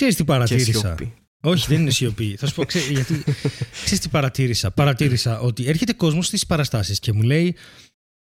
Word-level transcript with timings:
Ξέρεις 0.00 0.16
τι 0.16 0.24
Και 0.24 0.28
παρατήρησα. 0.32 0.72
σιωπή. 0.80 1.14
Όχι, 1.42 1.66
δεν 1.68 1.80
είναι 1.80 1.90
σιωπή. 1.90 2.36
Θα 2.38 2.46
σου 2.46 2.54
πω, 2.54 2.64
ξέρει, 2.64 2.92
γιατί. 2.92 3.24
Ξέρεις 3.84 4.00
τι 4.00 4.08
παρατήρησα; 4.08 4.70
Παρατήρησα 4.70 5.40
ότι 5.40 5.66
έρχεται 5.66 5.92
κόσμος 5.92 6.26
στις 6.26 6.46
παραστάσεις 6.46 6.98
και 6.98 7.12
μου 7.12 7.22
λέει 7.22 7.56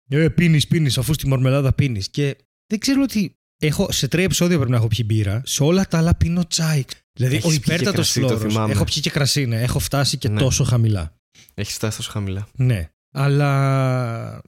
Ε, 0.09 0.27
πίνεις, 0.29 0.67
πίνεις, 0.67 0.97
αφού 0.97 1.13
στη 1.13 1.27
μαρμελάδα 1.27 1.73
πίνεις. 1.73 2.09
Και 2.09 2.37
δεν 2.67 2.79
ξέρω 2.79 3.01
ότι. 3.01 3.35
Έχω, 3.59 3.91
σε 3.91 4.07
τρία 4.07 4.23
επεισόδια 4.23 4.55
πρέπει 4.55 4.71
να 4.71 4.77
έχω 4.77 4.87
πιει 4.87 5.03
μπύρα. 5.05 5.41
Σε 5.45 5.63
όλα 5.63 5.87
τα 5.87 5.97
άλλα 5.97 6.15
πίνω 6.15 6.47
τσάι. 6.47 6.83
Δηλαδή, 7.13 7.35
Έχεις 7.35 7.45
ο 7.45 7.49
πιει 7.49 7.59
και 7.59 7.73
υπέρτατος 7.73 7.93
κρασί, 8.13 8.19
το 8.21 8.27
φλόρο. 8.27 8.49
θυμάμαι. 8.49 8.71
Έχω 8.71 8.83
πιει 8.83 9.01
και 9.01 9.09
κρασί, 9.09 9.45
ναι. 9.45 9.61
Έχω 9.61 9.79
φτάσει 9.79 10.17
και 10.17 10.29
Ναι. 10.29 10.39
τόσο 10.39 10.63
χαμηλά. 10.63 11.15
Έχεις 11.53 11.73
φτάσει 11.73 11.97
τόσο 11.97 12.11
χαμηλά. 12.11 12.47
Ναι. 12.55 12.89
Αλλά. 13.13 14.41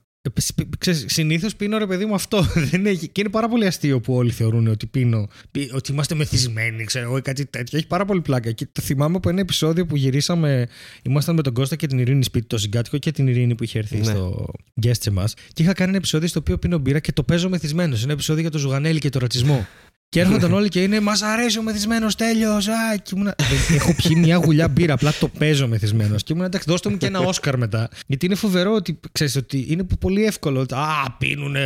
Ξέρεις, 0.78 1.04
συνήθως 1.08 1.56
πίνω 1.56 1.78
ρε 1.78 1.86
παιδί 1.86 2.04
μου 2.04 2.14
αυτό. 2.14 2.42
Δεν 2.70 2.86
έχει. 2.86 3.08
Και 3.08 3.20
είναι 3.20 3.30
πάρα 3.30 3.48
πολύ 3.48 3.66
αστείο 3.66 4.00
που 4.00 4.14
όλοι 4.14 4.30
θεωρούν 4.30 4.66
ότι 4.66 4.86
πίνω. 4.86 5.28
πι- 5.50 5.74
Ότι 5.74 5.92
είμαστε 5.92 6.14
μεθυσμένοι, 6.14 6.84
ξέρω 6.84 7.04
εγώ, 7.04 7.16
ή 7.16 7.20
κάτι 7.22 7.46
τέτοιο. 7.46 7.78
Έχει 7.78 7.86
πάρα 7.86 8.04
πολύ 8.04 8.20
πλάκα. 8.20 8.50
Και 8.52 8.66
το 8.72 8.82
θυμάμαι 8.82 9.16
από 9.16 9.28
ένα 9.28 9.40
επεισόδιο 9.40 9.86
που 9.86 9.96
γυρίσαμε. 9.96 10.68
Ήμασταν 11.02 11.34
με 11.34 11.42
τον 11.42 11.52
Κώστα 11.52 11.76
και 11.76 11.86
την 11.86 11.98
Ειρήνη 11.98 12.24
σπίτι, 12.24 12.46
το 12.46 12.58
συγκάτοικο 12.58 12.98
και 12.98 13.12
την 13.12 13.26
Ειρήνη 13.26 13.54
που 13.54 13.64
είχε 13.64 13.78
έρθει 13.78 13.96
Ναι. 13.96 14.04
στο 14.04 14.48
guest 14.82 14.96
σε 15.00 15.08
εμάς. 15.10 15.34
Και 15.52 15.62
είχα 15.62 15.72
κάνει 15.72 15.88
ένα 15.88 15.98
επεισόδιο 15.98 16.28
στο 16.28 16.38
οποίο 16.38 16.58
πίνω 16.58 16.78
μπύρα 16.78 16.98
και 17.00 17.12
το 17.12 17.22
παίζω 17.22 17.48
μεθυσμένος. 17.48 18.02
Ένα 18.02 18.12
επεισόδιο 18.12 18.42
για 18.42 18.50
το 18.50 18.58
ζουγανέλι 18.58 18.98
και 18.98 19.08
το 19.08 19.18
ρατσισμό. 19.18 19.66
Και 20.12 20.20
έρχονταν 20.20 20.52
όλοι 20.52 20.68
και 20.68 20.82
είναι 20.82 21.00
Μας 21.00 21.22
αρέσει 21.22 21.58
ο 21.58 21.62
μεθυσμένος 21.62 22.14
τέλειος. 22.14 22.66
Και 23.02 23.10
ήμουνα. 23.14 23.34
«Δεν- 23.38 23.76
Έχω 23.76 23.94
πιει 23.94 24.16
μια 24.18 24.36
γουλιά 24.36 24.68
μπύρα, 24.68 24.92
απλά 24.94 25.12
το 25.20 25.28
παίζω 25.28 25.68
μεθυσμένος. 25.68 26.22
Και 26.22 26.32
ήμουν 26.32 26.44
εντάξει, 26.44 26.70
δώστε 26.70 26.88
μου 26.88 26.96
και 26.96 27.06
ένα 27.06 27.18
Όσκαρ 27.18 27.56
μετά. 27.58 27.88
Γιατί 28.06 28.26
είναι 28.26 28.34
φοβερό 28.34 28.72
ότι 28.74 29.00
ξέρεις 29.12 29.36
ότι 29.36 29.66
είναι 29.68 29.86
πολύ 30.00 30.24
εύκολο. 30.24 30.60
ότι, 30.60 30.74
Α, 30.74 31.16
πίνουνε, 31.18 31.60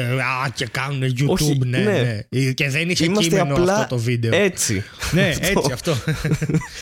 α, 0.45 0.49
και 0.55 0.67
κάνουν 0.71 1.03
YouTube. 1.03 1.27
Όχι, 1.27 1.59
ναι, 1.67 1.79
ναι. 1.79 2.25
ναι. 2.31 2.53
Και 2.53 2.69
δεν 2.71 2.91
είχε 2.91 3.05
Είμαστε 3.05 3.29
κείμενο 3.37 3.55
απλά 3.55 3.75
αυτό 3.75 3.87
το 3.97 4.03
βίντεο. 4.03 4.35
Έτσι. 4.35 4.83
Ναι, 5.13 5.29
έτσι 5.41 5.73
αυτό. 5.73 5.95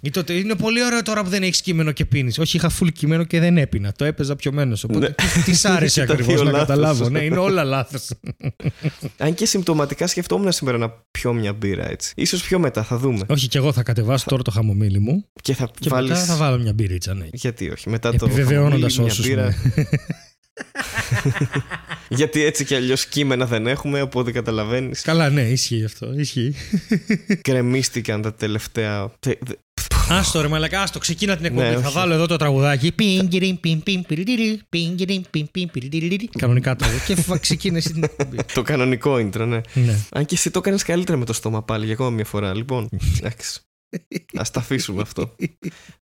Ή 0.02 0.10
τότε, 0.10 0.32
είναι 0.32 0.54
πολύ 0.54 0.84
ωραίο 0.84 1.02
τώρα 1.02 1.22
που 1.22 1.28
δεν 1.28 1.42
έχεις 1.42 1.60
κείμενο 1.60 1.92
και 1.92 2.04
πίνεις. 2.04 2.38
Όχι, 2.38 2.56
είχα 2.56 2.70
full 2.80 2.88
κείμενο 2.92 3.24
και 3.24 3.40
δεν 3.40 3.56
έπινα. 3.58 3.92
Το 3.92 4.04
έπαιζα 4.04 4.36
πιωμένος. 4.36 4.84
Οπότε 4.84 5.06
Ναι. 5.06 5.14
τι, 5.14 5.42
τις 5.42 5.60
σ' 5.60 5.64
άρεσε 5.64 6.00
Ήταν 6.02 6.14
ακριβώς 6.16 6.34
δύο 6.34 6.44
να 6.44 6.50
λάθος. 6.50 6.66
καταλάβω. 6.66 7.08
Ναι, 7.08 7.20
είναι 7.24 7.38
όλα 7.38 7.64
λάθος. 7.64 8.08
Αν 9.18 9.34
και 9.34 9.46
συμπτωματικά 9.46 10.06
σκεφτόμουν 10.06 10.52
σήμερα 10.52 10.78
να 10.78 10.88
πιω 11.10 11.32
μια 11.32 11.51
μπύρα 11.52 11.90
έτσι. 11.90 12.12
Ίσως 12.16 12.42
πιο 12.42 12.58
μετά, 12.58 12.82
θα 12.82 12.96
δούμε. 12.98 13.20
Όχι, 13.28 13.48
και 13.48 13.58
εγώ 13.58 13.72
θα 13.72 13.82
κατεβάσω 13.82 14.24
τώρα 14.28 14.42
το 14.42 14.50
χαμομήλι 14.50 14.98
μου 14.98 15.24
Και 15.42 15.54
θα 15.54 15.70
και 15.80 15.88
βάλεις... 15.88 16.10
μετά 16.10 16.24
θα 16.24 16.36
βάλω 16.36 16.58
μια 16.58 16.72
μπυρίτσα. 16.72 17.14
Ναι. 17.14 17.26
Γιατί 17.32 17.70
όχι, 17.70 17.88
μετά 17.88 18.14
το 18.14 18.24
Επιβεβαιώνοντας 18.26 18.94
χαμομήλι, 18.94 19.20
όσους, 19.20 19.26
μια 19.26 19.34
μπύρα. 19.36 19.56
ναι. 19.76 19.84
Γιατί 22.08 22.42
έτσι 22.44 22.64
κι 22.64 22.74
αλλιώς 22.74 23.06
κείμενα 23.06 23.46
δεν 23.46 23.66
έχουμε, 23.66 24.00
οπότε 24.02 24.32
καταλαβαίνεις. 24.32 25.02
Καλά, 25.02 25.30
ναι, 25.30 25.42
ισχύει 25.42 25.84
αυτό. 25.84 26.12
Ισχύει. 26.16 26.54
Κρεμίστηκαν 27.40 28.22
τα 28.22 28.34
τελευταία. 28.34 29.12
Τε- 30.02 30.08
δε- 30.08 30.14
Άστο 30.18 30.40
ρε 30.40 30.48
μαλακά, 30.48 30.80
άστο, 30.82 30.98
ξεκίνα 30.98 31.36
την 31.36 31.44
εκπομπή. 31.44 31.66
Ναι, 31.68 31.72
θα 31.80 31.86
όχι. 31.86 31.92
βάλω 31.96 32.12
εδώ 32.14 32.26
το 32.26 32.36
τραγουδάκι. 32.36 32.92
Πιγκυριν, 32.92 33.60
πιν, 33.60 33.82
πιν, 33.82 34.02
πιριριρι, 34.06 34.60
πιγκυριν, 34.68 35.24
πιν, 35.30 35.50
πιν, 35.50 35.70
πιριριρι. 35.70 36.28
Κανονικά 36.38 36.76
το 36.76 36.84
Και 37.06 37.14
φα- 37.16 37.38
ξεκίνησε 37.38 37.92
την 37.92 38.02
εκπομπή. 38.04 38.36
Το 38.54 38.62
κανονικό 38.62 39.14
intro, 39.14 39.46
ναι. 39.46 39.60
Ναι. 39.74 39.98
Αν 40.12 40.24
και 40.24 40.34
εσύ 40.34 40.50
το 40.50 40.58
έκανες 40.58 40.82
καλύτερα 40.82 41.18
με 41.18 41.24
το 41.24 41.32
στόμα 41.32 41.62
πάλι 41.62 41.84
για 41.84 41.94
ακόμα 41.94 42.10
μια 42.10 42.24
φορά. 42.24 42.54
Λοιπόν, 42.54 42.88
εντάξει. 43.18 43.60
Α 44.34 44.42
τα 44.52 44.60
αφήσουμε 44.60 45.02
αυτό. 45.02 45.34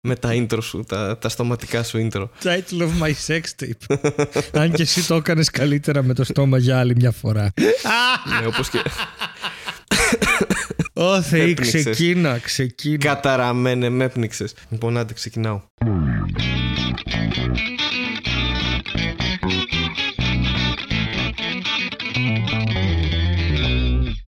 με 0.02 0.16
τα 0.16 0.30
intro 0.34 0.58
σου, 0.64 0.84
τα, 0.88 1.18
τα 1.18 1.30
στοματικά 1.30 1.84
σου 1.84 2.10
intro. 2.12 2.26
Title 2.44 2.82
of 2.82 2.90
my 3.02 3.14
sex 3.28 3.42
tape. 3.64 3.98
Αν 4.52 4.72
και 4.72 4.82
εσύ 4.82 5.08
το 5.08 5.16
έκανες 5.16 5.50
καλύτερα 5.50 6.04
με 6.04 6.14
το 6.14 6.24
στόμα 6.24 6.58
για 6.58 6.80
άλλη 6.80 6.96
μια 6.96 7.12
φορά. 7.12 7.54
ναι, 8.40 8.48
όπως 8.48 8.70
και. 8.70 8.82
Ω 11.02 11.22
Θεή, 11.22 11.42
Έπνιξες. 11.52 11.84
ξεκίνα, 11.84 12.38
ξεκίνα. 12.38 12.98
Καταραμένε, 12.98 13.90
με 13.90 14.04
έπνιξες. 14.04 14.54
Λοιπόν, 14.70 14.98
άντε, 14.98 15.14
ξεκινάω. 15.14 15.62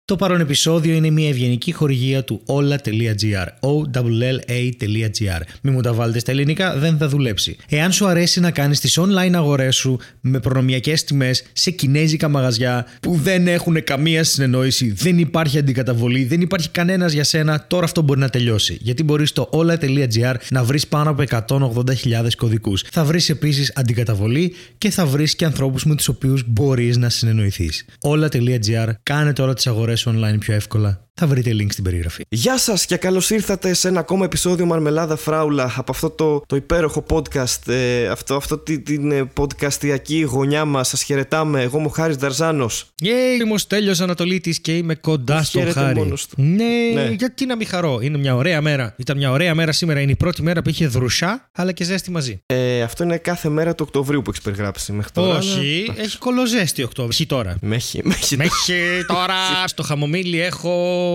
Το 0.09 0.15
παρόν 0.15 0.39
επεισόδιο 0.39 0.93
είναι 0.93 1.09
μια 1.09 1.27
ευγενική 1.27 1.71
χορηγία 1.71 2.23
του 2.23 2.41
όλα.gr. 2.45 3.47
OLLA.gr. 3.59 5.41
Μη 5.61 5.71
μου 5.71 5.81
τα 5.81 5.93
βάλετε 5.93 6.19
στα 6.19 6.31
ελληνικά, 6.31 6.77
δεν 6.77 6.97
θα 6.97 7.07
δουλέψει. 7.07 7.57
Εάν 7.69 7.91
σου 7.91 8.07
αρέσει 8.07 8.39
να 8.39 8.51
κάνεις 8.51 8.79
τις 8.79 8.99
online 8.99 9.33
αγορές 9.33 9.75
σου 9.75 9.99
με 10.21 10.39
προνομιακές 10.39 11.03
τιμές 11.03 11.43
σε 11.53 11.71
κινέζικα 11.71 12.27
μαγαζιά 12.27 12.85
που 13.01 13.15
δεν 13.23 13.47
έχουν 13.47 13.83
καμία 13.83 14.23
συνεννόηση, 14.23 14.91
δεν 14.91 15.17
υπάρχει 15.17 15.57
αντικαταβολή, 15.57 16.25
δεν 16.25 16.41
υπάρχει 16.41 16.69
κανένας 16.69 17.13
για 17.13 17.23
σένα, 17.23 17.65
τώρα 17.67 17.85
αυτό 17.85 18.01
μπορεί 18.01 18.19
να 18.19 18.29
τελειώσει. 18.29 18.77
Γιατί 18.81 19.03
μπορείς 19.03 19.29
στο 19.29 19.47
όλα.gr 19.51 20.35
να 20.49 20.63
βρεις 20.63 20.87
πάνω 20.87 21.09
από 21.09 21.23
180.000 21.47 22.35
κωδικούς. 22.37 22.83
Θα 22.91 23.03
βρεις 23.03 23.29
επίσης 23.29 23.73
αντικαταβολή 23.75 24.53
και 24.77 24.89
θα 24.89 25.05
βρεις 25.05 25.35
και 25.35 25.45
ανθρώπους 25.45 25.85
με 25.85 25.95
τους 25.95 26.07
οποίους 26.07 26.43
μπορείς 26.47 26.97
να 26.97 27.09
συνεννοηθείς. 27.09 27.85
Όλα.gr. 28.01 28.89
Κάνε 29.03 29.33
τώρα 29.33 29.53
τις 29.53 29.67
αγορές 29.67 29.98
online 30.05 30.37
πιο 30.39 30.53
εύκολα. 30.53 31.08
Θα 31.21 31.27
βρείτε 31.27 31.51
link 31.53 31.67
στην 31.69 31.83
περιγραφή. 31.83 32.23
Γεια 32.29 32.57
σας 32.57 32.85
και 32.85 32.95
καλώς 32.97 33.29
ήρθατε 33.29 33.73
σε 33.73 33.87
ένα 33.87 33.99
ακόμα 33.99 34.25
επεισόδιο 34.25 34.65
Μαρμελάδα 34.65 35.15
Φράουλα 35.15 35.73
από 35.75 35.91
αυτό 35.91 36.09
το, 36.09 36.41
το 36.47 36.55
υπέροχο 36.55 37.03
podcast. 37.09 37.67
Ε, 37.67 38.07
αυτό, 38.07 38.35
αυτό 38.35 38.57
τη- 38.57 38.79
την 38.79 39.11
ε, 39.11 39.31
podcastιακή 39.39 40.23
γωνιά 40.27 40.65
μας. 40.65 40.87
Σας 40.87 41.03
χαιρετάμε. 41.03 41.61
Εγώ 41.61 41.77
είμαι 41.77 41.87
ο 41.87 41.89
Χάρης 41.89 42.15
Δαρζάνος. 42.15 42.85
Yay, 43.03 43.41
είμαι 43.41 43.53
ο 43.53 43.57
Στέλιος 43.57 43.99
Ανατολίτης 43.99 44.59
και 44.59 44.77
είμαι 44.77 44.95
κοντά 44.95 45.43
στο 45.43 45.59
Χαίρεται 45.59 45.79
χάρι. 45.79 45.99
μόνος 45.99 46.27
του. 46.27 46.41
Ναι, 46.41 46.63
Ναι. 46.93 47.09
γιατί 47.17 47.45
να 47.45 47.55
μην 47.55 47.67
χαρώ. 47.67 47.99
Είναι 48.01 48.17
μια 48.17 48.35
ωραία 48.35 48.61
μέρα. 48.61 48.93
Ήταν 48.97 49.17
μια 49.17 49.31
ωραία 49.31 49.55
μέρα 49.55 49.71
σήμερα. 49.71 49.99
Είναι 49.99 50.11
η 50.11 50.15
πρώτη 50.15 50.41
μέρα 50.43 50.61
που 50.61 50.69
είχε 50.69 50.87
δρουσιά, 50.87 51.49
αλλά 51.51 51.71
και 51.71 51.83
ζέστη 51.83 52.11
μαζί. 52.11 52.41
Ε, 52.45 52.81
αυτό 52.81 53.03
είναι 53.03 53.17
κάθε 53.17 53.49
μέρα 53.49 53.75
του 53.75 53.83
Οκτωβρίου 53.87 54.21
που 54.21 54.29
έχεις 54.29 54.41
περιγράψει 54.41 54.91
μέχρι 54.91 55.11
τώρα. 55.11 55.37
Όχι, 55.37 55.85
αλλά- 55.89 56.01
έχει 56.01 56.17
κολοζέστη 56.17 56.83
Οκτώβρη. 56.83 57.11
Έχει 57.13 57.25
τώρα. 57.25 57.57
Με 57.61 57.75
έχει, 57.75 57.99
με 58.03 58.13
έχει- 58.13 58.37
Μέχρι 58.37 59.05
τώρα 59.07 59.67
στο 59.67 59.83
χαμομήλι 59.83 60.41
έχω. 60.41 61.07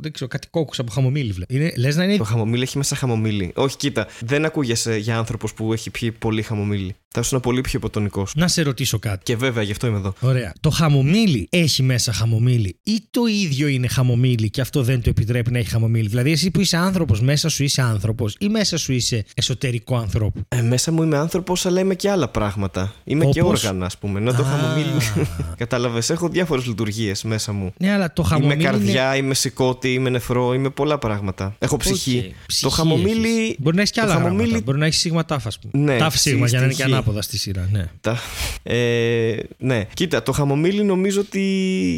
Δεν 0.00 0.12
ξέρω, 0.12 0.28
κάτι 0.30 0.48
κόκκους 0.50 0.78
από 0.78 0.92
χαμομήλι. 0.92 1.32
βλέ- 1.32 1.50
Είναι, 1.52 1.72
λες 1.76 1.96
να 1.96 2.04
είναι. 2.04 2.16
Το 2.16 2.24
χαμομήλι 2.24 2.62
έχει 2.62 2.76
μέσα 2.76 2.96
χαμομήλι. 2.96 3.52
Όχι, 3.54 3.76
κοίτα, 3.76 4.06
δεν 4.20 4.44
ακούγεσαι 4.44 4.96
για 4.96 5.18
άνθρωπος 5.18 5.54
που 5.54 5.72
έχει 5.72 5.90
πιει 5.90 6.12
πολύ 6.12 6.42
χαμομήλι. 6.42 6.94
Θα 7.18 7.22
ήσουν 7.24 7.40
πολύ 7.40 7.60
πιο 7.60 7.72
υποτονικός. 7.78 8.32
Να 8.34 8.48
σε 8.48 8.62
ρωτήσω 8.62 8.98
κάτι. 8.98 9.20
Και 9.22 9.36
βέβαια, 9.36 9.62
γι' 9.62 9.70
αυτό 9.70 9.86
είμαι 9.86 9.96
εδώ. 9.96 10.14
Ωραία. 10.20 10.52
Το 10.60 10.70
χαμομήλι 10.70 11.48
έχει 11.50 11.82
μέσα 11.82 12.12
χαμομήλι 12.12 12.76
ή 12.82 13.02
το 13.10 13.20
ίδιο 13.26 13.68
είναι 13.68 13.88
χαμομήλι 13.88 14.50
και 14.50 14.60
αυτό 14.60 14.82
δεν 14.82 15.02
το 15.02 15.10
επιτρέπει 15.10 15.50
να 15.50 15.58
έχει 15.58 15.68
χαμομήλι; 15.68 16.08
Δηλαδή, 16.08 16.30
εσύ 16.30 16.50
που 16.50 16.60
είσαι 16.60 16.76
άνθρωπος, 16.76 17.20
μέσα 17.20 17.48
σου 17.48 17.62
είσαι 17.64 17.82
άνθρωπος 17.82 18.36
ή 18.40 18.48
μέσα 18.48 18.76
σου 18.78 18.92
είσαι 18.92 19.24
εσωτερικό 19.34 19.96
ανθρώπου; 19.96 20.40
Ε, 20.48 20.60
μέσα 20.62 20.92
μου 20.92 21.02
είμαι 21.02 21.16
άνθρωπος, 21.16 21.66
αλλά 21.66 21.80
είμαι 21.80 21.94
και 21.94 22.10
άλλα 22.10 22.28
πράγματα. 22.28 22.92
Είμαι 23.04 23.24
και 23.24 23.40
Όπως; 23.42 23.64
όργανα, 23.64 23.86
ας 23.86 23.98
πούμε. 23.98 24.18
Ενώ 24.18 24.32
το 24.32 24.42
Α. 24.42 24.46
χαμομήλι. 24.46 25.26
Κατάλαβες, 25.56 26.10
έχω 26.10 26.28
διάφορες 26.28 26.66
λειτουργίες 26.66 27.22
μέσα 27.24 27.52
μου. 27.52 27.72
Ναι, 27.78 27.92
αλλά 27.92 28.12
το 28.12 28.22
χαμομήλι. 28.22 28.52
Είμαι 28.60 28.62
καρδιά, 28.70 29.06
Είναι... 29.16 29.24
είμαι 29.24 29.34
συκώτι, 29.34 29.92
είμαι 29.92 30.10
νεφρό, 30.10 30.54
είμαι 30.54 30.70
πολλά 30.70 30.98
πράγματα. 30.98 31.54
Έχω 31.58 31.76
ψυχή. 31.76 32.18
Οκ. 32.18 32.24
Το 32.24 32.34
Ψυχή 32.46 32.72
χαμομήλι. 32.74 33.28
έχεις. 33.42 33.54
Μπορεί 33.58 33.74
να 33.76 33.80
έχεις 33.82 33.92
και 33.94 34.00
το 34.00 34.06
άλλα 34.06 34.14
χαμομήλι- 34.14 34.40
γράμματα. 34.40 34.64
Μπορεί 34.64 34.78
να 34.78 34.86
έχεις 34.86 34.98
σίγμα 34.98 35.24
ταυ, 35.24 35.46
ας 35.46 35.58
πούμε. 35.58 35.84
Ναι, 35.84 35.98
ταυ 35.98 36.16
σίγμα 36.18 36.46
για 36.46 36.58
να 36.58 36.64
είναι 36.64 36.74
και 36.74 36.82
ψυχή. 36.82 36.94
Ανάποδα 37.06 37.22
στη 37.22 37.38
σειρά. 37.38 37.68
Ναι. 37.72 37.84
Τα... 38.00 38.18
Ε, 38.62 39.36
ναι, 39.58 39.86
κοίτα, 39.94 40.22
το 40.22 40.32
χαμομήλι 40.32 40.82
νομίζω 40.82 41.20
ότι 41.20 41.40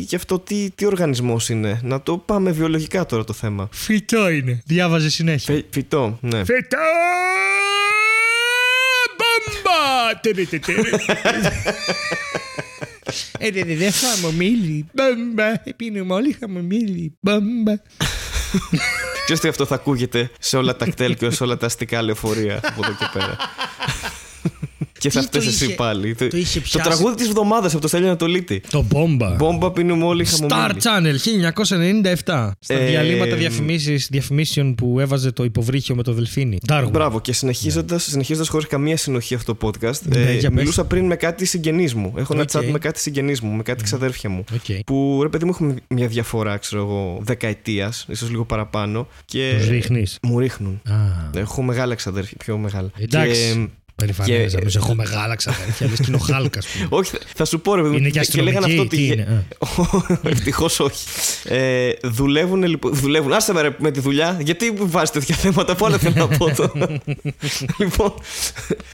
γι' 0.09 0.17
αυτό 0.17 0.39
τι, 0.39 0.71
τι 0.71 0.87
οργανισμός 0.87 1.49
είναι. 1.49 1.81
Να 1.83 2.03
το 2.03 2.19
πάμε 2.19 2.51
βιολογικά 2.51 3.07
τώρα 3.07 3.25
το 3.25 3.33
θέμα. 3.33 3.69
Φυτό 3.73 4.29
είναι. 4.31 4.63
Διάβαζε 4.67 5.11
συνέχεια. 5.11 5.55
Φε, 5.55 5.63
φυτό, 5.71 6.19
ναι. 6.21 6.45
Φυτό! 6.45 6.77
Μπαμπα! 9.19 10.21
Τερε, 10.21 10.45
τε, 10.45 10.59
τερε. 10.59 10.81
Ε, 13.39 13.51
δε, 13.51 13.63
δε, 13.65 13.75
δε, 13.75 13.91
χαμομήλι. 13.91 14.87
Μπαμπα! 14.93 15.59
Πίνουμε 15.77 16.15
όλοι 16.15 16.37
χαμομήλι. 16.41 17.17
Μπαμπα! 17.21 17.73
Ξέρεις 19.23 19.41
τι 19.43 19.49
αυτό 19.49 19.67
θα 19.67 19.75
ακούγεται 19.75 20.31
σε 20.38 20.56
όλα 20.56 20.77
τα 20.77 20.87
κτέλ 20.87 21.17
και 21.17 21.31
σε 21.31 21.43
όλα 21.43 21.56
τα 21.56 21.67
αστικά 21.67 22.03
λεωφορεία 22.03 22.61
από 22.62 22.81
εδώ 22.85 22.93
και 22.93 23.09
πέρα. 23.12 23.37
Και 24.99 25.11
θα 25.11 25.21
Τι 25.21 25.29
το 25.29 25.39
φταίει 25.41 25.49
εσύ 25.53 25.65
είχε- 25.65 25.75
πάλι. 25.75 26.15
το 26.15 26.25
είχε 26.37 26.61
το 26.61 26.65
πιάσει. 26.71 26.89
τραγούδι 26.89 27.15
της 27.17 27.27
εβδομάδας 27.27 27.73
από 27.73 27.81
το 27.83 27.89
Στέλιο 27.89 28.06
Ανατολίτη. 28.06 28.61
Το 28.71 28.83
μπόμπα. 28.83 29.31
Μπόμπα 29.35 29.71
πίνουμε 29.73 30.05
όλοι 30.05 30.27
Star 30.29 30.47
χαμομήλι. 30.49 30.81
Channel 30.83 31.17
1997. 31.19 32.53
Στα 32.61 32.75
Ε, 32.75 32.87
διαλύματα 32.87 33.37
διαφημίσεις, 33.37 34.09
διαφημίσεων 34.11 34.75
που 34.75 35.00
έβαζε 35.00 35.31
το 35.33 35.45
υποβρύχιο 35.45 35.95
με 35.95 36.03
το 36.03 36.12
δελφίνι. 36.12 36.59
Darwin. 36.69 36.89
Μπράβο, 36.91 37.21
και 37.21 37.33
συνεχίζοντα 37.33 37.99
συνεχίζοντας 37.99 38.49
χωρίς 38.49 38.67
καμία 38.67 38.97
συνοχή 38.97 39.35
αυτό 39.35 39.55
το 39.55 39.69
podcast, 39.69 40.00
Ναι, 40.03 40.19
ε, 40.19 40.33
για 40.39 40.49
πες. 40.50 40.59
μιλούσα 40.59 40.85
πριν 40.85 41.06
με 41.06 41.17
κάτι 41.17 41.44
συγγενείς 41.44 41.94
μου. 41.94 42.12
Έχω 42.17 42.33
ένα 42.35 42.43
Οκ. 42.43 42.49
chat 42.53 42.69
με 42.71 42.79
κάτι 42.79 43.01
συγγενείς 43.01 43.41
μου, 43.41 43.53
με 43.53 43.62
κάτι 43.62 43.83
ξαδέρφια 43.85 44.31
μου. 44.31 44.44
Οκ. 44.55 44.85
Που 44.87 45.19
ρε 45.23 45.29
παιδί 45.29 45.44
μου 45.44 45.51
έχουμε 45.55 45.75
μια 45.89 46.06
διαφορά, 46.06 46.56
ξέρω 46.56 46.83
εγώ, 46.83 47.19
δεκαετίας, 47.23 48.06
ίσως 48.09 48.31
λίγο 48.31 48.44
παραπάνω. 48.44 49.09
Και 49.25 49.55
Τους 49.59 49.69
ρίχνεις. 49.69 50.19
μου 50.23 50.39
ρίχνουν. 50.39 50.81
Α. 50.89 50.94
Έχω 51.41 51.62
μεγάλα 51.62 51.94
ξαδέρφια, 51.94 52.37
πιο 52.39 52.59
μεγάλα. 52.59 52.91
Εντάξει. 52.99 53.53
Και 53.55 53.69
Περηφανέζα. 54.03 54.45
Και- 54.49 54.56
Νομίζω 54.56 54.79
έχω 54.83 54.95
μεγάλα 54.95 55.35
ξαδέρφια. 55.35 55.87
Λες 55.89 55.99
και 55.99 56.05
είναι 56.09 56.17
ο 56.17 56.19
Χάλκας. 56.19 56.67
Όχι, 56.89 57.11
θα 57.35 57.45
σου 57.45 57.61
πω 57.61 57.75
ρε 57.75 57.83
παιδί 57.83 57.93
μου. 57.93 57.99
Είναι 58.00 58.09
και 58.09 58.21
και 58.21 58.43
λέγανε 58.43 58.67
αστυνομική. 58.67 58.97
αυτό 58.97 58.97
ότι. 58.97 58.97
Τι 58.97 59.06
είναι. 59.06 59.45
Α. 60.23 60.29
Ευτυχώς 60.31 60.81
όχι. 60.81 61.05
Ε, 61.45 61.91
δουλεύουν 62.03 62.62
λοιπόν. 62.62 62.95
Δουλεύουν. 62.95 63.33
Άσε 63.33 63.53
με, 63.53 63.61
ρε, 63.61 63.71
με 63.79 63.91
τη 63.91 64.00
δουλειά. 64.00 64.39
Γιατί 64.41 64.73
βάζεις 64.77 65.11
τέτοια 65.11 65.37
θέματα. 65.37 65.75
Πού 65.77 65.87
άλλα 65.87 65.99
θέλω 65.99 66.15
να 66.17 66.37
πω 66.37 66.55
τώρα. 66.55 67.00
λοιπόν. 67.81 68.15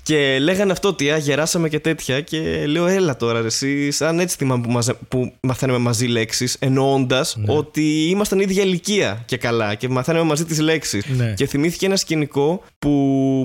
Και 0.03 0.39
λέγανε 0.41 0.73
αυτό 0.73 0.89
ότι 0.89 1.11
α, 1.11 1.17
γεράσαμε 1.17 1.69
και 1.69 1.79
τέτοια. 1.81 2.21
Και 2.21 2.65
λέω, 2.67 2.87
έλα 2.87 3.17
τώρα, 3.17 3.41
ρε, 3.41 3.47
εσύ. 3.47 3.91
Σαν 3.91 4.19
έτσι 4.19 4.37
θυμάμαι 4.37 4.63
που, 4.63 4.71
μαζε, 4.71 4.95
που 5.09 5.33
μαθαίνουμε 5.41 5.79
μαζί 5.79 6.07
λέξεις. 6.07 6.57
Εννοώντας 6.59 7.37
Ναι. 7.37 7.55
ότι 7.57 8.09
ήμασταν 8.09 8.41
ίδια 8.41 8.63
ηλικία 8.63 9.23
και 9.27 9.37
καλά. 9.37 9.75
Και 9.75 9.89
μαθαίνουμε 9.89 10.25
μαζί 10.25 10.45
τις 10.45 10.59
λέξεις. 10.59 11.05
Ναι. 11.07 11.33
Και 11.37 11.47
θυμήθηκε 11.47 11.87
ένα 11.87 11.97
σκηνικό 11.97 12.63
που 12.79 12.89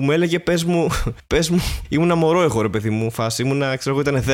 μου 0.02 0.10
έλεγε, 0.10 0.38
πες 0.38 0.64
μου, 0.64 0.88
πες 1.26 1.48
μου, 1.50 1.60
ήμουνα 1.88 2.14
μωρό 2.14 2.42
εγώ, 2.42 2.62
ρε 2.62 2.68
παιδί 2.68 2.90
μου, 2.90 3.10
φάση. 3.10 3.42
Ήμουνα, 3.42 3.76
ξέρω 3.76 3.98
εγώ, 3.98 4.10
ήταν 4.10 4.24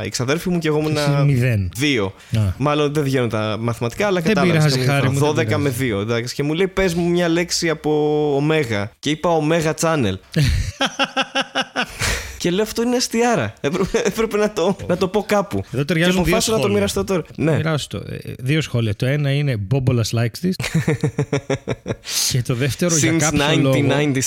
10 0.00 0.04
η 0.04 0.08
ξαδέρφη 0.08 0.48
μου 0.50 0.58
και 0.58 0.68
εγώ 0.68 0.78
Εσύ 0.78 0.88
ήμουνα 0.88 1.24
Μηδέν. 1.24 1.70
Δύο. 1.76 2.04
Α. 2.36 2.40
Μάλλον 2.56 2.92
δεν 2.92 3.02
βγαίνουν 3.02 3.28
τα 3.28 3.56
μαθηματικά, 3.60 4.06
αλλά 4.06 4.20
Δεν 4.20 4.34
κατάλαβες 4.34 4.56
πειράζει, 4.64 4.78
καμία 4.78 4.92
χάρη 4.92 5.14
φορά. 5.16 5.26
μου, 5.28 5.34
δεν 5.34 5.46
12 5.48 5.56
με 5.60 5.72
2. 5.96 6.00
εντάξει. 6.00 6.34
Και 6.34 6.42
μου 6.42 6.52
λέει, 6.52 6.66
πες 6.68 6.94
μου 6.94 7.08
μια 7.08 7.28
λέξη 7.28 7.68
από 7.68 7.90
Ωμέγα. 8.36 8.90
Και 8.98 9.10
είπα 9.10 9.30
Ωμέγα 9.30 9.74
Channel. 9.80 10.14
και 12.44 12.50
λέω 12.50 12.62
αυτό 12.62 12.82
είναι 12.82 12.96
αστειάρα. 12.96 13.54
Έπρεπε, 13.60 13.98
έπρεπε 14.10 14.36
να, 14.36 14.52
το, 14.52 14.76
να 14.86 14.96
το 14.96 15.08
πω 15.08 15.22
κάπου. 15.22 15.62
Εδώ 15.66 15.78
και 15.78 15.84
ταιριάζουν 15.84 16.12
δύο 16.12 16.22
αποφάσισα 16.22 16.50
να 16.50 16.56
το 16.56 16.62
σχόλια. 16.62 16.76
μοιραστώ 16.76 17.04
τώρα. 17.04 17.24
Ναι. 17.36 17.56
Μοιράσου 17.56 17.86
το. 17.86 17.96
Ε, 18.08 18.32
Δύο 18.38 18.60
σχόλια. 18.60 18.94
Το 18.94 19.06
ένα 19.06 19.32
είναι 19.32 19.56
Μπόμπολας 19.56 20.12
likes 20.16 20.46
this. 20.46 20.52
και 22.30 22.42
το 22.42 22.54
δεύτερο 22.54 22.96
για 22.96 23.12
Since 23.12 23.18
κάποιο 23.18 23.60
λόγο. 23.60 23.74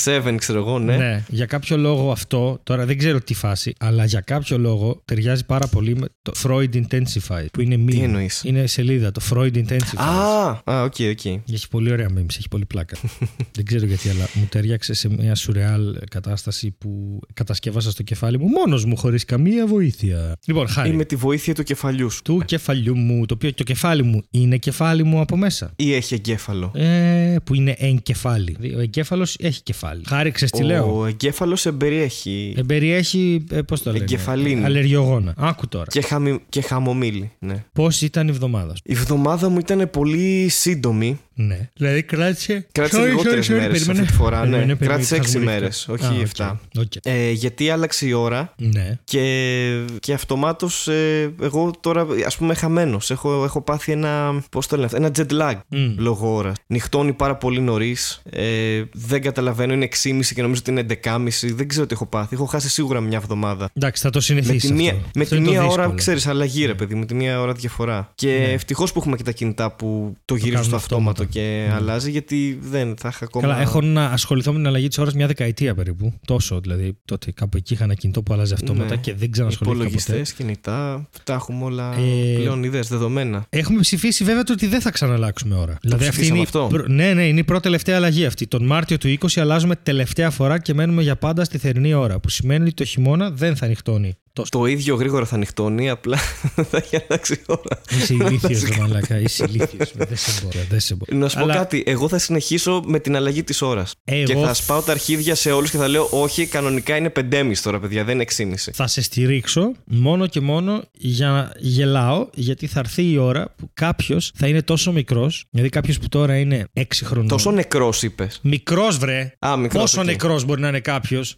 1997, 0.03 0.35
ξέρω 0.37 0.59
εγώ, 0.59 0.79
ναι. 0.79 0.97
Ναι, 0.97 1.23
για 1.27 1.45
κάποιο 1.45 1.77
λόγο 1.77 2.11
αυτό, 2.11 2.59
τώρα 2.63 2.85
δεν 2.85 2.97
ξέρω 2.97 3.21
τι 3.21 3.33
φάση, 3.33 3.73
αλλά 3.79 4.05
για 4.05 4.19
κάποιο 4.19 4.57
λόγο 4.57 5.01
ταιριάζει 5.05 5.45
πάρα 5.45 5.67
πολύ 5.67 5.95
με 5.95 6.07
το 6.21 6.31
Freud 6.43 6.69
Intensified, 6.73 7.47
που 7.51 7.61
είναι 7.61 7.75
meme. 7.75 8.01
εννοείς; 8.01 8.43
Είναι 8.43 8.67
σελίδα, 8.67 9.11
το 9.11 9.21
Freud 9.31 9.53
Intensified. 9.55 9.97
Α, 9.97 10.61
α, 10.63 10.83
οκ, 10.83 10.95
οκ. 11.11 11.25
Έχει 11.25 11.67
πολύ 11.69 11.91
ωραία 11.91 12.07
memes, 12.17 12.35
έχει 12.37 12.47
πολύ 12.49 12.65
πλάκα. 12.65 12.97
δεν 13.55 13.65
ξέρω 13.65 13.85
γιατί, 13.85 14.09
αλλά 14.09 14.27
μου 14.33 14.47
ταιριάξε 14.49 14.93
σε 14.93 15.09
μια 15.09 15.35
σουρεάλ 15.35 15.97
κατάσταση 16.09 16.71
που 16.77 17.19
κατασκεύασα 17.33 17.91
στο 17.91 18.03
κεφάλι 18.07 18.39
μου 18.39 18.47
μόνος 18.47 18.85
μου, 18.85 18.97
χωρίς 18.97 19.25
καμία 19.25 19.67
βοήθεια. 19.67 20.35
Λοιπόν, 20.45 20.67
χάρη. 20.67 20.89
Ή 20.89 20.93
με 20.93 21.05
τη 21.05 21.15
βοήθεια 21.15 21.53
του 21.53 21.63
κεφαλιού 21.63 22.09
σου. 22.09 22.21
Του 22.21 22.41
κεφαλιού 22.45 22.97
μου, 22.97 23.25
το 23.25 23.33
οποίο 23.33 23.53
το 23.53 23.63
κεφάλι 23.63 24.03
μου 24.03 24.23
είναι 24.31 24.57
κεφάλι 24.57 25.03
μου 25.03 25.19
από 25.19 25.37
μέσα. 25.37 25.71
Ή 25.75 25.93
έχει 25.93 26.13
εγκέφαλο. 26.13 26.71
Ε, 26.75 27.35
που 27.43 27.53
είναι 27.55 27.75
εγκεφάλι. 27.77 28.57
Ο 28.75 28.79
εγκέφαλος 28.79 29.35
έχει 29.39 29.61
κεφάλι. 29.63 30.01
Χάρη, 30.07 30.31
ξέρεις 30.31 30.51
τι 30.53 30.63
λέω; 30.63 30.99
Ο 30.99 31.05
εγκέφαλος 31.05 31.65
εμπεριέχει. 31.65 32.53
Εμπεριέχει, 32.57 33.43
ε, 33.51 33.61
πώς 33.61 33.81
το 33.83 33.91
λένε, 33.91 34.03
Εγκεφαλίνη. 34.03 34.63
αλλεργιογόνα. 34.63 35.33
Άκου 35.37 35.67
τώρα. 35.67 35.85
Και, 35.89 36.01
χαμι... 36.01 36.39
και 36.49 36.61
χαμομήλι. 36.61 37.31
Ναι. 37.39 37.63
Πώς 37.73 38.01
ήταν 38.01 38.27
η 38.27 38.31
εβδομάδα 38.31 38.75
σου; 38.75 38.81
Η 38.85 38.93
εβδομάδα 38.93 39.49
μου 39.49 39.57
ήταν 39.57 39.89
πολύ 39.89 40.47
σύντομη. 40.49 41.19
Ναι. 41.39 41.69
Δηλαδή 41.75 42.03
κράτησε. 42.03 42.67
Κράτησε 42.71 43.01
Sorry, 43.01 43.05
λιγότερες 43.05 43.47
sorry, 43.47 43.51
sorry, 43.51 43.55
μέρες 43.57 43.71
περίμενε. 43.71 43.99
αυτή 43.99 44.11
τη 44.11 44.17
φορά. 44.17 44.39
Περίμενε, 44.39 44.65
ναι. 44.65 44.75
περίμενε, 44.75 45.03
Κράτησε 45.05 45.15
θα 45.15 45.39
6 45.39 45.39
μου 45.39 45.43
μέρες, 45.45 45.85
ρίχνω. 45.89 46.09
όχι 46.11 46.21
Α, 46.21 46.27
7. 46.37 46.57
οκ, 46.77 46.81
οκ. 46.81 46.91
Ε, 47.05 47.31
γιατί 47.31 47.69
άλλαξε 47.69 47.96
η 48.01 48.13
ώρα 48.13 48.53
Ναι. 48.57 48.99
και, 49.03 49.85
και 49.99 50.13
αυτομάτως 50.13 50.87
ε, 50.87 51.33
εγώ 51.41 51.71
τώρα 51.79 52.05
ας 52.25 52.37
πούμε 52.37 52.53
χαμένος. 52.53 53.11
Έχω, 53.11 53.43
έχω 53.43 53.61
πάθει 53.61 53.91
ένα. 53.91 54.43
Πώς 54.51 54.67
το 54.67 54.75
λένε, 54.75 54.85
αυτό, 54.87 54.97
ένα 54.97 55.11
jet 55.17 55.31
lag 55.41 55.59
Μμ. 55.67 55.93
λόγω 55.97 56.35
ώρας. 56.35 56.55
Νυχτώνει 56.67 57.13
πάρα 57.13 57.35
πολύ 57.35 57.59
νωρίς. 57.59 58.21
Ε, 58.29 58.83
δεν 58.93 59.21
καταλαβαίνω, 59.21 59.73
είναι 59.73 59.87
6.30 60.03 60.33
και 60.33 60.41
νομίζω 60.41 60.61
ότι 60.67 60.71
είναι 60.71 60.85
11.30. 61.03 61.53
Δεν 61.55 61.67
ξέρω 61.67 61.85
τι 61.85 61.93
έχω 61.93 62.05
πάθει. 62.05 62.35
Έχω 62.35 62.45
χάσει 62.45 62.69
σίγουρα 62.69 62.99
μια 63.01 63.17
εβδομάδα. 63.17 63.69
Εντάξει, 63.73 64.01
θα 64.01 64.09
το 64.09 64.17
Με 64.17 64.23
συνηθίσεις. 64.23 64.69
τη 64.69 64.73
μία, 64.75 64.91
αυτό. 64.91 65.09
με 65.15 65.21
Αυτό 65.23 65.35
τη 65.35 65.41
είναι 65.41 65.45
το 65.49 65.51
μία 65.51 65.61
ώρα, 65.61 65.71
δύσκολο. 65.75 65.93
ξέρεις, 65.97 66.27
αλλαγή 66.27 66.65
ρε 66.65 66.73
παιδί, 66.75 66.95
με 66.95 67.05
τη 67.05 67.13
μία 67.13 67.41
ώρα 67.41 67.53
διαφορά. 67.53 68.11
Και 68.15 68.27
Ναι. 68.27 68.51
ευτυχώς 68.53 68.91
που 68.93 68.99
έχουμε 68.99 69.15
και 69.17 69.23
τα 69.23 69.31
κινητά 69.31 69.71
που 69.71 70.15
το 70.25 70.33
γυρίζουν 70.35 70.53
κάνουν 70.53 70.67
στο 70.67 70.75
αυτόματο 70.75 71.23
αυτόματα. 71.23 71.39
και 71.39 71.71
αλλάζει, 71.75 72.11
γιατί 72.11 72.59
δεν 72.61 72.95
θα 72.99 73.07
είχα 73.07 73.25
ακόμα. 73.25 73.47
Καλά, 73.47 73.61
έχω 73.61 73.81
να 73.81 74.05
ασχοληθώ 74.05 74.51
με 74.51 74.57
την 74.57 74.67
αλλαγή 74.67 74.87
της 74.87 74.97
ώρας 74.97 75.13
μια 75.13 75.27
δεκαετία 75.27 75.75
περίπου. 75.75 76.13
Τόσο 76.25 76.59
δηλαδή. 76.59 76.97
Τότε 77.05 77.31
κάπου 77.31 77.57
εκεί 77.57 77.75
είχα 77.77 77.85
ένα 77.85 77.93
κινητό 77.93 78.21
που 78.23 78.33
άλλαζε 78.33 78.53
αυτόματα 78.53 78.89
Ναι. 78.95 79.01
και 79.01 79.13
δεν 79.13 79.31
ξανασχολήθηκα 79.31 79.79
Υπολογιστές, 79.83 80.31
ποτέ. 80.31 80.43
κινητά, 80.43 81.07
τα 81.23 81.33
έχουμε 81.33 81.63
όλα 81.63 81.93
Ε, 81.97 82.35
πλέον 82.35 82.63
ιδέες, 82.63 82.87
δεδομένα. 82.87 83.45
Έχουμε 83.49 83.79
ψηφίσει 83.79 84.23
βέβαια 84.23 84.43
το 84.43 84.53
ότι 84.53 84.67
δεν 84.67 84.81
θα 84.81 84.91
ξαναλλάξουμε 84.91 85.55
ώρα. 85.55 85.77
δηλαδή 85.81 86.03
αυτή 86.07 86.09
ψηφίσαμε 86.21 86.37
είναι. 86.39 86.47
η 86.53 86.59
αυτό. 86.61 86.67
πρω- 86.77 86.87
Ναι, 86.87 87.13
ναι, 87.13 87.27
είναι 87.27 87.39
η 87.39 87.43
πρώτη 87.43 87.61
τελευταία 87.61 87.95
αλλαγή 87.95 88.25
αυτή. 88.25 88.47
Τον 88.47 88.65
Μάρτιο 88.65 88.97
του 88.97 89.07
20 89.07 89.39
αλλάζουμε 89.41 89.75
τελευταία 89.75 90.29
φορά 90.29 90.59
και 90.59 90.73
μένουμε 90.73 91.01
για 91.01 91.15
πάντα 91.15 91.43
στη 91.43 91.57
θερινή 91.57 91.93
ώρα. 91.93 92.19
Που 92.19 92.29
σημαίνει 92.29 92.63
ότι 92.63 92.73
το 92.73 92.83
χειμώνα 92.83 93.29
δεν 93.31 93.55
θα 93.55 93.65
ανοιχτώνει 93.65 94.07
τόσο. 94.07 94.17
Το 94.49 94.65
ίδιο 94.65 94.95
γρήγορα 94.95 95.25
θα 95.25 95.35
ανοιχτώνει, 95.35 95.89
απλά 95.89 96.17
θα 96.69 96.77
έχει 96.77 96.95
αλλάξει 97.07 97.33
η 97.33 97.41
ώρα. 97.47 97.81
Είσαι 97.97 98.13
ηλίθιος, 98.13 98.63
ρε 98.63 98.77
μαλακά. 98.79 99.19
Είσαι 99.19 99.43
ηλίθιος. 99.49 99.91
Δεν 99.95 100.17
σε 100.17 100.31
μπορώ. 100.43 100.59
Δεν 100.69 100.79
σε 100.79 100.95
μπορώ. 100.95 101.17
Να 101.17 101.29
σου 101.29 101.37
πω 101.37 101.43
Αλλά 101.43 101.53
κάτι, 101.53 101.83
εγώ 101.85 102.07
θα 102.09 102.17
συνεχίσω 102.17 102.81
με 102.85 102.99
την 102.99 103.15
αλλαγή 103.15 103.43
της 103.43 103.61
ώρας. 103.61 103.93
Εγώ 104.03 104.23
Και 104.25 104.35
θα 104.35 104.47
φ- 104.53 104.55
σπάω 104.55 104.81
τα 104.81 104.91
αρχίδια 104.91 105.35
σε 105.35 105.51
όλους 105.51 105.69
και 105.71 105.77
θα 105.77 105.87
λέω: 105.87 106.07
Όχι, 106.11 106.45
κανονικά 106.45 106.95
είναι 106.95 107.11
5,5 107.31 107.51
τώρα, 107.63 107.79
παιδιά, 107.79 108.03
δεν 108.03 108.13
είναι 108.19 108.23
6,5. 108.37 108.71
Θα 108.73 108.87
σε 108.87 109.01
στηρίξω 109.01 109.71
μόνο 109.85 110.27
και 110.27 110.39
μόνο 110.39 110.81
για 110.93 111.27
να 111.29 111.51
γελάω, 111.57 112.27
γιατί 112.33 112.67
θα 112.67 112.79
έρθει 112.79 113.11
η 113.11 113.17
ώρα 113.17 113.53
που 113.57 113.69
κάποιος 113.73 114.31
θα 114.35 114.47
είναι 114.47 114.61
τόσο 114.61 114.91
μικρός, 114.91 115.45
δηλαδή 115.49 115.69
κάποιος 115.69 115.99
που 115.99 116.07
τώρα 116.09 116.37
είναι 116.37 116.67
6 116.73 116.83
χρονών. 117.03 117.27
Τόσο 117.27 117.51
νεκρός 117.51 118.03
είπες. 118.03 118.39
Μικρός, 118.43 118.97
βρε. 118.97 119.33
Α, 119.45 119.57
μικρός, 119.57 119.81
Πόσο 119.81 119.99
οκ. 120.01 120.05
νεκρός 120.05 120.45
μπορεί 120.45 120.61
να 120.61 120.67
είναι 120.67 120.79
κάποιος; 120.79 121.37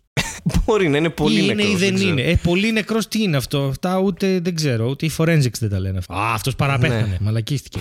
Μπορεί 0.65 0.87
να 0.89 0.97
είναι 0.97 1.09
πολύ 1.09 1.35
ή 1.35 1.39
είναι 1.43 1.53
νεκρός, 1.53 1.73
ή 1.73 1.75
δεν 1.75 1.93
ξέρω. 1.95 2.09
είναι. 2.09 2.21
Ε, 2.21 2.35
πολύ 2.43 2.71
νεκρός 2.71 3.07
τι 3.07 3.21
είναι 3.21 3.37
αυτό; 3.37 3.59
Αυτά 3.63 3.99
ούτε 3.99 4.39
δεν 4.39 4.55
ξέρω. 4.55 4.87
Ούτε 4.89 5.05
οι 5.05 5.11
forensics 5.17 5.57
δεν 5.59 5.69
τα 5.69 5.79
λένε 5.79 5.97
αυτά. 5.97 6.13
Α, 6.13 6.33
αυτός 6.33 6.55
παραπέθανε. 6.55 7.01
Ναι. 7.01 7.17
Μαλακίστηκε. 7.19 7.79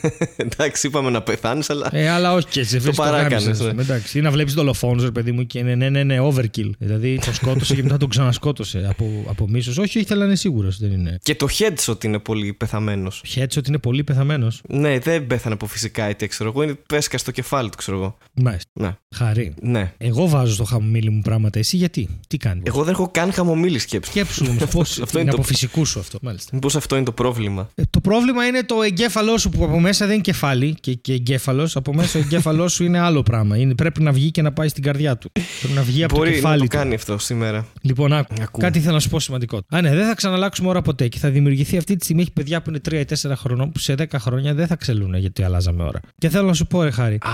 Εντάξει, 0.36 0.86
είπαμε 0.86 1.10
να 1.10 1.22
πεθάνεις, 1.22 1.70
αλλά. 1.70 1.88
ε, 1.92 2.08
αλλά 2.08 2.32
όχι 2.34 2.46
και 2.46 2.64
σε 2.64 2.78
βρίσκω 2.78 3.02
παράκανες, 3.02 3.42
γάμισες. 3.44 3.72
ναι. 3.74 3.82
Εντάξει. 3.82 4.18
Ή 4.18 4.20
να 4.20 4.30
βλέπεις 4.30 4.54
δολοφόνο, 4.54 5.02
ρε 5.02 5.10
παιδί 5.10 5.32
μου, 5.32 5.46
και 5.46 5.58
είναι 5.58 5.74
ναι, 5.74 5.88
ναι, 5.88 6.02
ναι, 6.04 6.16
overkill. 6.20 6.70
Δηλαδή 6.78 7.18
τον 7.24 7.34
σκότωσε 7.34 7.74
και 7.74 7.82
μετά 7.82 7.96
τον 7.96 8.08
ξανασκότωσε 8.08 8.86
από, 8.88 9.24
από 9.28 9.48
μίσος. 9.48 9.78
Όχι, 9.78 9.98
ήθελα 10.00 10.20
να 10.20 10.26
είναι 10.26 10.36
σίγουρος. 10.36 10.78
Δεν 10.78 10.92
είναι. 10.92 11.18
Και 11.22 11.34
το 11.34 11.46
headshot 11.58 12.04
είναι 12.04 12.18
πολύ 12.18 12.52
πεθαμένος. 12.52 13.22
Χέτσο 13.26 13.60
ότι 13.60 13.68
είναι 13.68 13.78
πολύ 13.78 14.04
πεθαμένος. 14.04 14.60
Ναι, 14.68 14.98
δεν 14.98 15.26
πέθανε 15.26 15.54
από 15.54 15.66
φυσικά 15.66 16.04
αίτια, 16.04 16.26
ξέρω 16.26 16.50
εγώ. 16.50 16.62
Είναι 16.62 16.74
πέσκα 16.88 17.18
στο 17.18 17.30
κεφάλι 17.30 17.68
του, 17.70 17.76
ξέρω 17.76 17.96
εγώ. 17.96 18.16
Μάλιστα. 18.34 18.70
Ναι. 18.72 18.96
Χαρή. 19.16 19.54
ναι. 19.62 19.92
Εγώ 19.98 20.28
βάζω 20.28 20.54
στο 20.54 20.64
χαμομήλι 20.64 21.10
μου 21.10 21.20
πράγματα. 21.22 21.58
Εσύ 21.58 21.76
γιατί; 21.76 22.07
Τι 22.28 22.36
κάνεις; 22.36 22.62
Εγώ 22.66 22.82
δεν 22.84 22.92
έχω 22.94 23.08
καν 23.10 23.32
χαμομήλη 23.32 23.78
σκέψη. 23.78 24.10
Σκέψου 24.10 24.44
όμως 24.48 24.64
πώ. 24.74 24.80
Αυτό 24.80 25.04
είναι 25.10 25.20
είναι 25.20 25.30
το- 25.30 25.36
από 25.36 25.46
φυσικού 25.46 25.84
σου 25.84 25.98
αυτό. 25.98 26.18
Μάλιστα. 26.22 26.50
Μήπως 26.52 26.76
αυτό 26.76 26.96
είναι 26.96 27.04
το 27.04 27.12
πρόβλημα. 27.12 27.68
Ε, 27.74 27.82
το 27.90 28.00
πρόβλημα 28.00 28.46
είναι 28.46 28.62
το 28.62 28.82
εγκέφαλό 28.82 29.38
σου 29.38 29.48
που 29.48 29.64
από 29.64 29.80
μέσα 29.80 30.04
δεν 30.06 30.14
είναι 30.14 30.22
κεφάλι 30.22 30.74
και, 30.80 30.94
και 30.94 31.12
εγκέφαλος. 31.12 31.76
Από 31.76 31.94
μέσα 31.94 32.18
ο 32.18 32.22
εγκέφαλός 32.22 32.72
σου 32.72 32.84
είναι 32.84 32.98
άλλο 32.98 33.22
πράγμα. 33.22 33.56
Είναι, 33.56 33.74
πρέπει 33.74 34.02
να 34.02 34.12
βγει 34.12 34.30
και 34.30 34.42
να 34.42 34.52
πάει 34.52 34.68
στην 34.68 34.82
καρδιά 34.82 35.16
του. 35.18 35.30
Πρέπει 35.60 35.74
να 35.74 35.82
βγει 35.82 36.04
από 36.04 36.12
το 36.12 36.18
Μπορεί 36.18 36.30
να 36.30 36.36
κεφάλι 36.36 36.58
το 36.60 36.64
του. 36.68 36.76
κάνει 36.76 36.94
αυτό 36.94 37.18
σήμερα. 37.18 37.66
Λοιπόν, 37.82 38.12
άκου. 38.12 38.34
Ακούω. 38.40 38.62
Κάτι 38.62 38.78
ήθελα 38.78 38.92
να 38.92 39.00
σου 39.00 39.08
πω 39.08 39.20
σημαντικό. 39.20 39.60
Α, 39.68 39.80
ναι, 39.80 39.94
δεν 39.94 40.06
θα 40.06 40.14
ξαναλλάξουμε 40.14 40.68
ώρα 40.68 40.82
ποτέ 40.82 41.08
και 41.08 41.18
θα 41.18 41.30
δημιουργηθεί 41.30 41.76
αυτή 41.76 41.96
τη 41.96 42.04
στιγμή. 42.04 42.22
Έχει 42.22 42.32
παιδιά 42.32 42.62
που 42.62 42.70
είναι 42.70 42.80
3 42.88 42.92
ή 42.92 43.04
4 43.28 43.32
χρονών 43.36 43.72
που 43.72 43.78
σε 43.78 43.94
10 43.98 44.04
χρόνια 44.18 44.54
δεν 44.54 44.66
θα 44.66 44.76
ξελούν 44.76 45.14
γιατί 45.14 45.42
αλλάζαμε 45.42 45.82
ώρα. 45.82 46.00
Και 46.18 46.28
θέλω 46.28 46.46
να 46.46 46.54
σου 46.54 46.66
πω, 46.66 46.82
ρε 46.82 46.90
Χάρη, 46.90 47.14
Α, 47.14 47.30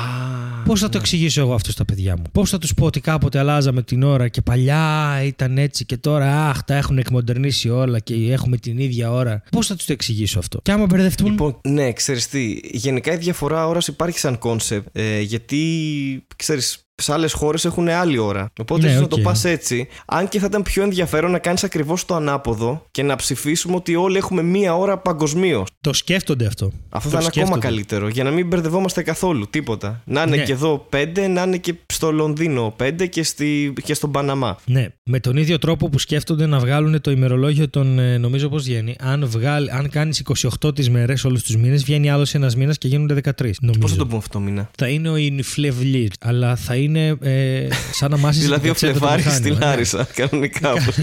Πώς 0.65 0.81
θα 0.81 0.89
το 0.89 0.99
εξηγήσω 0.99 1.41
εγώ 1.41 1.55
αυτό 1.55 1.71
στα 1.71 1.85
παιδιά 1.85 2.17
μου; 2.17 2.23
Πώς 2.33 2.51
θα 2.51 2.59
τους 2.59 2.75
πω 2.75 2.85
ότι 2.87 3.01
κάποτε 3.01 3.39
αλλάζαμε 3.39 3.83
την 3.83 4.03
ώρα 4.03 4.29
και 4.29 4.43
παλιά 4.55 5.23
ήταν 5.25 5.59
έτσι 5.59 5.85
και 5.85 5.97
τώρα 5.97 6.49
αχ, 6.49 6.63
τα 6.63 6.75
έχουν 6.75 6.99
εκμοντερνήσει 6.99 7.69
όλα 7.69 7.99
και 7.99 8.15
έχουμε 8.33 8.57
την 8.57 8.79
ίδια 8.79 9.11
ώρα. 9.13 9.43
Πώς 9.51 9.67
θα 9.67 9.75
τους 9.77 9.87
το 9.87 9.93
εξηγήσω 9.93 10.39
αυτό; 10.39 10.61
Και 10.63 10.73
άμα 10.73 10.87
μπερδευτούν; 10.87 11.31
Λοιπόν, 11.31 11.61
ναι, 11.69 11.93
ξέρεις 11.93 12.29
τι. 12.29 12.61
Γενικά 12.73 13.13
η 13.13 13.17
διαφορά 13.17 13.67
ώρας 13.67 13.87
υπάρχει 13.87 14.19
σαν 14.19 14.39
concept. 14.39 14.89
Ε, 14.93 15.21
γιατί, 15.21 16.27
ξέρεις, 16.37 16.84
σε 17.03 17.13
άλλες 17.13 17.33
χώρες 17.33 17.65
έχουν 17.65 17.89
άλλη 17.89 18.19
ώρα. 18.19 18.51
Οπότε 18.61 18.81
Ναι, 18.83 18.87
ίσως 18.89 18.99
να 18.99 19.05
οκ. 19.05 19.11
το 19.11 19.19
πας 19.19 19.45
έτσι. 19.45 19.89
Αν 20.07 20.29
και 20.29 20.39
θα 20.39 20.47
ήταν 20.47 20.63
πιο 20.63 20.83
ενδιαφέρον 20.83 21.31
να 21.31 21.39
κάνεις 21.39 21.65
ακριβώς 21.65 22.05
το 22.05 22.15
ανάποδο 22.15 22.87
και 22.91 23.03
να 23.03 23.17
ψηφίσουμε 23.17 23.75
ότι 23.77 23.95
όλοι 23.95 24.17
έχουμε 24.17 24.43
μία 24.43 24.77
ώρα 24.77 24.99
παγκοσμίως. 24.99 25.65
Το 25.81 25.93
σκέφτονται 25.93 26.47
αυτό. 26.47 26.73
Αυτό 26.89 27.09
Το 27.11 27.15
θα 27.17 27.21
είναι 27.23 27.27
ακόμα 27.27 27.45
σκέφτονται. 27.47 27.67
καλύτερο. 27.67 28.09
Για 28.09 28.25
να 28.25 28.31
μην 28.31 28.47
μπερδευόμαστε 28.47 29.03
καθόλου. 29.03 29.47
Τίποτα. 29.51 30.03
Να 30.05 30.23
είναι 30.23 30.37
Ναι. 30.37 30.43
και 30.43 30.53
εδώ 30.53 30.87
5, 30.91 31.29
να 31.29 31.43
είναι 31.43 31.57
και 31.57 31.75
στο 31.93 32.13
Λονδίνο 32.13 32.75
5 32.83 33.07
και, 33.09 33.23
στη, 33.23 33.73
και 33.85 33.95
στον 33.95 34.11
Παναμά. 34.13 34.57
Ναι, 34.67 34.87
με 35.05 35.21
τον 35.21 35.37
ίδιο 35.37 35.59
τρόπο 35.59 35.89
που 35.89 35.99
σκέφτονται 35.99 36.47
να 36.47 36.59
βγάλουν 36.59 37.01
το 37.01 37.11
ημερολόγιο 37.11 37.69
των. 37.69 37.99
ε, 37.99 38.19
Νομίζω 38.19 38.49
πώς 38.49 38.63
βγαίνει. 38.65 38.97
Αν, 39.01 39.27
βγάλ, 39.27 39.69
αν 39.71 39.89
κάνεις 39.91 40.19
28 40.65 40.75
τις 40.75 40.91
μέρες 40.91 41.25
όλους 41.25 41.43
τους 41.43 41.57
μήνες, 41.57 41.85
βγαίνει 41.85 42.11
άλλος 42.11 42.35
ένας 42.35 42.57
μήνας 42.57 42.79
και 42.79 42.89
γίνονται 42.89 43.15
13. 43.15 43.59
Νομίζω. 43.61 43.81
Πώς 43.81 43.91
θα 43.91 43.97
το 43.97 44.07
πούμε 44.07 44.19
αυτό 44.19 44.39
το 44.39 44.45
μήνα; 44.45 44.71
Θα 44.77 44.89
είναι 44.89 45.09
ο 45.09 45.17
Ινφλευλής, 45.17 46.11
αλλά 46.21 46.57
θα 46.57 46.75
είναι 46.77 46.94
ε, 47.01 47.69
σαν 47.93 48.11
να 48.11 48.17
μάσει. 48.17 48.41
Δηλαδή 48.41 48.69
ο 48.69 48.75
Φλεβάρης 48.75 49.35
στη 49.35 49.51
Λάρισα, 49.51 50.09
κανονικά. 50.15 50.73
όπως- 50.73 50.95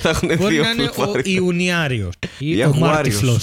θα 0.00 0.08
έχουν 0.08 0.28
ναι. 0.28 0.36
Μπορεί 0.36 0.54
δύο 0.54 0.62
να 0.62 0.70
είναι 0.70 0.82
ο 0.82 0.92
Φλεβάρι. 0.92 1.32
Ιουνιάριος 1.32 2.14
ή 2.38 2.50
Ή 2.56 2.60
ο 2.62 2.64
Αγουάριος. 2.64 3.22
Μάρτιφλο 3.22 3.40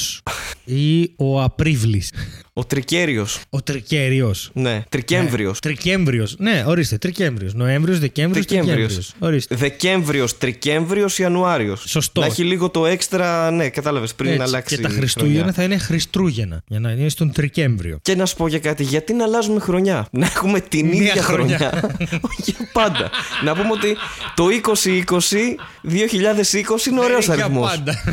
ή 0.65 1.11
ο 1.17 1.41
Απρίβλης. 1.41 2.11
Ο 2.57 2.65
Τρικέριος. 2.65 3.39
Ο 3.49 3.61
Τρικέριος. 3.61 4.49
Ναι, 4.53 4.83
Τρικέμβριος. 4.89 5.59
Τρικέμβριος. 5.59 6.35
Ναι, 6.39 6.63
ορίστε. 6.67 6.97
Τρικέμβριος. 6.97 7.53
Νοέμβριος, 7.53 7.99
Δεκέμβριος, 7.99 8.45
Τρικέμβριος. 8.45 8.77
Τρικέμβριος. 8.93 9.13
Ορίστε. 9.19 9.55
Δεκέμβριος, 9.55 10.37
Τρικέμβριος, 10.37 11.19
Ιανουάριος. 11.19 11.83
Σωστό. 11.87 12.21
Να 12.21 12.25
έχει 12.27 12.43
λίγο 12.43 12.69
το 12.69 12.85
έξτρα, 12.85 13.51
ναι, 13.51 13.69
κατάλαβες 13.69 14.13
πριν 14.15 14.29
Έτσι. 14.31 14.41
αλλάξει. 14.43 14.75
Και 14.75 14.81
τα 14.81 14.89
η 14.89 14.91
Χριστούγεννα 14.93 15.33
χρονιά. 15.37 15.53
θα 15.53 15.63
είναι 15.63 15.77
Χριστούγεννα. 15.77 16.61
Για 16.67 16.79
να 16.79 16.91
είναι 16.91 17.09
στον 17.09 17.31
Τρικέμβριο. 17.31 17.99
Και 18.01 18.15
να 18.15 18.25
σου 18.25 18.35
πω 18.35 18.47
για 18.47 18.59
κάτι, 18.59 18.83
γιατί 18.83 19.13
να 19.13 19.23
αλλάζουμε 19.23 19.59
χρονιά; 19.59 20.07
Να 20.11 20.25
έχουμε 20.25 20.59
την 20.59 20.87
Μία 20.87 21.01
ίδια 21.01 21.21
χρονιά. 21.21 21.57
χρονιά. 21.57 21.95
Όχι 22.29 22.41
για 22.57 22.69
πάντα. 22.73 23.09
να 23.43 23.53
πούμε 23.55 23.71
ότι 23.71 23.97
το 24.35 24.45
2020, 24.47 25.55
2020 25.83 26.85
είναι 26.89 26.99
ωραίος 26.99 27.29
Ε, 27.29 27.33
για 27.35 27.43
αριθμός. 27.43 27.69
πάντα. 27.69 28.03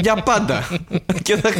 Για 0.00 0.14
πάντα. 0.14 0.68
και 1.22 1.36
θα... 1.36 1.50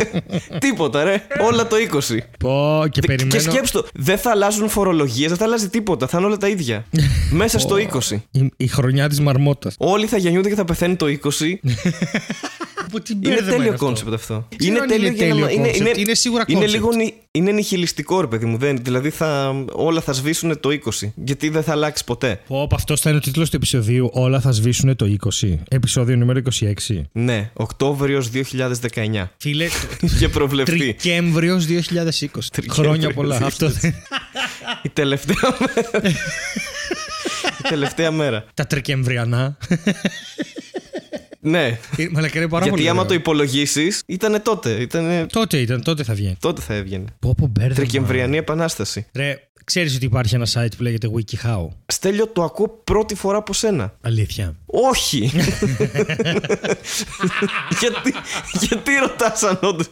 Τίποτα, 0.58 1.04
ρε. 1.04 1.26
Όλα 1.40 1.66
το 1.66 1.76
20. 1.92 2.07
Πω 2.38 2.82
και 2.90 3.00
Και 3.00 3.06
περιμένω. 3.06 3.40
σκέψτε 3.40 3.80
το, 3.80 3.86
δεν 3.94 4.18
θα 4.18 4.30
αλλάζουν 4.30 4.68
φορολογίες, 4.68 5.28
δεν 5.28 5.38
θα 5.38 5.44
αλλάζει 5.44 5.68
τίποτα. 5.68 6.06
Θα 6.06 6.18
είναι 6.18 6.26
όλα 6.26 6.36
τα 6.36 6.48
ίδια. 6.48 6.84
Μέσα 7.30 7.58
στο 7.58 7.76
20. 8.10 8.16
Η, 8.30 8.50
η 8.56 8.66
χρονιά 8.66 9.08
της 9.08 9.20
μαρμότας. 9.20 9.74
Όλοι 9.78 10.06
θα 10.06 10.16
γεννιούνται 10.16 10.48
και 10.48 10.54
θα 10.54 10.64
πεθαίνει 10.64 10.96
το 10.96 11.06
20. 11.06 11.08
Από 12.88 13.00
την 13.00 13.18
είναι 13.22 13.34
μπέρδεμα 13.34 13.56
τέλειο 13.56 13.72
αυτό. 13.72 13.84
concept 13.84 14.12
αυτό. 14.12 14.46
ξέρω 14.56 14.70
Είναι 14.72 14.80
αν 14.80 14.88
τέλειο, 14.88 15.06
είναι 15.06 15.16
για 15.16 15.26
να- 15.26 15.34
τέλειο 15.46 15.48
είναι, 15.60 15.70
concept. 15.70 15.76
είναι, 15.80 15.92
Είναι 15.96 16.14
σίγουρα 16.14 16.44
είναι 16.46 16.64
concept. 16.64 16.68
λίγο 16.68 16.92
νι- 16.92 17.14
είναι 17.30 17.50
νιχιλιστικό, 17.52 18.20
ρε 18.20 18.26
παιδί 18.26 18.44
μου. 18.46 18.56
Δεν, 18.58 18.78
δηλαδή 18.82 19.10
θα, 19.10 19.54
όλα 19.72 20.00
θα 20.00 20.12
σβήσουν 20.12 20.60
το 20.60 20.68
20. 20.70 21.12
Γιατί 21.14 21.48
δεν 21.48 21.62
θα 21.62 21.72
αλλάξει 21.72 22.04
ποτέ. 22.04 22.40
Πω, 22.46 22.66
πω, 22.66 22.74
αυτό 22.74 22.96
θα 22.96 23.08
είναι 23.08 23.18
ο 23.18 23.22
τίτλος 23.22 23.50
του 23.50 23.56
επεισοδίου. 23.56 24.10
Όλα 24.12 24.40
θα 24.40 24.50
σβήσουν 24.50 24.96
το 24.96 25.16
20. 25.40 25.58
Επεισόδιο 25.68 26.16
νούμερο 26.16 26.40
26. 26.60 27.02
Ναι, 27.12 27.50
Οκτώβριος 27.54 28.30
2019. 28.30 29.30
Φίλε, 29.36 29.66
Είχε 30.00 30.28
προβλεφθεί. 30.28 30.76
Τρικέμβριος 30.78 31.66
2020. 31.66 32.62
Χρόνια 32.68 33.12
πολλά. 33.12 33.38
2020. 33.38 33.46
Αυτό 33.46 33.68
δεν- 33.70 33.94
Η 34.82 34.88
τελευταία 34.88 35.56
μέρα. 35.60 36.12
Η 37.64 37.68
τελευταία 37.68 38.10
μέρα. 38.10 38.44
Τα 38.54 38.66
τρικεμβριανά. 38.66 39.56
Ναι. 41.48 41.78
Ε, 41.96 42.06
Μαλάκα 42.10 42.38
είναι 42.38 42.48
πάρα 42.48 42.62
Γιατί 42.64 42.76
πολύ. 42.76 42.88
άμα 42.88 42.98
ωραίο. 43.00 43.08
το 43.08 43.14
υπολογίσεις, 43.14 44.02
ήταν 44.06 44.42
τότε. 44.42 44.70
Ήτανε... 44.70 45.26
Τότε 45.32 45.56
ήταν, 45.58 45.82
τότε 45.82 46.02
θα 46.02 46.14
βγαίνει. 46.14 46.36
Τότε 46.40 46.60
θα 46.60 46.74
έβγαινε. 46.74 47.04
Πω, 47.18 47.34
πω, 47.36 47.46
μπέρδεμα. 47.46 47.74
Τρικεμβριανή 47.74 48.36
επανάσταση. 48.36 49.06
Ρε, 49.14 49.47
ξέρεις 49.68 49.94
ότι 49.96 50.04
υπάρχει 50.04 50.34
ένα 50.34 50.46
site 50.52 50.68
που 50.76 50.82
λέγεται 50.82 51.08
WikiHow; 51.14 51.66
Στέλιο, 51.86 52.26
το 52.26 52.42
ακούω 52.42 52.80
πρώτη 52.84 53.14
φορά 53.14 53.38
από 53.38 53.52
σένα. 53.52 53.94
Αλήθεια. 54.00 54.54
Όχι. 54.66 55.30
γιατί, 57.80 58.14
γιατί 58.60 58.90
ρωτάς 59.00 59.42
αν 59.42 59.58
όντως... 59.62 59.86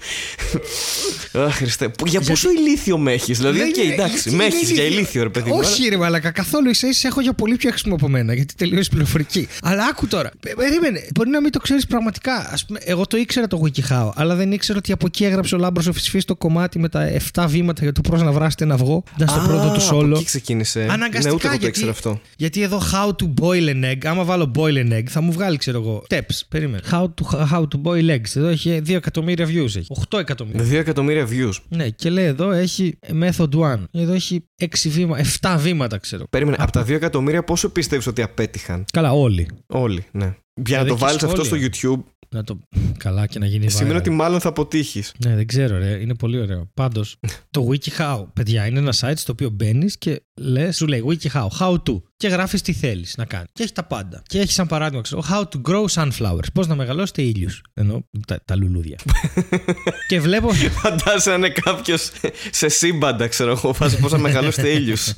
Αχ, 1.33 1.55
Χριστέ. 1.57 1.89
Που- 1.89 2.07
Για 2.07 2.21
πόσο 2.21 2.51
ηλίθιο 2.51 2.99
με 2.99 3.13
έχεις; 3.13 3.39
Δηλαδή, 3.39 3.59
Δεν 3.59 3.69
οκ, 3.69 3.77
είναι- 3.77 3.93
εντάξει, 3.93 4.13
γιατί 4.15 4.35
με 4.37 4.45
είναι 4.45 4.55
έχεις 4.55 4.71
για 4.71 4.85
ηλίθιο, 4.85 5.23
ρε 5.23 5.29
παιδί 5.29 5.51
μου. 5.51 5.57
αλλά- 5.59 5.69
Όχι, 5.69 5.89
ρε 5.89 5.97
Μαλάκα, 5.97 6.31
καθόλου 6.31 6.69
εσύ 6.69 6.93
σε 6.93 7.07
έχω 7.07 7.21
για 7.21 7.33
πολύ 7.33 7.57
πιο 7.57 7.69
έξυπνο 7.69 7.95
από 7.95 8.09
μένα, 8.09 8.35
γιατί 8.35 8.55
τελείωσε 8.55 8.91
πληροφορική. 8.91 9.49
Αλλά 9.63 9.85
άκου 9.91 10.07
τώρα. 10.07 10.31
Πε- 10.41 10.55
Περίμενε, 10.55 11.07
μπορεί 11.15 11.29
να 11.31 11.41
μην 11.41 11.51
το 11.53 11.59
ξέρεις 11.59 11.87
πραγματικά. 11.87 12.49
Ας 12.53 12.65
πούμε, 12.67 12.79
εγώ 12.85 13.07
το 13.07 13.17
ήξερα 13.17 13.47
το 13.47 13.61
WikiHow, 13.65 14.11
αλλά 14.15 14.35
δεν 14.35 14.53
ήξερα 14.53 14.79
ότι 14.79 14.93
από 14.93 15.07
εκεί 15.07 15.25
έγραψε 15.25 15.55
ο 15.55 15.59
Λάμπρος 15.59 15.87
ο 15.87 15.93
Φισφής 15.93 16.25
το 16.25 16.37
κομμάτι 16.37 16.79
με 16.79 16.89
τα 16.89 17.11
7 17.35 17.45
βήματα 17.49 17.83
για 17.83 17.93
το 17.93 18.01
πώς 18.01 18.23
να 18.23 18.33
βράσετε 18.33 18.65
ένα 18.65 18.75
αυγό. 18.75 19.03
Ήταν 19.17 19.29
στο 19.29 19.41
Α, 19.41 19.43
πρώτο 19.47 19.66
του 19.71 19.89
από 19.89 20.01
solo. 20.01 20.11
εκεί 20.15 20.25
ξεκίνησε. 20.25 20.87
Αναγκαστικά 20.91 21.29
ναι, 21.29 21.35
ούτε 21.35 21.47
εγώ 21.47 21.57
το 21.57 21.61
γιατί, 21.61 21.67
ήξερα 21.67 21.91
αυτό. 21.91 22.21
γιατί 22.37 22.63
εδώ 22.63 22.81
how 22.93 23.09
to 23.09 23.43
boil 23.43 23.69
an 23.69 23.93
egg, 23.93 23.99
άμα 24.05 24.25
βάλω 24.25 24.53
boil 24.55 24.77
an 24.77 24.93
egg, 24.93 25.05
θα 25.09 25.21
μου 25.21 25.33
βγάλει, 25.33 25.57
ξέρω 25.57 25.79
εγώ. 25.79 26.05
Steps, 26.11 26.41
περίμενε. 26.49 26.83
How 26.91 27.03
to, 27.03 27.49
how 27.53 27.61
to 27.61 27.83
boil 27.83 28.11
eggs. 28.11 28.37
Εδώ 28.37 28.47
έχει 28.47 28.83
2 28.87 28.91
εκατομμύρια 28.95 29.47
views. 29.47 29.77
Έχει. 29.77 29.87
8 30.11 30.19
εκατομμύρια. 30.19 30.65
2 30.65 30.73
εκατομμύρια 30.73 31.29
views. 31.31 31.55
Ναι, 31.69 31.89
και 31.89 32.11
λέει 32.11 32.25
εδώ 32.25 32.51
έχει 32.51 32.99
method 33.21 33.49
1. 33.51 33.77
Εδώ 33.91 34.13
έχει 34.13 34.45
6 34.61 34.67
βήματα, 34.85 35.25
7 35.41 35.57
βήματα, 35.59 35.99
ξέρω. 35.99 36.25
Περίμενε, 36.31 36.57
από 36.61 36.73
τα 36.73 36.83
2 36.83 36.89
εκατομμύρια 36.91 37.45
πόσο 37.45 37.69
πιστεύεις 37.69 38.07
ότι 38.07 38.23
απέτυχαν; 38.23 38.85
Καλά, 38.93 39.13
όλοι. 39.13 39.49
Όλοι, 39.67 40.05
ναι. 40.11 40.35
Για 40.63 40.77
να 40.77 40.85
δεν 40.85 40.93
το 40.93 40.95
έχει 40.95 41.05
βάλεις 41.05 41.23
αυτό 41.23 41.45
στο 41.45 41.57
σχόλια. 41.57 41.69
YouTube, 41.73 42.03
Να 42.29 42.45
το. 42.45 42.59
Καλά 42.97 43.27
και 43.27 43.39
να 43.39 43.47
γίνει 43.47 43.71
σημαίνει 43.71 43.95
viral. 43.95 43.99
ότι 43.99 44.11
μάλλον 44.11 44.41
θα 44.41 44.49
αποτύχεις. 44.49 45.15
Ναι, 45.25 45.35
δεν 45.35 45.47
ξέρω, 45.47 45.79
ρε. 45.79 46.01
Είναι 46.01 46.15
πολύ 46.15 46.41
ωραίο. 46.41 46.71
Πάντως, 46.75 47.17
το 47.51 47.69
WikiHow, 47.71 48.25
παιδιά, 48.33 48.67
είναι 48.67 48.79
ένα 48.79 48.95
site 49.01 49.17
στο 49.17 49.33
οποίο 49.33 49.51
μπαίνεις 49.51 49.99
και 49.99 50.23
λες, 50.41 50.73
σου 50.73 50.87
λέει 50.87 51.05
WikiHow, 51.07 51.49
how 51.61 51.73
to. 51.73 52.03
Και 52.19 52.29
γράφεις 52.29 52.63
τι 52.63 52.73
θέλεις 52.73 53.15
να 53.17 53.25
κάνεις. 53.25 53.49
Και 53.53 53.63
έχεις 53.63 53.73
τα 53.75 53.85
πάντα. 53.85 54.23
Και 54.27 54.39
έχεις 54.41 54.55
σαν 54.55 54.67
παράδειγμα, 54.67 55.03
ξέρω, 55.03 55.25
how 55.31 55.41
to 55.41 55.61
grow 55.71 55.85
sunflowers. 55.91 56.53
Πώς 56.55 56.67
να 56.67 56.75
μεγαλώσετε 56.75 57.23
ήλιους. 57.23 57.63
Ενώ 57.75 58.09
τα, 58.27 58.41
τα 58.45 58.57
λουλούδια. 58.57 58.99
και 60.09 60.21
βλέπω. 60.21 60.51
Φαντάζεσαι 60.53 61.31
να 61.31 61.35
είναι 61.37 61.49
κάποιος 61.49 62.11
σε 62.51 62.69
σύμπαντα, 62.69 63.27
ξέρω 63.29 63.51
εγώ, 63.51 63.73
φάση 63.73 63.97
πώς 63.97 64.11
θα 64.11 64.19
μεγαλώσετε 64.19 64.69
ήλιους. 64.69 65.15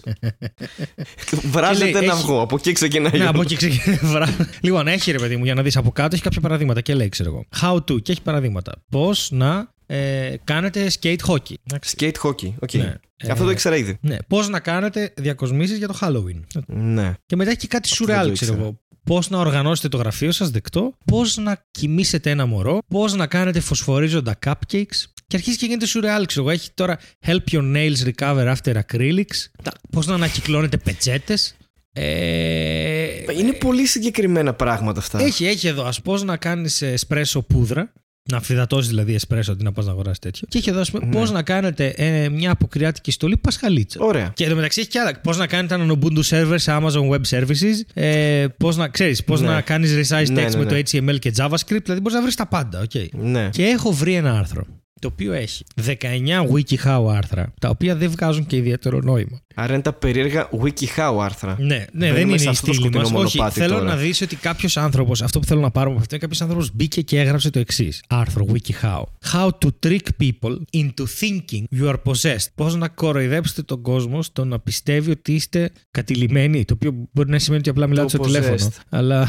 Βράζετε 1.52 1.84
λέει, 1.84 1.90
ένα 1.92 1.98
έχει- 2.00 2.10
αυγό, 2.10 2.40
από 2.40 2.56
εκεί 2.56 2.72
ξεκινάει. 2.72 3.12
Ναι, 3.12 3.18
όλο. 3.18 3.28
από 3.30 3.40
εκεί 3.40 3.56
ξεκινάει. 3.56 3.98
Βρά- 4.02 4.36
λοιπόν, 4.60 4.88
έχει 4.88 5.10
ρε 5.10 5.18
παιδί 5.18 5.36
μου, 5.36 5.44
για 5.44 5.54
να 5.54 5.62
δεις 5.62 5.76
από 5.76 5.90
κάτω, 5.90 6.14
έχει 6.14 6.22
κάποια 6.24 6.40
παραδείγματα 6.40 6.80
και 6.80 6.94
λέει, 6.94 7.08
ξέρω 7.08 7.28
εγώ. 7.30 7.44
How 7.60 7.74
to 7.92 8.02
και 8.02 8.12
έχει 8.12 8.22
παραδείγματα. 8.22 8.72
Πώς 8.90 9.28
να 9.30 9.72
ε, 9.90 10.34
κάνετε 10.44 10.90
skate 11.00 11.16
hockey. 11.26 11.54
Εντάξει. 11.70 11.96
Skate 11.98 12.22
hockey, 12.22 12.52
οκ. 12.58 12.72
Ναι. 12.74 12.94
Αυτό 13.30 13.44
το 13.44 13.48
Ε, 13.50 13.52
ήξερα 13.52 13.76
ήδη. 13.76 13.98
Ναι, 14.00 14.16
πώς 14.28 14.48
να 14.48 14.60
κάνετε 14.60 15.12
διακοσμήσεις 15.16 15.78
για 15.78 15.88
το 15.88 15.98
Halloween. 16.00 16.40
Ναι. 16.66 17.14
Και 17.26 17.36
μετά 17.36 17.50
έχει 17.50 17.58
και 17.58 17.66
κάτι 17.66 17.88
Αυτό 17.92 18.04
δεν 18.04 18.16
surreal, 18.20 18.26
το 18.26 18.32
ξέρω 18.32 18.52
ήξερα. 18.52 18.68
εγώ. 18.68 18.80
Πώς 19.04 19.30
να 19.30 19.38
οργανώσετε 19.38 19.88
το 19.88 19.96
γραφείο 19.96 20.32
σας 20.32 20.50
δεκτό, 20.50 20.96
πώς 21.04 21.36
να 21.36 21.64
κοιμήσετε 21.70 22.30
ένα 22.30 22.46
μωρό, 22.46 22.78
πώς 22.88 23.14
να 23.14 23.26
κάνετε 23.26 23.60
φωσφορίζοντα 23.60 24.38
cupcakes. 24.46 25.04
Και 25.26 25.36
αρχίζει 25.36 25.56
και 25.56 25.66
γίνεται 25.66 25.86
surreal, 25.86 26.22
ξέρω 26.26 26.40
εγώ. 26.42 26.50
Έχει 26.50 26.70
τώρα 26.74 26.98
help 27.26 27.52
your 27.52 27.74
nails 27.76 27.96
recover 28.14 28.54
after 28.54 28.74
acrylics. 28.80 29.46
Πώς 29.90 30.06
να 30.06 30.14
ανακυκλώνετε 30.14 30.76
πετσέτες. 30.76 31.56
Ε, 31.92 33.32
Είναι 33.38 33.52
πολύ 33.52 33.86
συγκεκριμένα 33.86 34.54
πράγματα 34.54 35.00
αυτά. 35.00 35.20
έχει, 35.22 35.46
έχει 35.46 35.66
εδώ. 35.68 35.84
Α 35.84 35.92
πώς 36.04 36.22
να 36.22 36.36
κάνεις 36.36 36.82
εσπρέσο 36.82 37.42
πούδρα. 37.42 37.92
Να 38.30 38.36
αφιδατώσει 38.36 38.88
δηλαδή 38.88 39.14
εσπρέσο 39.14 39.52
αντί 39.52 39.64
να 39.64 39.72
πας 39.72 39.84
να 39.86 39.90
αγοράσεις 39.90 40.18
τέτοιο. 40.18 40.46
Και 40.50 40.58
έχει 40.58 40.70
εδώ, 40.70 40.80
ας 40.80 40.90
πούμε, 40.90 41.06
Ναι. 41.06 41.12
πώς 41.12 41.30
να 41.30 41.42
κάνετε 41.42 41.86
ε, 41.96 42.28
μια 42.28 42.50
αποκριάτικη 42.50 43.10
στολή 43.10 43.36
πασχαλίτσα. 43.36 44.00
Ωραία. 44.02 44.30
Και 44.34 44.44
εδώ 44.44 44.54
μεταξύ 44.54 44.80
έχει 44.80 44.88
και 44.88 44.98
άλλα. 44.98 45.20
Πώς 45.22 45.36
να 45.38 45.46
κάνετε 45.46 45.74
έναν 45.74 45.98
Ubuntu 46.02 46.22
server 46.22 46.54
σε 46.56 46.78
Amazon 46.80 47.08
Web 47.10 47.20
Services. 47.30 47.74
Ε, 47.94 48.46
πώς 48.56 48.76
να, 48.76 48.88
ξέρεις, 48.88 49.24
πώς 49.24 49.40
Ναι. 49.40 49.48
να 49.48 49.60
κάνεις 49.60 49.92
resize 49.94 50.22
text 50.22 50.30
Ναι, 50.32 50.42
ναι, 50.42 50.56
με 50.56 50.64
ναι. 50.64 50.82
το 50.82 50.90
HTML 50.90 51.18
και 51.18 51.32
JavaScript. 51.36 51.82
Δηλαδή 51.82 52.00
μπορείς 52.00 52.14
να 52.14 52.22
βρεις 52.22 52.34
τα 52.34 52.46
πάντα. 52.46 52.84
Okay. 52.92 53.08
Ναι. 53.10 53.48
Και 53.52 53.62
έχω 53.64 53.92
βρει 53.92 54.14
ένα 54.14 54.38
άρθρο. 54.38 54.64
Το 55.00 55.08
οποίο 55.12 55.32
έχει 55.32 55.64
19 55.86 56.46
WikiHow 56.52 57.04
άρθρα, 57.16 57.52
τα 57.60 57.68
οποία 57.68 57.96
δεν 57.96 58.10
βγάζουν 58.10 58.46
και 58.46 58.56
ιδιαίτερο 58.56 59.00
νόημα. 59.00 59.40
Άρα 59.60 59.72
είναι 59.72 59.82
τα 59.82 59.92
περίεργα 59.92 60.48
WikiHow 60.62 61.18
άρθρα. 61.22 61.56
Ναι, 61.58 61.66
ναι 61.66 61.84
δεν 61.92 62.12
Μπαίνουμε 62.12 62.20
είναι 62.20 62.38
σε 62.38 62.44
η 62.44 62.48
αυτό 62.48 62.66
το 62.66 62.72
στήλη 62.72 62.88
σκοτεινό 62.88 63.10
μας. 63.10 63.24
Όχι, 63.24 63.36
μονοπάτι 63.36 63.60
θέλω 63.60 63.74
τώρα. 63.74 63.84
να 63.90 63.96
δεις 63.96 64.20
ότι 64.20 64.36
κάποιος 64.36 64.76
άνθρωπος, 64.76 65.22
αυτό 65.22 65.38
που 65.38 65.46
θέλω 65.46 65.60
να 65.60 65.70
πάρω 65.70 65.88
από 65.90 65.98
αυτό 65.98 66.14
είναι 66.14 66.22
κάποιος 66.22 66.40
άνθρωπος 66.42 66.70
μπήκε 66.74 67.00
και 67.02 67.20
έγραψε 67.20 67.50
το 67.50 67.58
εξής. 67.58 68.02
Άρθρο 68.08 68.46
WikiHow. 68.52 69.02
How 69.32 69.48
to 69.48 69.68
trick 69.86 69.98
people 70.22 70.56
into 70.76 71.04
thinking 71.20 71.78
you 71.80 71.88
are 71.88 71.94
possessed. 72.04 72.46
Πώς 72.54 72.76
να 72.76 72.88
κοροϊδέψετε 72.88 73.62
τον 73.62 73.82
κόσμο 73.82 74.22
στο 74.22 74.44
να 74.44 74.58
πιστεύει 74.58 75.10
ότι 75.10 75.32
είστε 75.34 75.70
κατηλημένοι. 75.90 76.64
Το 76.64 76.74
οποίο 76.74 77.08
μπορεί 77.12 77.30
να 77.30 77.38
σημαίνει 77.38 77.60
ότι 77.60 77.70
απλά 77.70 77.86
μιλάτε 77.86 78.16
Το 78.16 78.24
στο 78.24 78.32
τηλέφωνο. 78.32 78.56
possessed. 78.56 78.80
Αλλά. 78.88 79.28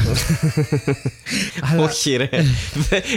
Αλλά- 1.72 1.82
Όχι, 1.84 2.16
ρε. 2.16 2.28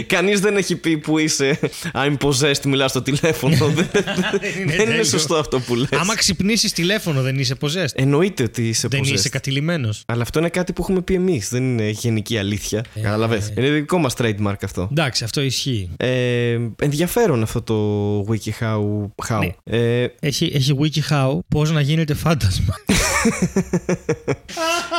Κανείς 0.06 0.40
δεν 0.40 0.56
έχει 0.56 0.76
πει 0.76 0.98
που 0.98 1.18
είσαι 1.18 1.58
I'm 1.92 2.16
possessed, 2.18 2.64
μιλάς 2.64 2.90
στο 2.90 3.02
τηλέφωνο. 3.02 3.56
Δεν- 3.68 3.88
Δεν 3.92 4.60
είναι 4.62 4.76
τέλειο. 4.76 5.04
σωστό 5.04 5.34
αυτό 5.34 5.60
που 5.60 5.74
λες. 5.74 5.88
Άμα 5.92 6.14
ξυπνήσεις 6.16 6.72
τηλέφωνο, 6.72 7.02
δεν 7.12 7.38
είσαι 7.38 7.54
possessed. 7.60 7.94
Εννοείται 7.94 8.42
ότι 8.42 8.68
είσαι 8.68 8.88
δεν 8.88 9.00
possessed. 9.00 9.12
είσαι 9.12 9.28
κατηλημένος. 9.28 10.02
Αλλά 10.06 10.22
αυτό 10.22 10.38
είναι 10.38 10.48
κάτι 10.48 10.72
που 10.72 10.82
έχουμε 10.82 11.00
πει 11.02 11.14
εμείς. 11.14 11.48
Δεν 11.48 11.62
είναι 11.62 11.88
γενική 11.88 12.38
αλήθεια. 12.38 12.84
Ε, 12.94 13.00
Καταλαβες. 13.00 13.52
Είναι 13.56 13.68
δικό 13.70 13.98
μας 13.98 14.14
trademark 14.18 14.54
αυτό. 14.64 14.88
Εντάξει, 14.90 15.24
αυτό 15.24 15.40
ισχύει. 15.40 15.90
Ε, 15.96 16.58
ενδιαφέρον 16.78 17.42
αυτό 17.42 17.62
το 17.62 18.32
WikiHow. 18.32 18.80
How. 19.28 19.38
Ναι. 19.38 19.78
Ε, 19.78 20.06
Έχει, 20.20 20.50
έχει 20.54 20.76
WikiHow 20.80 21.38
πώς 21.48 21.70
να 21.72 21.80
γίνετε 21.80 22.14
φάντασμα. 22.14 22.74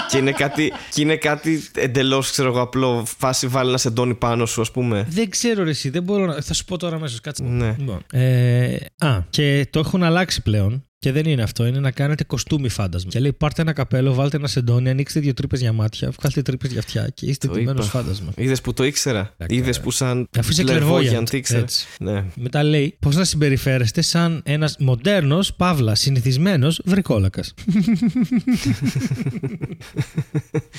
και, 0.10 0.18
είναι 0.18 0.32
κάτι, 0.32 0.74
και 0.94 1.02
είναι 1.02 1.16
κάτι 1.16 1.64
εντελώς 1.76 2.32
ξέρω 2.32 2.48
εγώ 2.50 2.62
απλό. 2.62 3.06
Φάση 3.18 3.48
βάλει 3.48 3.70
ένα 3.70 3.78
σεντόνι 3.78 4.14
πάνω 4.16 4.46
σου, 4.46 4.62
ας 4.62 4.72
πούμε. 4.72 5.06
Δεν 5.10 5.30
ξέρω 5.30 5.64
ρε 5.64 5.70
εσύ, 5.70 5.90
δεν 5.90 6.04
μπορώ 6.04 6.26
να... 6.26 6.42
Θα 6.42 6.54
σου 6.54 6.66
πω 6.66 6.78
τώρα 6.78 6.96
αμέσως, 6.96 7.22
κάτσε. 7.22 7.44
Ναι. 7.44 7.76
Λοιπόν, 7.78 8.04
ε, 8.12 8.76
α, 8.98 9.20
και 9.30 9.68
το 9.70 9.80
έχουν 9.80 10.04
αλλάξει 10.04 10.42
πλέον. 10.42 10.85
Και 11.06 11.12
δεν 11.12 11.26
είναι 11.26 11.42
αυτό, 11.42 11.66
είναι 11.66 11.80
να 11.80 11.92
κάνετε 11.92 12.24
κοστούμι 12.24 12.70
φάντασμα. 12.70 13.12
Και 13.12 13.20
λέει: 13.20 13.34
Πάρτε 13.34 13.62
ένα 13.62 13.74
καπέλο, 13.74 14.14
βάλτε 14.14 14.38
ένα 14.38 14.48
σεντόνι, 14.48 14.90
ανοίξτε 14.90 15.20
δύο 15.20 15.34
τρύπες 15.34 15.60
για 15.60 15.74
μάτια, 15.74 16.12
βγάλτε 16.20 16.42
τρύπες 16.42 16.72
για 16.72 16.80
αυτιά 16.80 17.10
και 17.14 17.26
είστε 17.26 17.48
Το 17.48 17.54
ντυμένο 17.54 17.80
είπα. 17.80 17.90
φάντασμα. 17.90 18.32
Είδες 18.36 18.62
που 18.62 18.74
το 18.74 18.84
ήξερα. 18.84 19.36
D'accord. 19.38 19.46
Είδες 19.52 19.80
που 19.80 19.92
σαν. 19.92 20.28
Αφού 20.38 20.52
είσαι 20.52 20.64
clairvoyant 20.68 21.18
clairvoyant, 21.20 21.34
ήξερα. 21.34 21.60
έτσι. 21.62 21.86
Ναι. 22.00 22.24
Μετά 22.36 22.64
λέει: 22.64 22.96
Πώς 23.00 23.16
να 23.16 23.24
συμπεριφέρεστε 23.24 24.02
σαν 24.02 24.42
ένας 24.46 24.76
μοντέρνος, 24.80 25.54
παύλας, 25.54 26.00
συνηθισμένος 26.00 26.82
βρικόλακας. 26.86 27.54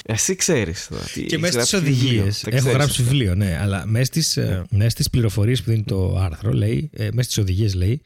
Εσύ 0.06 0.34
ξέρεις. 0.34 0.88
και 1.26 1.38
μέσα 1.38 1.60
στις 1.60 1.72
οδηγίες. 1.72 2.44
Έχω 2.46 2.70
γράψει 2.70 3.02
βιβλίο, 3.02 3.34
ναι, 3.34 3.58
αλλά 3.60 3.84
μέσα 3.86 4.90
στις 4.90 5.10
πληροφορίες 5.10 5.62
που 5.62 5.70
δίνει 5.70 5.82
το 5.82 6.16
άρθρο, 6.18 6.52
λέει, 6.52 6.90
ε, 6.92 7.08
μέσα 7.12 7.30
στις 7.30 7.38
οδηγίες 7.38 7.74
λέει, 7.74 8.00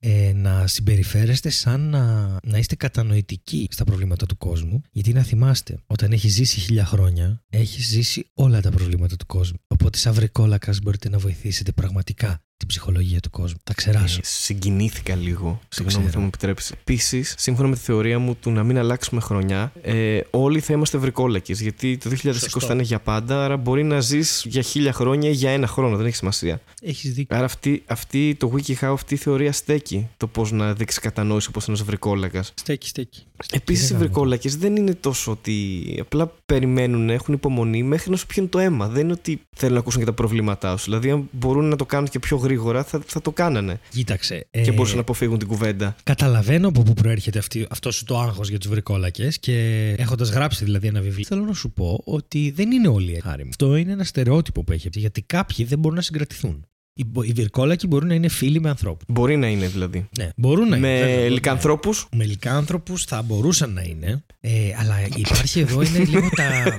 ε, 0.00 0.32
να 0.34 0.66
συμπεριφέρεστε 0.66 1.48
σαν 1.48 1.80
να, 1.80 2.36
να 2.42 2.58
είστε 2.58 2.76
κατανοητικοί 2.76 3.68
στα 3.70 3.84
προβλήματα 3.84 4.26
του 4.26 4.36
κόσμου. 4.36 4.82
Γιατί 4.90 5.12
να 5.12 5.22
θυμάστε, 5.22 5.78
όταν 5.86 6.12
έχεις 6.12 6.32
ζήσει 6.32 6.60
χίλια 6.60 6.84
χρόνια, 6.84 7.42
έχεις 7.48 7.86
ζήσει 7.86 8.30
όλα 8.34 8.60
τα 8.60 8.70
προβλήματα 8.70 9.16
του 9.16 9.26
κόσμου. 9.26 9.58
Οπότε, 9.66 9.98
σαν 9.98 10.14
βρικόλακα, 10.14 10.74
μπορείτε 10.82 11.08
να 11.08 11.18
βοηθήσετε 11.18 11.72
πραγματικά 11.72 12.42
την 12.58 12.68
ψυχολογία 12.68 13.20
του 13.20 13.30
κόσμου. 13.30 13.58
Τα 13.64 13.74
ξεράσω. 13.74 14.18
Ε, 14.22 14.24
συγκινήθηκα 14.24 15.14
λίγο. 15.14 15.60
Συγγνώμη, 15.68 16.08
θα 16.08 16.18
μου 16.18 16.26
επιτρέψεις. 16.26 16.70
Επίσης, 16.70 17.34
σύμφωνα 17.38 17.68
με 17.68 17.74
τη 17.74 17.80
θεωρία 17.80 18.18
μου 18.18 18.34
του 18.34 18.50
να 18.50 18.62
μην 18.62 18.78
αλλάξουμε 18.78 19.20
χρονιά, 19.20 19.72
ε, 19.82 20.20
όλοι 20.30 20.60
θα 20.60 20.72
είμαστε 20.72 20.98
βρικόλακες. 20.98 21.60
Γιατί 21.60 21.96
το 21.96 22.08
2020 22.10 22.50
Σωστό. 22.50 22.60
θα 22.60 22.72
είναι 22.72 22.82
για 22.82 22.98
πάντα, 22.98 23.44
άρα 23.44 23.56
μπορεί 23.56 23.82
να 23.82 24.00
ζεις 24.00 24.44
για 24.46 24.62
χίλια 24.62 24.92
χρόνια 24.92 25.28
ή 25.28 25.32
για 25.32 25.50
ένα 25.50 25.66
χρόνο. 25.66 25.96
Δεν 25.96 26.06
έχει 26.06 26.16
σημασία. 26.16 26.60
Έχεις 26.82 27.12
δίκιο. 27.12 27.36
Άρα 27.36 27.44
αυτή, 27.44 27.82
αυτή 27.86 28.34
το 28.38 28.52
WikiHow, 28.56 28.92
αυτή 28.92 29.14
η 29.14 29.16
θεωρία 29.16 29.52
στέκει 29.52 30.08
το 30.16 30.26
πώς 30.26 30.52
να 30.52 30.72
δείξεις 30.74 31.00
κατανόηση 31.00 31.48
όπως 31.48 31.68
ένα 31.68 31.76
βρικόλακας. 31.76 32.52
Στέκει, 32.54 32.88
στέκει. 32.88 33.22
Επίσης, 33.52 33.88
οι 33.88 33.92
γάμο. 33.92 34.04
βρικόλακες 34.04 34.56
δεν 34.56 34.76
είναι 34.76 34.94
τόσο 34.94 35.30
ότι 35.30 35.54
απλά 36.00 36.32
περιμένουν, 36.46 37.10
έχουν 37.10 37.34
υπομονή 37.34 37.82
μέχρι 37.82 38.10
να 38.10 38.16
σου 38.16 38.26
πιούν 38.26 38.48
το 38.48 38.58
αίμα. 38.58 38.88
Δεν 38.88 39.02
είναι 39.02 39.12
ότι 39.12 39.40
θέλουν 39.56 39.74
να 39.74 39.80
ακούσουν 39.80 40.00
και 40.00 40.06
τα 40.06 40.12
προβλήματά 40.12 40.76
σου. 40.76 40.84
Δηλαδή, 40.84 41.10
αν 41.10 41.28
μπορούν 41.30 41.64
να 41.64 41.76
το 41.76 41.86
κάνουν 41.86 42.08
και 42.08 42.18
πιο 42.18 42.36
γρήγορα, 42.36 42.47
θα, 42.84 43.02
θα 43.06 43.20
το 43.20 43.30
κάνανε. 43.30 43.80
Κοίταξε. 43.90 44.46
Και 44.50 44.60
ε, 44.60 44.72
μπορούσαν 44.72 44.94
να 44.96 45.00
αποφύγουν 45.00 45.38
την 45.38 45.48
κουβέντα. 45.48 45.96
Καταλαβαίνω 46.02 46.68
από 46.68 46.82
πού 46.82 46.92
προέρχεται 46.92 47.38
αυτή, 47.38 47.66
αυτός 47.70 47.94
σου 47.94 48.04
το 48.04 48.18
άγχος 48.18 48.48
για 48.48 48.58
τους 48.58 48.68
βρικόλακε 48.70 49.28
και 49.40 49.88
έχοντας 49.98 50.30
γράψει 50.30 50.64
δηλαδή 50.64 50.86
ένα 50.86 51.00
βιβλίο, 51.00 51.24
θέλω 51.28 51.44
να 51.44 51.54
σου 51.54 51.70
πω 51.70 52.00
ότι 52.04 52.50
δεν 52.50 52.70
είναι 52.70 52.88
όλοι 52.88 53.10
έτσι. 53.10 53.28
Χάρη 53.28 53.42
μου. 53.42 53.48
Αυτό 53.48 53.76
είναι 53.76 53.92
ένα 53.92 54.04
στερεότυπο 54.04 54.64
που 54.64 54.72
έχει. 54.72 54.88
Γιατί 54.92 55.22
κάποιοι 55.22 55.64
δεν 55.64 55.78
μπορούν 55.78 55.96
να 55.96 56.02
συγκρατηθούν. 56.02 56.66
Οι, 57.00 57.04
μπο- 57.06 57.22
οι 57.22 57.32
βρικόλακοι 57.32 57.86
μπορούν 57.86 58.08
να 58.08 58.14
είναι 58.14 58.28
φίλοι 58.28 58.60
με 58.60 58.68
ανθρώπους. 58.68 59.04
Μπορεί 59.08 59.36
να 59.36 59.46
είναι 59.48 59.66
δηλαδή. 59.66 60.08
Ναι, 60.18 60.28
μπορούν 60.36 60.68
να 60.68 60.76
είναι. 60.76 60.86
βέβαια, 60.88 61.04
Με 61.06 61.10
μπορούν 61.12 61.22
να 61.28 61.34
λικανθρώπους. 61.34 62.06
είναι. 62.12 62.22
Με 62.24 62.28
λικάνθρωπους 62.30 63.04
θα 63.04 63.22
μπορούσαν 63.22 63.72
να 63.72 63.82
είναι. 63.82 64.22
Ε, 64.40 64.50
αλλά 64.80 64.94
υπάρχει 65.16 65.60
εδώ 65.60 65.82
είναι 65.82 65.98
λίγο 65.98 66.28
τα. 66.36 66.44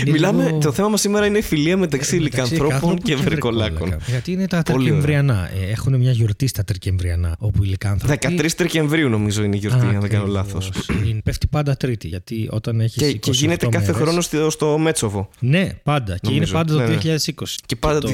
είναι 0.00 0.10
Μιλάμε, 0.10 0.44
λίγο- 0.44 0.58
το 0.58 0.72
θέμα 0.72 0.88
μας 0.88 1.00
σήμερα 1.00 1.26
είναι 1.26 1.38
η 1.38 1.42
φιλία 1.42 1.76
μεταξύ 1.76 2.16
μεταξύ 2.16 2.34
λικανθρώπων 2.34 2.66
λικάνθρωπων 2.66 2.98
και 3.02 3.16
βρικολάκων. 3.16 3.76
βρικόλακα. 3.78 4.04
Γιατί 4.10 4.32
είναι 4.32 4.46
τα 4.46 4.62
Πολύ 4.62 4.84
Τρικεμβριανά. 4.84 5.50
Ε, 5.62 5.70
έχουν 5.70 5.96
μια 5.98 6.10
γιορτή 6.12 6.46
στα 6.46 6.64
Τρικεμβριανά 6.64 7.36
όπου 7.38 7.64
οι 7.64 7.66
λικάνθρωποι. 7.66 8.18
13 8.38 8.46
Δεκεμβρίου 8.56 9.08
νομίζω 9.08 9.42
είναι 9.42 9.56
η 9.56 9.58
γιορτή, 9.58 9.78
αν 9.86 10.00
δεν 10.00 10.10
κάνω 10.10 10.24
Ακριβώς. 10.24 10.32
λάθος. 10.34 10.70
Είναι- 11.06 11.20
Πέφτει 11.24 11.46
πάντα 11.46 11.76
Τρίτη. 11.76 12.08
Γιατί 12.08 12.48
όταν 12.50 12.80
έχεις. 12.80 13.02
Και, 13.02 13.12
και 13.12 13.30
γίνεται 13.30 13.66
κάθε 13.66 13.92
χρόνο 13.92 14.20
στο, 14.20 14.50
στο 14.50 14.78
Μέτσοβο. 14.78 15.28
Ναι, 15.38 15.68
πάντα. 15.82 16.12
Και 16.12 16.18
είναι 16.22 16.32
Νομίζω. 16.34 16.52
πάντα 16.52 16.72
το 16.72 16.78
Ναι, 16.80 16.86
ναι. 16.88 16.98
2020. 17.26 17.32
Και 17.66 17.76
πάντα 17.76 17.98
το 18.00 18.06
το 18.08 18.12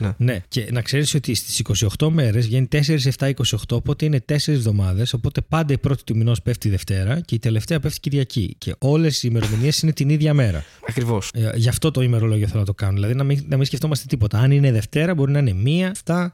2020, 0.00 0.14
ναι. 0.16 0.41
Ναι, 0.42 0.46
και 0.48 0.72
να 0.72 0.82
ξέρεις 0.82 1.14
ότι 1.14 1.34
στις 1.34 1.62
28 1.98 2.08
μέρες 2.08 2.46
βγαίνει 2.46 2.68
4, 2.72 2.78
7, 3.18 3.30
28, 3.30 3.32
οπότε 3.70 4.04
είναι 4.04 4.24
4 4.28 4.34
εβδομάδες. 4.46 5.12
Οπότε 5.12 5.40
πάντα 5.40 5.72
η 5.72 5.78
πρώτη 5.78 6.04
του 6.04 6.16
μηνός 6.16 6.42
πέφτει 6.42 6.68
Δευτέρα 6.68 7.20
και 7.20 7.34
η 7.34 7.38
τελευταία 7.38 7.80
πέφτει 7.80 8.00
Κυριακή. 8.00 8.54
Και 8.58 8.74
όλες 8.78 9.22
οι 9.22 9.28
ημερομηνίες 9.30 9.82
είναι 9.82 9.92
την 9.92 10.08
ίδια 10.08 10.34
μέρα. 10.34 10.64
Ακριβώς. 10.88 11.30
Ε, 11.34 11.50
γι' 11.54 11.68
αυτό 11.68 11.90
το 11.90 12.02
ημερολόγιο 12.02 12.46
θέλω 12.46 12.60
να 12.60 12.66
το 12.66 12.74
κάνω. 12.74 12.92
Δηλαδή 12.92 13.14
να 13.14 13.24
μην, 13.24 13.44
να 13.48 13.56
μην 13.56 13.66
σκεφτόμαστε 13.66 14.04
τίποτα. 14.08 14.38
Αν 14.38 14.50
είναι 14.50 14.72
Δευτέρα, 14.72 15.14
μπορεί 15.14 15.32
να 15.32 15.38
είναι 15.38 15.92
1, 16.06 16.14
7, 16.14 16.26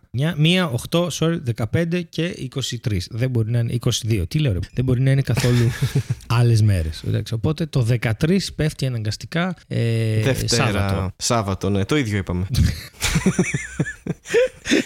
1, 0.51 0.71
8, 0.91 1.09
sorry, 1.09 1.39
15 1.73 2.03
και 2.09 2.49
23. 2.85 2.99
Δεν 3.11 3.31
μπορεί 3.31 3.51
να 3.51 3.59
είναι 3.59 3.79
22. 4.09 4.23
Τι 4.29 4.39
λέω, 4.39 4.53
ρε. 4.53 4.59
Δεν 4.73 4.85
μπορεί 4.85 5.01
να 5.01 5.11
είναι 5.11 5.23
καθόλου 5.23 5.71
άλλες 6.39 6.63
μέρες. 6.63 7.05
Οπότε 7.33 7.67
το 7.67 7.87
13 8.01 8.39
πέφτει 8.57 8.87
αναγκαστικά 8.87 9.57
ε, 9.67 10.21
Δευτέρα. 10.23 10.65
Σάββατο. 10.65 11.11
Σάββατο, 11.17 11.71
ναι, 11.71 11.85
το 11.85 11.97
ίδιο 11.97 12.19
είπαμε. 12.19 12.47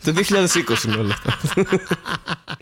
το 0.04 0.12
2020 0.14 0.84
είναι 0.86 0.96
όλα 0.96 1.14
αυτά. 1.14 1.38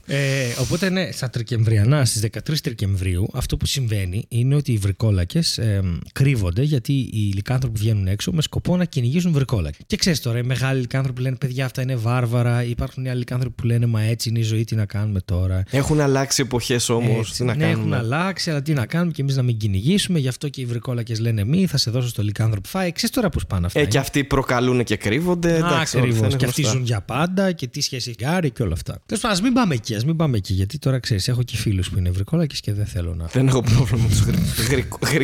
Ε, 0.06 0.54
οπότε 0.58 0.90
ναι, 0.90 1.10
στα 1.12 1.30
Τρικεμβριανά, 1.30 2.04
στις 2.04 2.24
13 2.32 2.54
Τρικεμβρίου, 2.62 3.28
αυτό 3.34 3.56
που 3.56 3.66
συμβαίνει 3.66 4.24
είναι 4.28 4.54
ότι 4.54 4.72
οι 4.72 4.76
βρικόλακες 4.76 5.58
ε, 5.58 5.82
κρύβονται 6.12 6.62
γιατί 6.62 6.92
οι 6.92 7.32
λικάνθρωποι 7.34 7.78
βγαίνουν 7.78 8.06
έξω 8.06 8.32
με 8.32 8.42
σκοπό 8.42 8.76
να 8.76 8.84
κυνηγήσουν 8.84 9.32
βρικόλακες. 9.32 9.80
Και 9.86 9.96
ξέρεις 9.96 10.20
τώρα, 10.20 10.38
οι 10.38 10.42
μεγάλοι 10.42 10.80
λικάνθρωποι 10.80 11.20
λένε 11.20 11.36
παιδιά 11.36 11.64
αυτά 11.64 11.82
είναι 11.82 11.96
βάρβαρα. 11.96 12.64
Υπάρχουν 12.64 13.04
οι 13.04 13.08
άλλοι 13.10 13.18
λικάνθρωποι 13.18 13.54
που 13.54 13.66
λένε 13.66 13.86
Μα 13.86 14.02
έτσι 14.02 14.28
είναι 14.28 14.38
η 14.38 14.42
ζωή, 14.42 14.64
τι 14.64 14.74
να 14.74 14.84
κάνουμε 14.84 15.20
τώρα. 15.24 15.62
Έχουν 15.70 16.00
αλλάξει 16.00 16.42
εποχές 16.42 16.88
όμως. 16.88 17.28
Έτσι, 17.28 17.36
Τι 17.38 17.44
να 17.44 17.54
ναι, 17.54 17.64
έχουν 17.64 17.76
κάνουμε. 17.76 17.96
αλλάξει, 17.96 18.50
αλλά 18.50 18.62
τι 18.62 18.72
να 18.72 18.86
κάνουμε 18.86 19.12
και 19.12 19.22
εμείς 19.22 19.36
να 19.36 19.42
μην 19.42 19.56
κυνηγήσουμε. 19.56 20.18
Γι' 20.18 20.28
αυτό 20.28 20.48
και 20.48 20.60
οι 20.60 20.64
βρικόλακες 20.64 21.20
λένε 21.20 21.44
Μη, 21.44 21.66
θα 21.66 21.76
σε 21.76 21.90
δώσω 21.90 22.08
στο 22.08 22.22
λικάνθρωπο 22.22 22.68
φάει. 22.68 22.92
Ξέρεις 22.92 23.14
τώρα 23.14 23.28
πώς 23.28 23.46
πάνε 23.46 23.66
αυτά. 23.66 23.80
Ε, 23.80 23.84
και 23.84 23.98
αυτοί 23.98 24.24
προκαλούν 24.24 24.84
και 24.84 24.96
κρύβονται. 24.96 25.49
Εντάξει, 25.54 25.68
όλα 25.68 25.78
αυτά 25.78 25.98
Ακριβώς. 25.98 26.18
είναι 26.18 26.36
Και 26.36 26.44
αυτοί 26.44 26.60
γνωστά. 26.60 26.78
ζουν 26.78 26.86
για 26.86 27.00
πάντα 27.00 27.52
και 27.52 27.66
τι 27.66 27.80
σχέση 27.80 28.10
έχει 28.10 28.24
Γκάρι 28.30 28.50
και 28.50 28.62
όλα 28.62 28.72
αυτά. 28.72 29.02
Τέλος 29.06 29.22
πάντων, 29.22 29.36
ας 29.36 29.42
μην 29.42 29.52
πάμε 29.52 29.74
εκεί, 29.74 29.94
ας 29.94 30.04
μην 30.04 30.16
πάμε 30.16 30.36
εκεί. 30.36 30.52
Γιατί 30.52 30.78
τώρα 30.78 30.98
ξέρεις, 30.98 31.28
έχω 31.28 31.42
και 31.42 31.56
φίλους 31.56 31.90
που 31.90 31.98
είναι 31.98 32.10
βρικόλακε 32.10 32.56
και 32.60 32.72
δεν 32.72 32.86
θέλω 32.86 33.14
να. 33.14 33.26
Δεν 33.26 33.48
έχω 33.48 33.62
πρόβλημα 33.62 34.02
με 34.02 34.08
τους 34.08 34.20
γρικόλακε. 34.66 35.16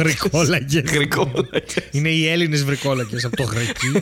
Βρικόλακε. 0.00 0.82
Γρικόλακε. 0.92 1.82
είναι 1.90 2.08
οι 2.08 2.28
Έλληνες 2.28 2.64
βρικόλακε 2.64 3.16
από 3.26 3.36
το 3.36 3.42
Γρεκί. 3.42 3.92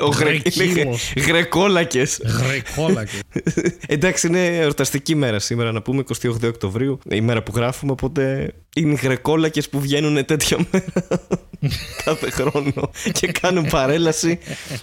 Ο 0.00 0.06
Γρεκίμος. 0.08 1.12
Γρεκόλακες. 1.16 2.20
Γρεκόλακες. 2.24 3.20
Εντάξει, 3.86 4.26
είναι 4.26 4.46
εορταστική 4.46 5.14
μέρα 5.14 5.38
σήμερα, 5.38 5.72
να 5.72 5.82
πούμε 5.82 6.02
28 6.22 6.30
Οκτωβρίου, 6.44 6.98
η 7.10 7.20
μέρα 7.20 7.42
που 7.42 7.52
γράφουμε. 7.54 7.92
Οπότε 7.92 8.30
είναι 8.30 8.52
οι 8.80 8.94
γρεκόλακε 8.94 9.62
που 9.70 9.80
βγαίνουν 9.80 10.24
τέτοια 10.24 10.58
μέρα 10.70 10.84
κάθε 12.04 12.30
χρόνο 12.30 12.90
και 13.12 13.26
κάνουν 13.26 13.66
παρέλαση 13.70 14.38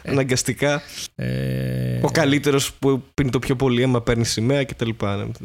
αναγκαστικά. 0.05 0.81
ε, 1.15 1.99
Ο 2.01 2.09
καλύτερος 2.11 2.73
που 2.73 3.03
πίνει 3.13 3.29
το 3.29 3.39
πιο 3.39 3.55
πολύ 3.55 3.81
αίμα 3.81 4.01
παίρνει 4.01 4.25
σημαία 4.25 4.63
κτλ. 4.65 4.89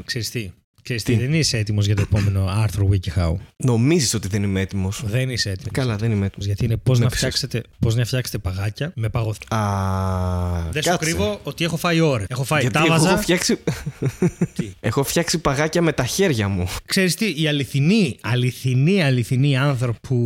ξέρεις 0.04 0.30
τι. 0.30 0.50
Ξέρεις 0.88 1.02
τι, 1.02 1.16
δεν 1.26 1.34
είσαι 1.40 1.58
έτοιμος 1.58 1.86
για 1.86 1.96
το 1.96 2.02
επόμενο 2.02 2.46
άρθρο 2.48 2.88
WikiHow. 2.92 3.34
Νομίζεις 3.56 4.14
ότι 4.14 4.28
δεν 4.28 4.42
είμαι 4.42 4.60
έτοιμος; 4.60 5.02
Δεν 5.06 5.30
είσαι 5.30 5.50
έτοιμος. 5.50 5.70
Καλά, 5.72 5.96
δεν 5.96 6.10
είμαι 6.10 6.26
έτοιμος. 6.26 6.46
Γιατί 6.46 6.64
είναι 6.64 6.76
πώς 6.76 6.98
Με 6.98 7.04
να, 7.04 7.10
ψες. 7.10 7.18
φτιάξετε, 7.20 7.62
πώς 7.78 7.94
να 7.94 8.04
φτιάξετε 8.04 8.38
παγάκια 8.38 8.92
με 8.96 9.08
παγωθή. 9.08 9.54
Α, 9.54 9.58
Δεν 10.70 10.82
σου 10.82 10.88
κάτσε. 10.90 11.04
κρύβω 11.10 11.40
ότι 11.42 11.64
έχω 11.64 11.76
φάει 11.76 12.00
ώρε. 12.00 12.24
Έχω 12.28 12.44
φάει 12.44 12.60
Γιατί 12.60 12.74
τα 12.76 12.84
εγώ 12.84 12.92
βάζα. 12.92 13.10
έχω 13.10 13.20
φτιάξει... 13.22 13.56
Τι; 14.56 14.70
έχω 14.80 15.04
φτιάξει 15.04 15.38
παγάκια 15.38 15.82
με 15.82 15.92
τα 15.92 16.04
χέρια 16.04 16.48
μου. 16.48 16.66
Ξέρεις 16.86 17.14
τι, 17.14 17.42
οι 17.42 17.48
αληθινοί, 17.48 18.18
αληθινοί, 18.22 19.02
αληθινοί 19.02 19.56
άνθρωποι 19.56 19.98
που 20.08 20.16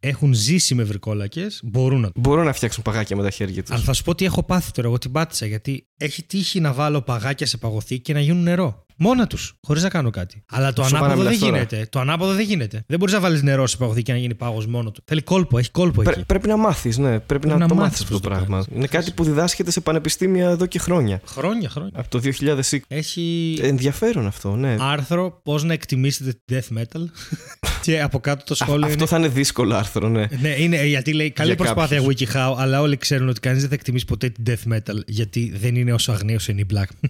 έχουν 0.00 0.34
ζήσει 0.34 0.74
με 0.74 0.82
βρικόλακες 0.82 1.60
μπορούν 1.64 2.00
να 2.00 2.06
το. 2.06 2.20
Μπορώ 2.20 2.42
να 2.42 2.52
φτιάξουν 2.52 2.82
παγάκια 2.82 3.16
με 3.16 3.22
τα 3.22 3.30
χέρια 3.30 3.62
τους. 3.62 3.70
Αλλά 3.74 3.82
θα 3.82 3.92
σου 3.92 4.02
πω 4.02 4.14
τι 4.14 4.24
έχω 4.24 4.42
πάθει 4.42 4.70
τώρα. 4.72 4.88
Εγώ 4.88 4.98
την 4.98 5.12
πάτησα 5.12 5.46
γιατί 5.46 5.86
έχει 5.96 6.22
τύχει 6.22 6.60
να 6.60 6.72
βάλω 6.72 7.00
παγάκια 7.02 7.46
σε 7.46 7.56
παγωθή 7.56 7.98
και 8.00 8.12
να 8.12 8.20
γίνουν 8.20 8.42
νερό. 8.42 8.86
Μόνα 9.00 9.26
τους, 9.26 9.54
χωρίς 9.66 9.82
να 9.82 9.88
κάνω 9.88 10.10
κάτι. 10.10 10.42
Αλλά 10.50 10.72
το 10.72 10.82
Σοβαρά 10.82 11.04
ανάποδο 11.04 11.22
δεν 11.28 11.32
μιλάς 11.32 11.48
τώρα. 11.50 11.56
γίνεται. 11.66 11.86
Το 11.90 12.00
ανάποδο 12.00 12.32
δεν 12.32 12.44
γίνεται. 12.44 12.84
Δεν 12.86 12.98
μπορείς 12.98 13.14
να 13.14 13.20
βάλεις 13.20 13.42
νερό 13.42 13.66
σε 13.66 13.76
παγωθή 13.76 14.02
και 14.02 14.12
να 14.12 14.18
γίνει 14.18 14.34
πάγος 14.34 14.66
μόνο 14.66 14.90
του. 14.90 15.02
Θέλει 15.04 15.22
κόλπο, 15.22 15.58
έχει 15.58 15.70
κόλπο 15.70 16.02
εκεί. 16.10 16.24
πρέπει 16.26 16.48
να 16.48 16.56
μάθεις, 16.56 16.98
ναι. 16.98 17.18
Πρέπει, 17.20 17.46
να, 17.46 17.56
να 17.56 17.68
το 17.68 17.74
μάθεις 17.74 17.90
μάθεις 17.90 18.00
αυτό 18.00 18.12
πώς 18.12 18.22
το 18.22 18.28
το 18.28 18.34
πράγμα. 18.34 18.56
κάνεις. 18.56 18.66
Είναι 18.76 18.86
κάτι 18.86 19.10
που 19.12 19.24
διδάσκεται 19.24 19.70
σε 19.70 19.80
πανεπιστήμια 19.80 20.48
εδώ 20.48 20.66
και 20.66 20.78
χρόνια. 20.78 21.20
Χρόνια, 21.26 21.68
χρόνια. 21.68 21.92
Από 21.96 22.08
το 22.08 22.18
2020. 22.18 22.78
Έχει 22.88 23.58
Ενδιαφέρον 23.62 24.26
αυτό, 24.26 24.56
ναι. 24.56 24.76
άρθρο 24.80 25.40
πώς 25.42 25.64
να 25.64 25.72
εκτιμήσετε 25.72 26.40
την 26.44 26.58
death 26.68 26.78
metal. 26.78 27.00
και 27.84 28.02
από 28.02 28.18
κάτω 28.20 28.44
το 28.44 28.52
Α- 28.54 28.56
σχόλιο 28.56 28.86
αυτό 28.86 28.98
είναι. 28.98 29.06
θα 29.06 29.16
είναι 29.16 29.28
δύσκολο 29.28 29.74
άρθρο, 29.74 30.08
ναι. 30.08 30.26
Ναι, 30.40 30.48
είναι 30.58 30.86
γιατί 30.86 31.12
λέει 31.12 31.30
καλή 31.30 31.48
Για 31.54 31.56
προσπάθεια 31.56 32.02
WikiHow, 32.04 32.54
αλλά 32.58 32.80
όλοι 32.80 32.96
ξέρουν 32.96 33.28
ότι 33.28 33.40
κανείς 33.40 33.60
δεν 33.60 33.68
θα 33.68 33.74
εκτιμήσει 33.74 34.04
ποτέ 34.04 34.28
την 34.28 34.44
death 34.46 34.72
metal 34.72 34.96
γιατί 35.06 35.52
δεν 35.60 35.76
είναι 35.76 35.92
όσο 35.92 36.12
αγνή 36.12 36.33
όσο 36.33 36.48
είναι 36.48 36.60
η 36.60 36.66
black. 36.74 37.08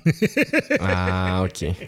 Α, 0.86 1.40
οκ. 1.40 1.56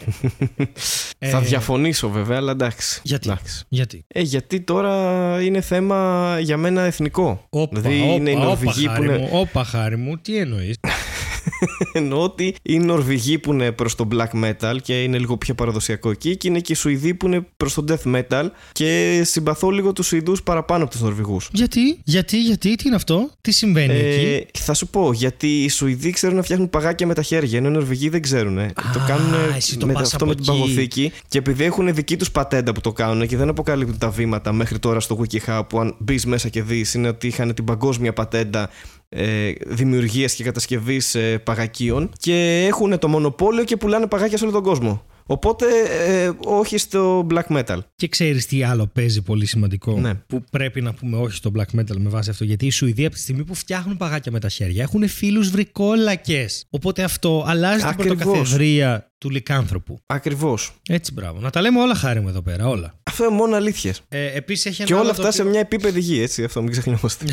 Ε, 1.23 1.29
Θα 1.29 1.39
διαφωνήσω 1.39 2.09
βέβαια, 2.09 2.37
αλλά 2.37 2.51
εντάξει. 2.51 2.99
Γιατί; 3.03 3.29
Εντάξει. 3.29 3.63
γιατί. 3.69 4.03
Ε, 4.07 4.21
γιατί 4.21 4.61
τώρα 4.61 5.37
είναι 5.41 5.61
θέμα 5.61 6.37
για 6.41 6.57
μένα 6.57 6.81
εθνικό. 6.81 7.45
Όπα, 7.49 7.79
δηλαδή 7.79 8.01
όπα, 8.01 8.13
είναι 8.13 8.29
οι 8.29 8.33
όπα, 8.35 8.43
Νορβηγοί 8.43 8.85
που 8.85 8.91
χάρη 8.91 9.05
είναι. 9.05 9.17
μου, 9.17 9.29
όπα, 9.31 9.63
χάρη 9.63 9.97
μου, 9.97 10.17
τι 10.17 10.37
εννοείς. 10.37 10.75
Εννοώ 11.93 12.23
ότι 12.23 12.55
οι 12.61 12.79
Νορβηγοί 12.79 13.39
που 13.39 13.51
είναι 13.53 13.71
προς 13.71 13.95
το 13.95 14.07
black 14.11 14.43
metal 14.43 14.77
και 14.83 15.03
είναι 15.03 15.17
λίγο 15.17 15.37
πιο 15.37 15.53
παραδοσιακό 15.53 16.09
εκεί, 16.09 16.37
και 16.37 16.47
είναι 16.47 16.59
και 16.59 16.71
οι 16.71 16.75
Σουηδοί 16.75 17.13
που 17.13 17.25
είναι 17.25 17.45
προς 17.57 17.73
το 17.73 17.85
death 17.87 18.15
metal 18.15 18.45
και 18.71 19.21
συμπαθώ 19.25 19.69
λίγο 19.69 19.93
τους 19.93 20.07
Σουηδούς 20.07 20.43
παραπάνω 20.43 20.83
από 20.83 20.91
τους 20.91 21.01
Νορβηγούς. 21.01 21.49
γιατί, 21.51 21.99
γιατί, 22.03 22.41
γιατί, 22.41 22.75
τι 22.75 22.83
είναι 22.87 22.95
αυτό, 22.95 23.29
τι 23.41 23.51
συμβαίνει 23.51 23.93
εκεί; 23.93 24.25
Ε, 24.25 24.59
θα 24.59 24.73
σου 24.73 24.87
πω, 24.87 25.13
γιατί 25.13 25.63
οι 25.63 25.69
Σουηδοί 25.69 26.09
ξέρουν 26.09 26.35
να 26.35 26.41
φτιάχνουν 26.41 26.69
παγάκια 26.69 27.07
με 27.07 27.13
τα 27.13 27.21
χέρια, 27.21 27.57
ενώ 27.57 27.67
οι 27.67 27.71
Νορβηγοί 27.71 28.09
δεν 28.09 28.21
ξέρουν. 28.21 28.57
το 28.93 28.99
κάνουν 29.07 29.33
εσύ 29.55 29.77
το 29.77 29.85
με 29.85 29.93
πας 29.93 30.13
αυτό 30.13 30.23
από 30.23 30.25
με 30.25 30.35
την 30.35 30.43
εκεί. 30.49 30.59
παγωθήκη. 30.59 31.11
Και 31.27 31.37
επειδή 31.37 31.63
έχουν 31.63 31.93
δική 31.93 32.17
τους 32.17 32.31
πατέντα 32.31 32.71
που 32.71 32.81
το 32.81 32.91
κάνουν 32.91 33.27
και 33.27 33.37
δεν 33.37 33.49
αποκαλύπτουν 33.49 33.97
τα 33.97 34.09
βήματα 34.09 34.53
μέχρι 34.53 34.79
τώρα 34.79 34.99
στο 34.99 35.19
WikiHow, 35.21 35.61
που 35.69 35.79
αν 35.79 35.95
μπεις 35.99 36.25
μέσα 36.25 36.49
και 36.49 36.63
δεις, 36.63 36.93
είναι 36.93 37.07
ότι 37.07 37.27
είχαν 37.27 37.53
την 37.53 37.63
παγκόσμια 37.63 38.13
πατέντα 38.13 38.69
ε, 39.15 39.51
δημιουργίας 39.65 40.33
και 40.33 40.43
κατασκευής 40.43 41.15
ε, 41.15 41.37
παγακίων 41.37 42.09
και 42.17 42.65
έχουν 42.67 42.99
το 42.99 43.07
μονοπόλιο 43.07 43.63
και 43.63 43.77
πουλάνε 43.77 44.07
παγάκια 44.07 44.37
σε 44.37 44.43
όλο 44.43 44.53
τον 44.53 44.63
κόσμο. 44.63 45.05
Οπότε 45.25 45.65
ε, 45.99 46.31
όχι 46.45 46.77
στο 46.77 47.27
black 47.29 47.57
metal. 47.57 47.77
Και 47.95 48.07
ξέρεις 48.07 48.45
τι 48.45 48.63
άλλο 48.63 48.87
παίζει 48.93 49.21
πολύ 49.21 49.45
σημαντικό. 49.45 49.99
Ναι. 49.99 50.13
Που 50.13 50.43
πρέπει 50.51 50.81
να 50.81 50.93
πούμε 50.93 51.17
όχι 51.17 51.35
στο 51.35 51.51
black 51.57 51.79
metal 51.79 51.95
με 51.97 52.09
βάση 52.09 52.29
αυτό. 52.29 52.43
Γιατί 52.43 52.65
η 52.65 52.71
Σουηδία 52.71 53.07
από 53.07 53.15
τη 53.15 53.21
στιγμή 53.21 53.43
που 53.43 53.53
φτιάχνουν 53.53 53.97
παγάκια 53.97 54.31
με 54.31 54.39
τα 54.39 54.49
χέρια 54.49 54.83
έχουν 54.83 55.07
φίλους 55.07 55.49
βρικόλακες. 55.49 56.65
Οπότε 56.69 57.03
αυτό 57.03 57.43
αλλάζει 57.47 57.79
την 57.79 57.87
Ακριβώς. 57.87 58.17
πρωτοκαθεδρία 58.17 59.10
του 59.21 59.29
λικάνθρωπου. 59.29 59.99
Ακριβώς. 60.05 60.71
Έτσι, 60.89 61.13
μπράβο. 61.13 61.39
Να 61.39 61.49
τα 61.49 61.61
λέμε 61.61 61.79
όλα 61.79 61.95
χάρη 61.95 62.19
μου 62.21 62.27
εδώ 62.29 62.41
πέρα, 62.41 62.67
όλα. 62.67 62.93
Αυτό 63.03 63.23
είναι 63.23 63.33
μόνο 63.35 63.55
αλήθειες. 63.55 64.01
Ε, 64.09 64.25
Επίσης 64.25 64.65
έχει 64.65 64.75
ένα 64.81 64.85
Και 64.85 64.93
όλα 64.93 65.01
άλλο 65.01 65.11
αυτά 65.11 65.23
το 65.25 65.31
σε 65.31 65.39
οποίο- 65.39 65.51
μια 65.51 65.59
επίπεδη 65.61 65.99
γη, 65.99 66.21
έτσι. 66.21 66.43
Αυτό 66.43 66.61
μην 66.61 66.71
ξεχνιόμαστε. 66.71 67.25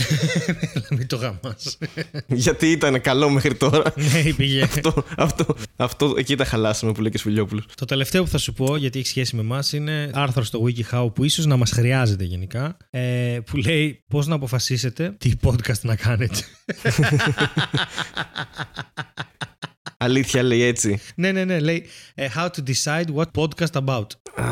Μην 0.99 1.07
το 1.07 1.17
γαμάς. 1.17 1.79
Γιατί 2.27 2.71
ήταν 2.71 3.01
καλό 3.01 3.29
μέχρι 3.31 3.55
τώρα. 3.55 3.93
ναι, 4.13 4.33
πήγε. 4.33 4.63
αυτό, 4.63 5.05
αυτό, 5.17 5.57
αυτό, 5.77 6.15
εκεί 6.19 6.37
τα 6.37 6.45
χαλάσαμε 6.45 6.93
που 6.93 7.01
λέει 7.01 7.11
και 7.11 7.19
Σφιλιόπουλο. 7.19 7.63
Το 7.75 7.85
τελευταίο 7.85 8.23
που 8.23 8.29
θα 8.29 8.39
σου 8.39 8.53
πω, 8.53 8.77
γιατί 8.77 8.99
έχει 8.99 9.09
σχέση 9.09 9.37
με 9.37 9.43
εμάς, 9.43 9.73
είναι 9.73 10.11
άρθρο 10.15 10.43
στο 10.43 10.65
WikiHow 10.67 11.15
που 11.15 11.25
ίσως 11.25 11.47
να 11.47 11.57
μας 11.57 11.71
χρειάζεται 11.71 12.25
γενικά. 12.25 12.77
Ε, 12.91 13.39
που 13.47 13.57
λέει 13.57 14.03
πώς 14.09 14.27
να 14.27 14.35
αποφασίσετε 14.35 15.15
τι 15.19 15.31
podcast 15.45 15.81
να 15.83 15.97
κάνετε. 15.97 16.39
Αλήθεια 20.03 20.43
λέει 20.43 20.63
έτσι. 20.63 21.01
ναι, 21.15 21.33
ναι, 21.33 21.45
ναι. 21.45 21.59
Λέει 21.61 21.85
ε, 22.15 22.27
How 22.37 22.45
to 22.47 22.71
decide 22.71 23.05
what 23.15 23.43
podcast 23.43 23.83
about. 23.85 24.07
Α, 24.35 24.45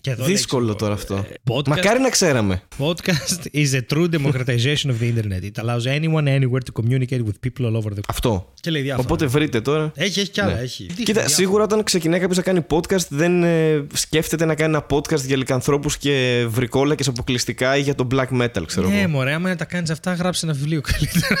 Και 0.00 0.10
εδώ 0.10 0.24
λέει, 0.24 0.32
δύσκολο 0.34 0.62
ξέρω, 0.64 0.78
τώρα 0.78 0.92
αυτό. 0.94 1.14
ε, 1.14 1.34
podcast, 1.50 1.66
Μακάρι 1.68 2.00
να 2.00 2.08
ξέραμε. 2.08 2.62
podcast 2.78 3.46
is 3.54 3.70
a 3.72 3.80
true 3.94 4.08
democratization 4.10 4.88
of 4.90 4.94
the 5.00 5.12
internet. 5.14 5.42
It 5.42 5.64
allows 5.64 5.84
anyone 5.86 6.24
anywhere 6.26 6.62
to 6.64 6.82
communicate 6.82 7.22
with 7.24 7.36
people 7.46 7.64
all 7.64 7.76
over 7.76 7.88
the 7.90 7.94
world. 7.94 8.00
Αυτό. 8.08 8.52
Και 8.60 8.70
λέει 8.70 8.82
διάφορα. 8.82 9.06
Οπότε 9.06 9.26
βρείτε 9.26 9.60
τώρα. 9.60 9.92
Έχει, 9.94 10.20
έχει 10.20 10.30
κι 10.30 10.40
άλλα. 10.40 10.54
Ναι. 10.54 10.60
Έχει. 10.60 10.86
Κοίτα, 10.86 11.02
Διάφορα. 11.04 11.28
σίγουρα 11.28 11.62
όταν 11.62 11.82
ξεκινάει 11.82 12.20
κάποιος 12.20 12.36
να 12.36 12.42
κάνει 12.42 12.64
podcast, 12.70 13.06
δεν 13.08 13.42
ε, 13.42 13.86
σκέφτεται 13.92 14.44
να 14.44 14.54
κάνει 14.54 14.74
ένα 14.74 14.86
podcast 14.90 15.20
για 15.26 15.36
λικανθρώπους 15.36 15.96
και 15.98 16.44
βρικόλακες 16.48 17.08
αποκλειστικά 17.08 17.76
ή 17.76 17.80
για 17.80 17.94
το 17.94 18.06
black 18.14 18.40
metal, 18.42 18.62
ξέρω 18.66 18.88
Ναι, 18.88 19.00
εγώ. 19.00 19.08
μωρέ, 19.08 19.32
άμα 19.32 19.56
τα 19.56 19.64
κάνεις 19.64 19.90
αυτά, 19.90 20.14
γράψε 20.14 20.46
ένα 20.46 20.54
βιβλίο 20.54 20.80
καλύτερα. 20.80 21.40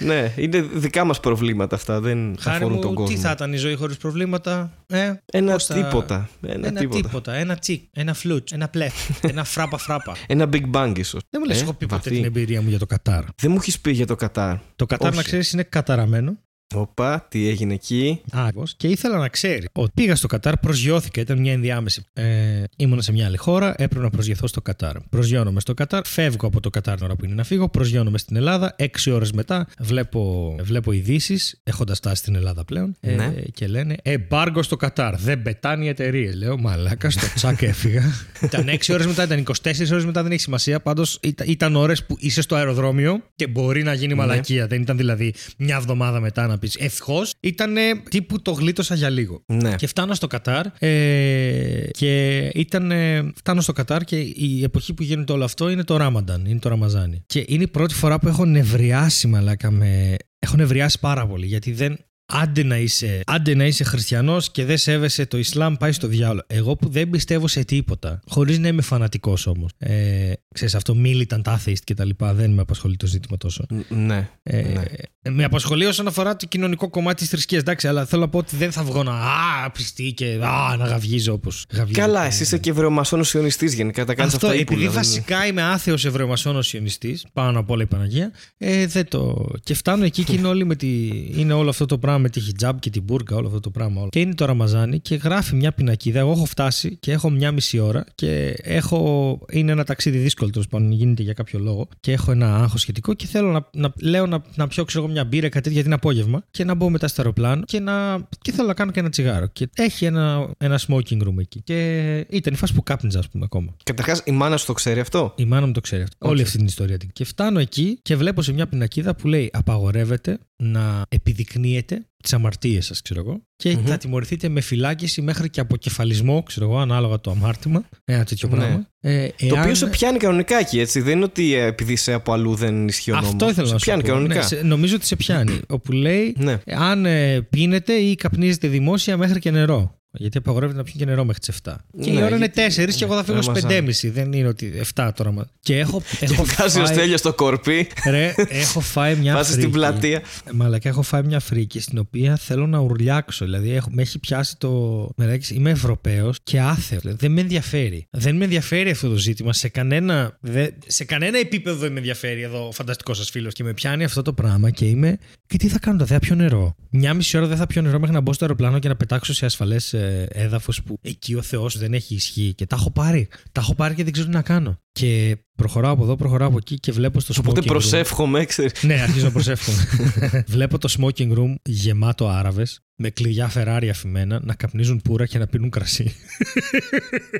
Ναι, 0.00 0.32
είναι 0.36 0.60
δικά 0.60 1.04
μας 1.04 1.20
προβλήματα 1.20 1.76
αυτά. 1.76 2.00
Δεν 2.00 2.36
Χάρη 2.40 2.56
αφορούν 2.56 2.80
τον 2.80 2.88
μου, 2.90 2.96
κόσμο. 2.96 3.14
τι 3.16 3.20
θα 3.22 3.30
ήταν 3.30 3.52
η 3.52 3.56
ζωή 3.56 3.74
χωρίς 3.74 3.96
προβλήματα. 3.96 4.72
Ε, 4.86 5.12
Ένα 5.32 5.52
πώς 5.52 5.64
θα- 5.64 5.74
τίποτα. 5.74 6.28
Ένα, 6.46 6.66
Ένα 6.66 6.80
τίποτα. 6.80 7.00
τίποτα. 7.00 7.34
Ένα 7.34 7.54
τσικ, 7.56 7.82
ένα 7.92 8.14
φλουτ, 8.14 8.48
ένα 8.52 8.68
πλεφ, 8.68 8.94
ένα 9.30 9.44
φράπα 9.44 9.78
φράπα. 9.78 10.16
Ένα 10.26 10.48
big 10.52 10.70
bang 10.72 10.92
ίσως. 10.96 11.20
Δεν 11.30 11.40
μου 11.44 11.48
λες, 11.48 11.58
Ε, 11.60 11.62
έχω 11.62 11.72
πει 11.72 11.86
ποτέ 11.86 11.94
βαθύ. 11.96 12.10
την 12.10 12.24
εμπειρία 12.24 12.62
μου 12.62 12.68
για 12.68 12.78
το 12.78 12.86
Κατάρ. 12.86 13.24
Δεν 13.36 13.50
μου 13.50 13.56
έχεις 13.60 13.80
πει 13.80 13.90
για 13.92 14.06
το 14.06 14.14
Κατάρ. 14.14 14.56
Το 14.76 14.86
Κατάρ, 14.86 15.08
Όχι. 15.08 15.16
να 15.16 15.22
ξέρεις, 15.22 15.52
είναι 15.52 15.62
καταραμένο. 15.62 16.38
Οπα, 16.78 17.26
τι 17.30 17.48
έγινε 17.48 17.74
εκεί; 17.74 18.20
Άγω. 18.32 18.62
Και 18.76 18.88
ήθελα 18.88 19.18
να 19.18 19.28
ξέρει 19.28 19.68
ότι 19.72 19.90
πήγα 19.94 20.16
στο 20.16 20.26
Κατάρ, 20.26 20.56
προσγειώθηκα, 20.56 21.20
ήταν 21.20 21.38
μια 21.38 21.52
ενδιάμεση. 21.52 22.02
Ε, 22.12 22.62
ήμουνα 22.76 23.02
σε 23.02 23.12
μια 23.12 23.26
άλλη 23.26 23.36
χώρα, 23.36 23.74
έπρεπε 23.78 24.04
να 24.04 24.10
προσγειωθώ 24.10 24.46
στο 24.46 24.62
Κατάρ. 24.62 24.96
Προσγειώνομαι 25.10 25.60
στο 25.60 25.74
Κατάρ, 25.74 26.06
φεύγω 26.06 26.46
από 26.46 26.60
το 26.60 26.70
Κατάρ 26.70 26.96
την 26.96 27.04
ώρα 27.04 27.16
που 27.16 27.24
είναι 27.24 27.34
να 27.34 27.44
φύγω, 27.44 27.68
προσγειώνομαι 27.68 28.18
στην 28.18 28.36
Ελλάδα. 28.36 28.74
Έξι 28.76 29.10
ώρες 29.10 29.32
μετά 29.32 29.66
βλέπω, 29.78 30.54
βλέπω 30.60 30.92
ειδήσεις, 30.92 31.60
έχοντας 31.64 31.98
φτάσει 31.98 32.16
στην 32.16 32.34
Ελλάδα 32.34 32.64
πλέον, 32.64 32.96
ε, 33.00 33.14
Ναι. 33.14 33.32
και 33.52 33.66
λένε 33.66 33.96
Εμπάργκο 34.02 34.62
στο 34.62 34.76
Κατάρ. 34.76 35.16
Δεν 35.16 35.42
πετάνε 35.42 35.84
οι 35.84 35.88
εταιρείες. 35.88 36.34
Λέω 36.34 36.58
Μαλάκα, 36.58 37.10
στο 37.10 37.26
τσακ 37.34 37.62
έφυγα. 37.62 38.02
ήταν 38.42 38.68
έξι 38.68 38.92
ώρες 38.92 39.06
μετά, 39.06 39.22
ήταν 39.24 39.38
24 39.38 39.90
ώρες 39.90 40.04
μετά, 40.04 40.22
δεν 40.22 40.32
έχει 40.32 40.40
σημασία. 40.40 40.80
Πάντως 40.80 41.18
ήταν, 41.22 41.46
ήταν 41.50 41.76
ώρες 41.76 42.04
που 42.04 42.16
είσαι 42.18 42.42
στο 42.42 42.54
αεροδρόμιο 42.54 43.22
και 43.36 43.46
μπορεί 43.46 43.82
να 43.82 43.94
γίνει 43.94 44.14
μαλακία. 44.14 44.66
Δεν 44.66 44.80
ήταν 44.80 44.96
δηλαδή 44.96 45.34
μια 45.56 45.76
εβδομάδα 45.76 46.20
μετά 46.20 46.46
να 46.46 46.57
πεις 46.58 46.76
Ευτυχώς 46.76 47.34
ήταν 47.40 47.74
τύπου 48.10 48.42
το 48.42 48.50
γλίτωσα 48.50 48.94
για 48.94 49.10
λίγο. 49.10 49.42
Ναι. 49.46 49.74
Και 49.74 49.86
φτάνω 49.86 50.14
στο 50.14 50.26
Κατάρ 50.26 50.66
ε, 50.78 51.88
και 51.90 52.38
ήταν, 52.54 52.90
ε, 52.90 53.30
φτάνω 53.36 53.60
στο 53.60 53.72
Κατάρ 53.72 54.04
και 54.04 54.18
η 54.18 54.62
εποχή 54.62 54.94
που 54.94 55.02
γίνεται 55.02 55.32
όλο 55.32 55.44
αυτό 55.44 55.68
είναι 55.68 55.84
το 55.84 55.96
Ράμανταν, 55.96 56.44
είναι 56.46 56.58
το 56.58 56.68
Ραμαζάνι. 56.68 57.22
Και 57.26 57.44
είναι 57.48 57.62
η 57.62 57.68
πρώτη 57.68 57.94
φορά 57.94 58.18
που 58.18 58.28
έχω 58.28 58.44
νευριάσει 58.44 59.26
μαλάκα 59.26 59.70
με... 59.70 60.16
Έχω 60.38 60.56
νευριάσει 60.56 60.98
πάρα 61.00 61.26
πολύ 61.26 61.46
γιατί 61.46 61.72
δεν... 61.72 61.98
Άντε 62.32 62.62
να 62.64 62.76
είσαι, 62.78 63.20
άντε 63.26 63.54
να 63.54 63.64
είσαι 63.66 63.84
χριστιανός 63.84 64.50
και 64.50 64.64
δεν 64.64 64.78
σέβεσαι 64.78 65.26
το 65.26 65.38
Ισλάμ 65.38 65.74
πάει 65.74 65.92
στο 65.92 66.06
διάολο. 66.06 66.42
Εγώ 66.46 66.76
που 66.76 66.88
δεν 66.88 67.10
πιστεύω 67.10 67.46
σε 67.48 67.64
τίποτα, 67.64 68.20
χωρίς 68.26 68.58
να 68.58 68.68
είμαι 68.68 68.82
φανατικός 68.82 69.46
όμως. 69.46 69.70
Ε, 69.78 70.32
ξέρεις 70.54 70.74
αυτό 70.74 70.96
militant 71.04 71.42
atheist 71.42 71.78
και 71.84 71.94
τα 71.94 72.04
λοιπά, 72.04 72.34
δεν 72.34 72.50
με 72.50 72.60
απασχολεί 72.60 72.96
το 72.96 73.06
ζήτημα 73.06 73.36
τόσο. 73.36 73.64
Ν- 73.70 73.84
Ναι. 74.06 74.28
Ε, 74.42 74.62
ναι. 74.62 74.82
Με 75.30 75.44
απασχολεί 75.44 75.84
όσον 75.86 76.06
αφορά 76.06 76.36
το 76.36 76.46
κοινωνικό 76.46 76.90
κομμάτι 76.90 77.16
της 77.20 77.28
θρησκείας. 77.28 77.60
Εντάξει, 77.60 77.88
αλλά 77.88 78.04
θέλω 78.06 78.22
να 78.22 78.28
πω 78.28 78.38
ότι 78.38 78.56
δεν 78.56 78.72
θα 78.72 78.82
βγω 78.82 79.02
να 79.02 79.12
α, 79.12 79.70
πιστεί 79.70 80.12
και 80.12 80.38
α, 80.42 80.76
να 80.76 80.86
γαυγίζω 80.86 81.32
όπως 81.32 81.64
γαυγίζω. 81.72 82.00
Καλά, 82.00 82.20
και- 82.22 82.26
εσύ 82.28 82.42
είσαι 82.42 82.58
και 82.58 82.72
βρεομασόνο 82.72 83.24
ιονιστή 83.34 83.66
γενικά. 83.66 84.04
Τα 84.04 84.14
κάνεις 84.14 84.34
Αυτό, 84.34 84.46
αυτά 84.46 84.58
επειδή 84.58 84.72
ύπουλα, 84.82 84.90
δεν- 84.90 85.02
βασικά 85.02 85.46
είμαι 85.46 85.62
άθεος 85.62 86.04
ευρωεμασόνο 86.04 86.60
ιονιστή, 86.72 87.18
πάνω 87.32 87.58
απ' 87.58 87.70
όλα 87.70 87.82
η 87.82 87.86
Παναγία, 87.86 88.30
ε, 88.58 88.86
δεν 88.86 89.08
το. 89.08 89.46
Και 89.62 89.74
φτάνω 89.74 90.04
εκεί 90.04 90.24
και 90.24 90.32
είναι, 90.32 90.46
όλοι 90.48 90.64
με 90.64 90.74
τη... 90.76 91.08
είναι 91.34 91.52
όλο 91.52 91.68
αυτό 91.68 91.86
το 91.86 91.98
πράγμα 91.98 92.17
με 92.18 92.28
τη 92.28 92.40
χιτζάμπ 92.40 92.78
και 92.78 92.90
την 92.90 93.02
μπουρκα, 93.02 93.36
όλο 93.36 93.46
αυτό 93.46 93.60
το 93.60 93.70
πράγμα. 93.70 94.00
Όλο. 94.00 94.08
Και 94.08 94.20
είναι 94.20 94.34
το 94.34 94.44
Ραμαζάνι 94.44 95.00
και 95.00 95.14
γράφει 95.14 95.54
μια 95.54 95.72
πινακίδα. 95.72 96.18
Εγώ 96.18 96.30
έχω 96.30 96.44
φτάσει 96.44 96.96
και 97.00 97.12
έχω 97.12 97.30
μια 97.30 97.52
μισή 97.52 97.78
ώρα 97.78 98.04
και 98.14 98.56
έχω. 98.62 99.40
Είναι 99.50 99.72
ένα 99.72 99.84
ταξίδι 99.84 100.18
δύσκολο 100.18 100.50
τέλος 100.50 100.66
πάντων, 100.66 100.90
γίνεται 100.92 101.22
για 101.22 101.32
κάποιο 101.32 101.58
λόγο 101.58 101.88
και 102.00 102.12
έχω 102.12 102.30
ένα 102.30 102.56
άγχος 102.56 102.80
σχετικό 102.80 103.14
και 103.14 103.26
θέλω 103.26 103.50
να, 103.50 103.68
να 103.72 103.92
λέω 104.00 104.26
να, 104.26 104.42
να 104.54 104.66
πιω 104.66 104.84
ξέρω, 104.84 105.04
εγώ, 105.04 105.12
μια 105.12 105.24
μπύρα 105.24 105.48
κάτι 105.48 105.54
τέτοιο 105.54 105.72
γιατί 105.72 105.86
είναι 105.86 105.94
απόγευμα 105.94 106.44
και 106.50 106.64
να 106.64 106.74
μπω 106.74 106.90
μετά 106.90 107.08
στο 107.08 107.20
αεροπλάνο 107.20 107.62
και, 107.64 107.80
να, 107.80 108.28
και 108.40 108.52
θέλω 108.52 108.66
να 108.66 108.74
κάνω 108.74 108.90
και 108.90 109.00
ένα 109.00 109.08
τσιγάρο. 109.08 109.46
Και 109.46 109.68
έχει 109.74 110.04
ένα, 110.04 110.50
ένα 110.58 110.80
smoking 110.88 111.22
room 111.22 111.38
εκεί. 111.38 111.60
Και 111.62 112.16
ήταν 112.28 112.52
η 112.52 112.56
φάση 112.56 112.74
που 112.74 112.82
κάπνιζα, 112.82 113.18
ας 113.18 113.28
πούμε, 113.28 113.44
ακόμα. 113.44 113.76
Καταρχάς, 113.82 114.22
η 114.24 114.32
μάνα 114.32 114.56
σου 114.56 114.66
το 114.66 114.72
ξέρει 114.72 115.00
αυτό; 115.00 115.34
Η 115.36 115.44
μάνα 115.44 115.66
μου 115.66 115.72
το 115.72 115.80
ξέρει 115.80 116.02
αυτό. 116.02 116.16
Οκ. 116.18 116.30
Όλη 116.30 116.42
αυτή 116.42 116.56
την 116.56 116.66
ιστορία. 116.66 116.96
την. 116.96 117.10
Και 117.12 117.24
φτάνω 117.24 117.58
εκεί 117.58 117.98
και 118.02 118.16
βλέπω 118.16 118.42
σε 118.42 118.52
μια 118.52 118.66
πινακίδα 118.66 119.14
που 119.14 119.28
λέει 119.28 119.50
Απαγορεύεται 119.52 120.38
να 120.56 121.02
επιδεικνύετε 121.08 122.06
τις 122.22 122.32
αμαρτίες 122.32 122.86
σας, 122.86 123.02
ξέρω 123.02 123.20
εγώ. 123.20 123.42
Και 123.56 123.76
Μμμ. 123.76 123.84
θα 123.86 123.96
τιμωρηθείτε 123.98 124.48
με 124.48 124.60
φυλάκιση 124.60 125.22
μέχρι 125.22 125.50
και 125.50 125.60
αποκεφαλισμό, 125.60 126.42
ξέρω 126.42 126.66
εγώ, 126.66 126.78
ανάλογα 126.78 127.20
το 127.20 127.30
αμάρτημα. 127.30 127.88
Ένα 128.04 128.24
τέτοιο 128.24 128.48
Ναι. 128.48 128.56
πράγμα. 128.56 128.86
Ε, 129.00 129.28
Το 129.28 129.34
εάν- 129.46 129.58
οποίο 129.60 129.74
σε 129.74 129.86
πιάνει 129.86 130.18
κανονικά 130.18 130.58
εκεί, 130.58 130.80
έτσι. 130.80 131.00
Δεν 131.00 131.16
είναι 131.16 131.24
ότι 131.24 131.54
ε, 131.54 131.64
επειδή 131.64 131.92
είσαι 131.92 132.12
από 132.12 132.32
αλλού 132.32 132.54
δεν 132.54 132.88
ισχύει 132.88 133.10
ο 133.10 133.14
νόμος. 133.14 133.28
Αυτό 133.30 133.48
ήθελα 133.48 133.66
σε 133.66 133.72
να 133.72 133.78
σου 133.78 133.84
πιάνει 133.84 134.02
πω. 134.02 134.08
κανονικά. 134.08 134.34
Ναι, 134.34 134.42
σε- 134.42 134.62
νομίζω 134.62 134.94
ότι 134.96 135.06
σε 135.06 135.16
πιάνει. 135.16 135.60
όπου 135.68 135.92
λέει 135.92 136.34
Ναι. 136.38 136.58
αν 136.66 137.06
ε, 137.06 137.40
πίνετε 137.40 137.92
ή 137.92 138.14
καπνίζετε 138.14 138.68
δημόσια 138.68 139.16
μέχρι 139.16 139.38
και 139.40 139.50
νερό. 139.50 139.97
Γιατί 140.10 140.38
απαγορεύεται 140.38 140.78
να 140.78 140.84
πιει 140.84 140.94
και 140.96 141.04
νερό 141.04 141.24
μέχρι 141.24 141.40
τις 141.40 141.56
7. 141.64 141.76
Και 142.00 142.10
η 142.10 142.12
Ναι, 142.12 142.18
ώρα 142.24 142.36
είναι 142.36 142.50
γιατί- 142.54 142.80
4 142.82 142.94
και 142.96 143.04
εγώ 143.04 143.14
θα 143.14 143.24
φύγω 143.24 143.42
στις 143.42 143.62
Ραμαζάν. 143.62 143.84
5.30. 143.86 144.10
Δεν 144.10 144.32
είναι 144.32 144.48
ότι 144.48 144.72
7 144.94 145.12
τώρα. 145.16 145.32
μα- 145.32 145.46
Και 145.60 145.78
έχω, 145.78 146.02
έχω 146.20 146.34
Και 146.34 146.42
βγάζει 146.42 146.80
ο 146.80 146.84
φάει- 146.84 146.94
Στέλιος 146.94 147.20
στο 147.20 147.34
κορπί, 147.34 147.88
Ρε, 148.10 148.34
έχω 148.48 148.80
φάει 148.80 149.16
μια 149.16 149.34
βάζεις 149.34 149.48
στην 149.52 149.62
φρίκη. 149.62 149.76
πλατεία. 149.78 150.22
Μαλακά, 150.52 150.88
έχω 150.88 151.02
φάει 151.02 151.22
μια 151.22 151.40
φρίκη 151.40 151.80
στην 151.80 151.98
οποία 151.98 152.36
θέλω 152.36 152.66
να 152.66 152.78
ουρλιάξω. 152.78 153.44
Δηλαδή, 153.44 153.70
έχω, 153.72 153.88
με 153.90 154.02
έχει 154.02 154.18
πιάσει 154.18 154.56
το. 154.58 155.08
Μεράκι, 155.16 155.54
είμαι 155.54 155.70
Ευρωπαίος 155.70 156.36
και 156.42 156.60
άθεος. 156.60 157.00
Δηλαδή, 157.00 157.18
δεν 157.20 157.32
με 157.32 157.40
ενδιαφέρει. 157.40 158.06
Δεν 158.10 158.36
με 158.36 158.44
ενδιαφέρει 158.44 158.90
αυτό 158.90 159.08
το 159.08 159.16
ζήτημα. 159.16 159.52
Σε 159.52 159.68
κανένα, 159.68 160.36
δε, 160.40 160.68
σε 160.86 161.04
κανένα 161.04 161.38
επίπεδο 161.38 161.76
δεν 161.76 161.92
με 161.92 161.98
ενδιαφέρει 161.98 162.42
εδώ 162.42 162.66
ο 162.66 162.72
φανταστικός 162.72 163.16
σας 163.16 163.30
φίλος. 163.30 163.52
Και 163.54 163.64
με 163.64 163.72
πιάνει 163.74 164.04
αυτό 164.04 164.22
το 164.22 164.32
πράγμα 164.32 164.70
και 164.70 164.84
είμαι. 164.84 165.18
Και 165.46 165.56
τι 165.58 165.68
θα 165.68 165.78
κάνω, 165.78 165.98
δεν 165.98 166.06
θα 166.06 166.18
πιω 166.18 166.34
νερό. 166.34 166.74
Μια 166.90 167.14
μισή 167.14 167.36
ώρα 167.36 167.46
δεν 167.46 167.56
θα 167.56 167.66
πιω 167.66 167.82
νερό 167.82 167.98
μέχρι 167.98 168.14
να 168.14 168.20
μπω 168.20 168.32
στο 168.32 168.44
αεροπλάνο 168.44 168.78
και 168.78 168.88
να 168.88 168.96
πετάξω 168.96 169.34
σε 169.34 169.44
ασφαλές 169.44 169.92
έδαφος 170.28 170.82
που 170.82 170.98
εκεί 171.00 171.34
ο 171.34 171.42
Θεός 171.42 171.78
δεν 171.78 171.94
έχει 171.94 172.14
ισχύ. 172.14 172.54
Και 172.54 172.66
τα 172.66 172.76
έχω 172.76 172.90
πάρει. 172.90 173.28
Τα 173.52 173.60
έχω 173.60 173.74
πάρει 173.74 173.94
και 173.94 174.04
δεν 174.04 174.12
ξέρω 174.12 174.28
τι 174.28 174.34
να 174.34 174.42
κάνω. 174.42 174.80
Και 174.92 175.38
προχωράω 175.58 175.92
από 175.92 176.02
εδώ, 176.02 176.16
προχωράω 176.16 176.48
από 176.48 176.56
εκεί 176.56 176.74
και 176.76 176.92
βλέπω 176.92 177.20
στο 177.20 177.34
Οπότε 177.38 177.60
smoking 177.60 177.64
room- 177.64 177.66
προσεύχομαι, 177.66 178.44
ξέρεις. 178.44 178.82
ναι, 178.82 178.94
αρχίζω 179.00 179.24
να 179.24 179.30
προσεύχομαι. 179.30 179.86
Βλέπω 180.48 180.78
το 180.78 180.94
smoking 180.98 181.32
room 181.38 181.54
γεμάτο 181.64 182.28
Άραβες 182.28 182.80
με 183.00 183.10
κλειδιά 183.10 183.52
Ferrari 183.54 183.86
αφημένα 183.90 184.40
να 184.44 184.54
καπνίζουν 184.54 185.00
πουρα 185.04 185.26
και 185.26 185.38
να 185.38 185.46
πίνουν 185.46 185.70
κρασί. 185.70 186.14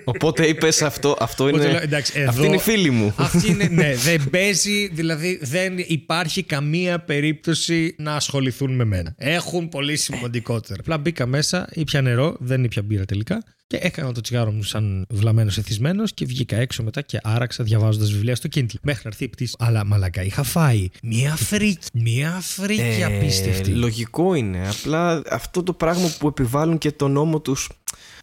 Οπότε 0.05 0.47
είπες 0.47 0.83
αυτό, 0.83 1.17
αυτό 1.21 1.45
Οπότε 1.45 1.59
λέω, 1.63 1.71
είναι. 1.71 1.79
εντάξει, 1.83 2.13
εδώ, 2.17 2.29
Αυτή 2.29 2.47
είναι 2.47 2.55
η 2.57 2.59
φίλη 2.59 2.91
μου. 2.91 3.13
Αυτή 3.17 3.49
είναι, 3.51 3.69
ναι, 3.83 3.95
δεν 3.95 4.31
παίζει, 4.31 4.89
δηλαδή 4.89 5.39
δεν 5.43 5.75
υπάρχει 5.87 6.43
καμία 6.43 6.99
περίπτωση 7.01 7.95
να 7.99 8.15
ασχοληθούν 8.15 8.75
με 8.75 8.85
μένα. 8.85 9.15
Έχουν 9.17 9.69
πολύ 9.69 9.97
σημαντικότερα. 9.97 10.81
Απλά 10.81 10.99
μπήκα 10.99 11.27
μέσα, 11.27 11.69
ήπια 11.73 12.03
νερό, 12.03 12.37
δεν 12.39 12.65
ήπια 12.65 12.83
μπύρα 12.83 13.05
τελικά. 13.05 13.43
Και 13.69 13.79
έκανα 13.81 14.13
το 14.13 14.21
τσιγάρο 14.21 14.51
μου 14.51 14.63
σαν 14.63 15.07
βλαμμένος 15.09 15.59
εθισμένος 15.59 16.15
και 16.15 16.25
βγήκα 16.25 16.57
έξω 16.57 16.83
μετά 16.83 17.01
και 17.01 17.21
άραξα 17.23 17.65
διαβάζοντας 17.65 18.13
βιβλία 18.13 18.37
στο 18.37 18.49
Kindle. 18.55 18.75
Μέχρι 18.83 19.01
να 19.05 19.11
έρθει 19.11 19.25
η 19.25 19.29
πτήση. 19.29 19.55
Αλλά 19.59 19.85
μαλακά, 19.85 20.23
είχα 20.23 20.43
φάει 20.43 20.89
μία 21.03 21.37
φρίκη. 21.37 21.87
Μία 21.93 22.39
φρίκη 22.41 22.81
Ε, 22.81 23.05
απίστευτη. 23.05 23.71
Λογικό 23.71 24.35
είναι. 24.35 24.69
Απλά 24.69 25.23
αυτό 25.31 25.63
το 25.63 25.73
πράγμα 25.73 26.15
που 26.19 26.27
επιβάλλουν 26.27 26.79
και 26.79 26.93
το 26.93 27.09
νόμο 27.09 27.41
τους. 27.41 27.71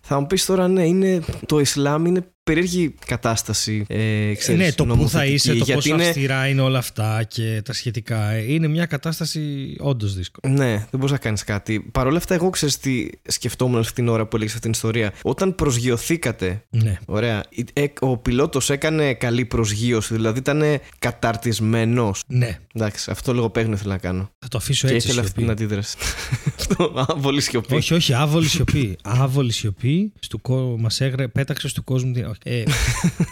Θα 0.01 0.19
μου 0.19 0.27
πεις 0.27 0.45
τώρα, 0.45 0.67
ναι, 0.67 0.88
είναι, 0.88 1.21
το 1.45 1.60
Ισλάμ 1.60 2.05
είναι 2.05 2.27
περίεργη 2.45 2.95
κατάσταση. 3.05 3.86
Ε, 3.88 4.34
ξέρεις, 4.34 4.62
ναι, 4.62 4.71
το 4.71 4.86
πού 4.86 5.10
θα 5.10 5.25
είσαι, 5.25 5.47
το 5.47 5.53
γιατί 5.55 5.73
πόσο 5.73 5.89
είναι- 5.89 6.03
αυστηρά 6.08 6.47
είναι 6.47 6.62
όλα 6.62 6.77
αυτά 6.77 7.23
και 7.23 7.62
τα 7.65 7.73
σχετικά. 7.73 8.29
Ε, 8.29 8.53
Είναι 8.53 8.67
μια 8.67 8.86
κατάσταση 8.86 9.75
όντως 9.79 10.15
δύσκολη. 10.15 10.53
Ναι, 10.53 10.71
δεν 10.73 10.88
μπορείς 10.91 11.12
να 11.12 11.17
κάνεις 11.17 11.43
κάτι. 11.43 11.79
Παρ' 11.91 12.08
όλα 12.08 12.17
αυτά, 12.17 12.34
εγώ 12.34 12.49
ξέρω 12.49 12.71
τι 12.81 13.08
σκεφτόμουν 13.27 13.79
αυτή 13.79 13.93
την 13.93 14.08
ώρα 14.08 14.25
που 14.27 14.36
έλεγες 14.36 14.53
αυτή 14.53 14.63
την 14.65 14.71
ιστορία. 14.75 15.13
Όταν 15.21 15.55
προσγειωθήκατε, 15.55 16.63
Ναι. 16.69 16.97
ωραία, 17.05 17.43
ε, 17.73 17.86
ο 17.99 18.17
πιλότος 18.17 18.69
έκανε 18.69 19.13
καλή 19.13 19.45
προσγείωση, 19.45 20.13
δηλαδή 20.13 20.39
ήταν 20.39 20.62
καταρτισμένος. 20.99 22.23
Ναι. 22.27 22.60
Εντάξει, 22.73 23.12
αυτό 23.12 23.34
λίγο 23.34 23.49
παίγνω 23.49 23.73
ήθελα 23.73 23.93
να 23.93 23.97
κάνω. 23.99 24.29
Θα 24.39 24.47
το 24.47 24.58
αφήσω 24.58 24.88
και 24.88 24.93
έτσι. 24.93 25.08
ήθελα 25.08 25.21
αυτή 25.21 25.39
σιωπή. 25.39 25.53
την 25.55 25.63
αντίδραση. 25.65 25.97
αυτό, 26.60 27.05
άβολη 27.08 27.41
σιωπή. 27.41 27.75
Όχι, 27.75 27.93
όχι, 27.93 28.13
άβολη 28.13 28.47
σιωπή. 28.47 28.95
άβολη 29.03 29.51
σιωπή. 29.51 30.13
Στου 30.19 30.41
κο... 30.41 30.75
Μας 30.79 31.01
έγρε... 31.01 31.27
πέταξε 31.27 31.73
του 31.73 31.84
κόσμους. 31.84 32.13
Την- 32.37 32.51
όχι. 32.51 32.59
Ε, 32.59 32.63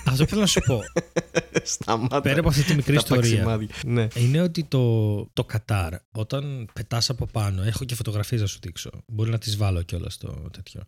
αυτό 0.05 0.23
που 0.23 0.29
θέλω 0.29 0.41
να 0.41 0.47
σου 0.47 0.59
πω. 0.65 0.79
Σταμάτα. 1.63 2.21
Πέρα 2.21 2.39
από 2.39 2.49
αυτή 2.49 2.63
τη 2.63 2.75
μικρή 2.75 2.93
Τα 2.95 2.99
ιστορία. 3.01 3.21
παξιμάδια. 3.43 3.69
Ναι. 3.85 4.07
Είναι 4.15 4.41
ότι 4.41 4.63
το, 4.63 5.25
το 5.33 5.43
Κατάρ, 5.45 5.93
όταν 6.11 6.69
πετάς 6.73 7.09
από 7.09 7.25
πάνω, 7.25 7.63
έχω 7.63 7.85
και 7.85 7.95
φωτογραφίες 7.95 8.41
να 8.41 8.47
σου 8.47 8.59
δείξω. 8.61 8.89
Μπορεί 9.07 9.29
να 9.31 9.37
τις 9.37 9.57
βάλω 9.57 9.81
κιόλας 9.81 10.13
στο 10.13 10.49
τέτοιο. 10.51 10.83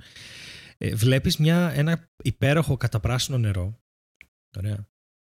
Ε, 0.77 0.95
Βλέπεις 0.95 1.35
ένα 1.73 2.09
υπέροχο 2.23 2.77
καταπράσινο 2.77 3.37
νερό. 3.37 3.79
Ωραία. 4.57 4.87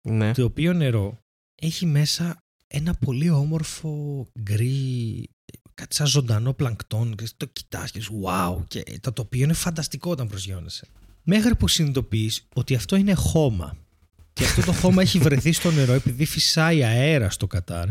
ναι. 0.10 0.34
Το 0.34 0.43
οποίο 0.43 0.73
νερό 0.73 1.19
έχει 1.62 1.86
μέσα 1.86 2.43
ένα 2.67 2.93
πολύ 2.93 3.30
όμορφο 3.30 4.26
γκρι, 4.41 5.30
κάτι 5.73 5.95
σαν 5.95 6.08
ζωντανό 6.08 6.54
πλανκτόν. 6.54 7.15
και 7.15 7.28
Το 7.38 7.45
κοιτάς 7.45 7.91
και 7.91 8.00
λες, 8.00 8.10
wow, 8.26 8.63
και 8.67 8.84
το 9.02 9.12
τοπίο 9.12 9.43
είναι 9.43 9.54
φανταστικό 9.54 10.12
όταν 10.12 10.28
προσγειώνεσαι. 10.28 10.88
Μέχρι 11.30 11.56
που 11.56 11.68
συνειδητοποιείς 11.68 12.48
ότι 12.54 12.76
αυτό 12.76 12.96
είναι 12.96 13.13
χώμα. 13.13 13.78
Και 14.34 14.44
αυτό 14.44 14.62
το 14.62 14.72
χώμα 14.74 15.02
έχει 15.02 15.20
βρεθεί 15.20 15.52
στο 15.52 15.72
νερό 15.72 15.94
επειδή 15.94 16.26
φυσάει 16.26 16.84
αέρα 16.84 17.30
στο 17.30 17.48
Κατάρ. 17.48 17.88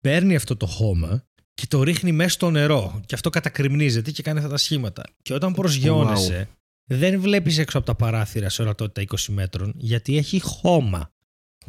Παίρνει 0.00 0.36
αυτό 0.36 0.56
το 0.56 0.66
χώμα 0.66 1.24
και 1.54 1.66
το 1.68 1.82
ρίχνει 1.82 2.12
μέσα 2.12 2.30
στο 2.30 2.50
νερό. 2.50 3.00
Και 3.06 3.14
αυτό 3.14 3.30
κατακριμνίζεται 3.30 4.10
και 4.10 4.22
κάνει 4.22 4.38
αυτά 4.38 4.50
τα 4.50 4.56
σχήματα. 4.56 5.02
Και 5.22 5.34
όταν 5.34 5.52
προσγειώνεσαι, 5.52 6.48
δεν 6.84 7.20
βλέπεις 7.20 7.58
έξω 7.58 7.78
από 7.78 7.86
τα 7.86 7.94
παράθυρα 7.94 8.48
σε 8.48 8.62
ορατότητα 8.62 9.16
20 9.16 9.32
μέτρων, 9.32 9.72
γιατί 9.76 10.16
έχει 10.16 10.40
χώμα. 10.40 11.12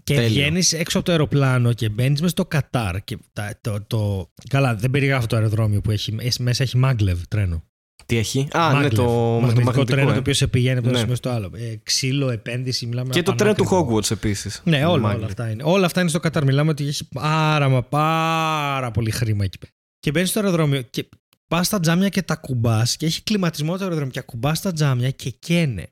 Και 0.03 0.13
Τέλειο. 0.15 0.29
βγαίνεις 0.29 0.73
έξω 0.73 0.97
από 0.97 1.05
το 1.05 1.11
αεροπλάνο 1.11 1.73
και 1.73 1.89
μπαίνεις 1.89 2.19
μέσα 2.19 2.31
στο 2.31 2.45
Κατάρ. 2.45 3.03
Και 3.03 3.17
τα- 3.33 3.57
το, 3.61 3.81
το... 3.87 4.31
Καλά, 4.49 4.75
δεν 4.75 4.91
περιγράφω 4.91 5.27
το 5.27 5.35
αεροδρόμιο 5.35 5.81
που 5.81 5.91
έχει. 5.91 6.15
έχει- 6.19 6.41
Μέσα 6.41 6.63
έχει 6.63 6.77
Μάγκλεβ 6.77 7.21
τρένο. 7.27 7.63
Τι 8.11 8.17
έχει. 8.17 8.47
Α, 8.51 8.67
ναι, 8.67 8.73
Μάγκλεβ. 8.73 8.93
το, 8.93 9.03
με 9.03 9.07
το 9.07 9.39
μαγνητικό 9.39 9.63
μαγνητικό. 9.65 9.83
τρένο 9.83 10.09
ε. 10.09 10.13
το 10.13 10.19
οποίο 10.19 10.33
σε 10.33 10.47
πηγαίνει 10.47 10.73
από 10.77 10.81
το 10.83 10.87
ένα 10.89 10.97
Ναι. 10.97 11.01
σημείο 11.01 11.15
στο 11.15 11.29
άλλο. 11.29 11.51
Ε, 11.53 11.75
ξύλο, 11.83 12.29
επένδυση, 12.29 12.85
μιλάμε 12.85 13.09
Και 13.13 13.21
το 13.23 13.35
τρένο 13.35 13.53
του 13.53 13.67
Hogwarts 13.71 14.11
επίσης. 14.11 14.61
Ναι, 14.65 14.85
όλα, 14.85 15.13
όλα 15.15 15.25
αυτά 15.25 15.49
είναι. 15.49 15.63
Όλα 15.65 15.85
αυτά 15.85 16.01
είναι 16.01 16.09
στο 16.09 16.19
Κατάρ. 16.19 16.43
Μιλάμε 16.43 16.69
ότι 16.69 16.87
έχει 16.87 17.07
πάρα 17.09 17.69
μα 17.69 17.81
πάρα 17.83 18.91
πολύ 18.91 19.11
χρήμα 19.11 19.43
εκεί 19.43 19.57
πέρα. 19.57 19.71
Και 19.99 20.11
μπαίνει 20.11 20.25
στο 20.27 20.39
αεροδρόμιο 20.39 20.81
και 20.81 21.09
πας 21.47 21.65
στα 21.67 21.79
τζάμια 21.79 22.09
και 22.09 22.21
τα 22.21 22.35
κουμπάς 22.35 22.95
και 22.97 23.05
έχει 23.05 23.23
κλιματισμό 23.23 23.77
το 23.77 23.83
αεροδρόμιο 23.83 24.11
και 24.11 24.19
ακουμπάς 24.19 24.61
τα 24.61 24.73
τζάμια 24.73 25.09
και 25.11 25.29
καίνε. 25.29 25.87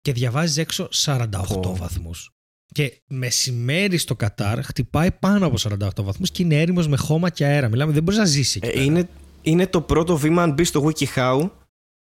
Και 0.00 0.12
διαβάζεις 0.12 0.56
έξω 0.56 0.88
48 1.04 1.26
Πω. 1.62 1.76
βαθμούς. 1.78 2.30
Και 2.74 3.00
μεσημέρι 3.08 3.96
στο 3.96 4.16
Κατάρ 4.16 4.62
χτυπάει 4.62 5.10
πάνω 5.10 5.46
από 5.46 5.56
48 5.58 6.02
βαθμούς 6.02 6.30
και 6.30 6.42
είναι 6.42 6.60
έρημος 6.60 6.88
με 6.88 6.96
χώμα 6.96 7.30
και 7.30 7.44
αέρα. 7.44 7.68
Μιλάμε, 7.68 7.92
δεν 7.92 8.02
μπορείς 8.02 8.18
να 8.18 8.24
ζήσει 8.26 8.58
εκεί. 8.62 8.70
Ε, 8.70 8.72
πέρα. 8.72 8.84
είναι, 8.84 9.08
είναι 9.42 9.66
το 9.66 9.80
πρώτο 9.80 10.16
βήμα 10.16 10.42
αν 10.42 10.52
μπεις 10.52 10.68
στο 10.68 10.84
WikiHow 10.86 11.50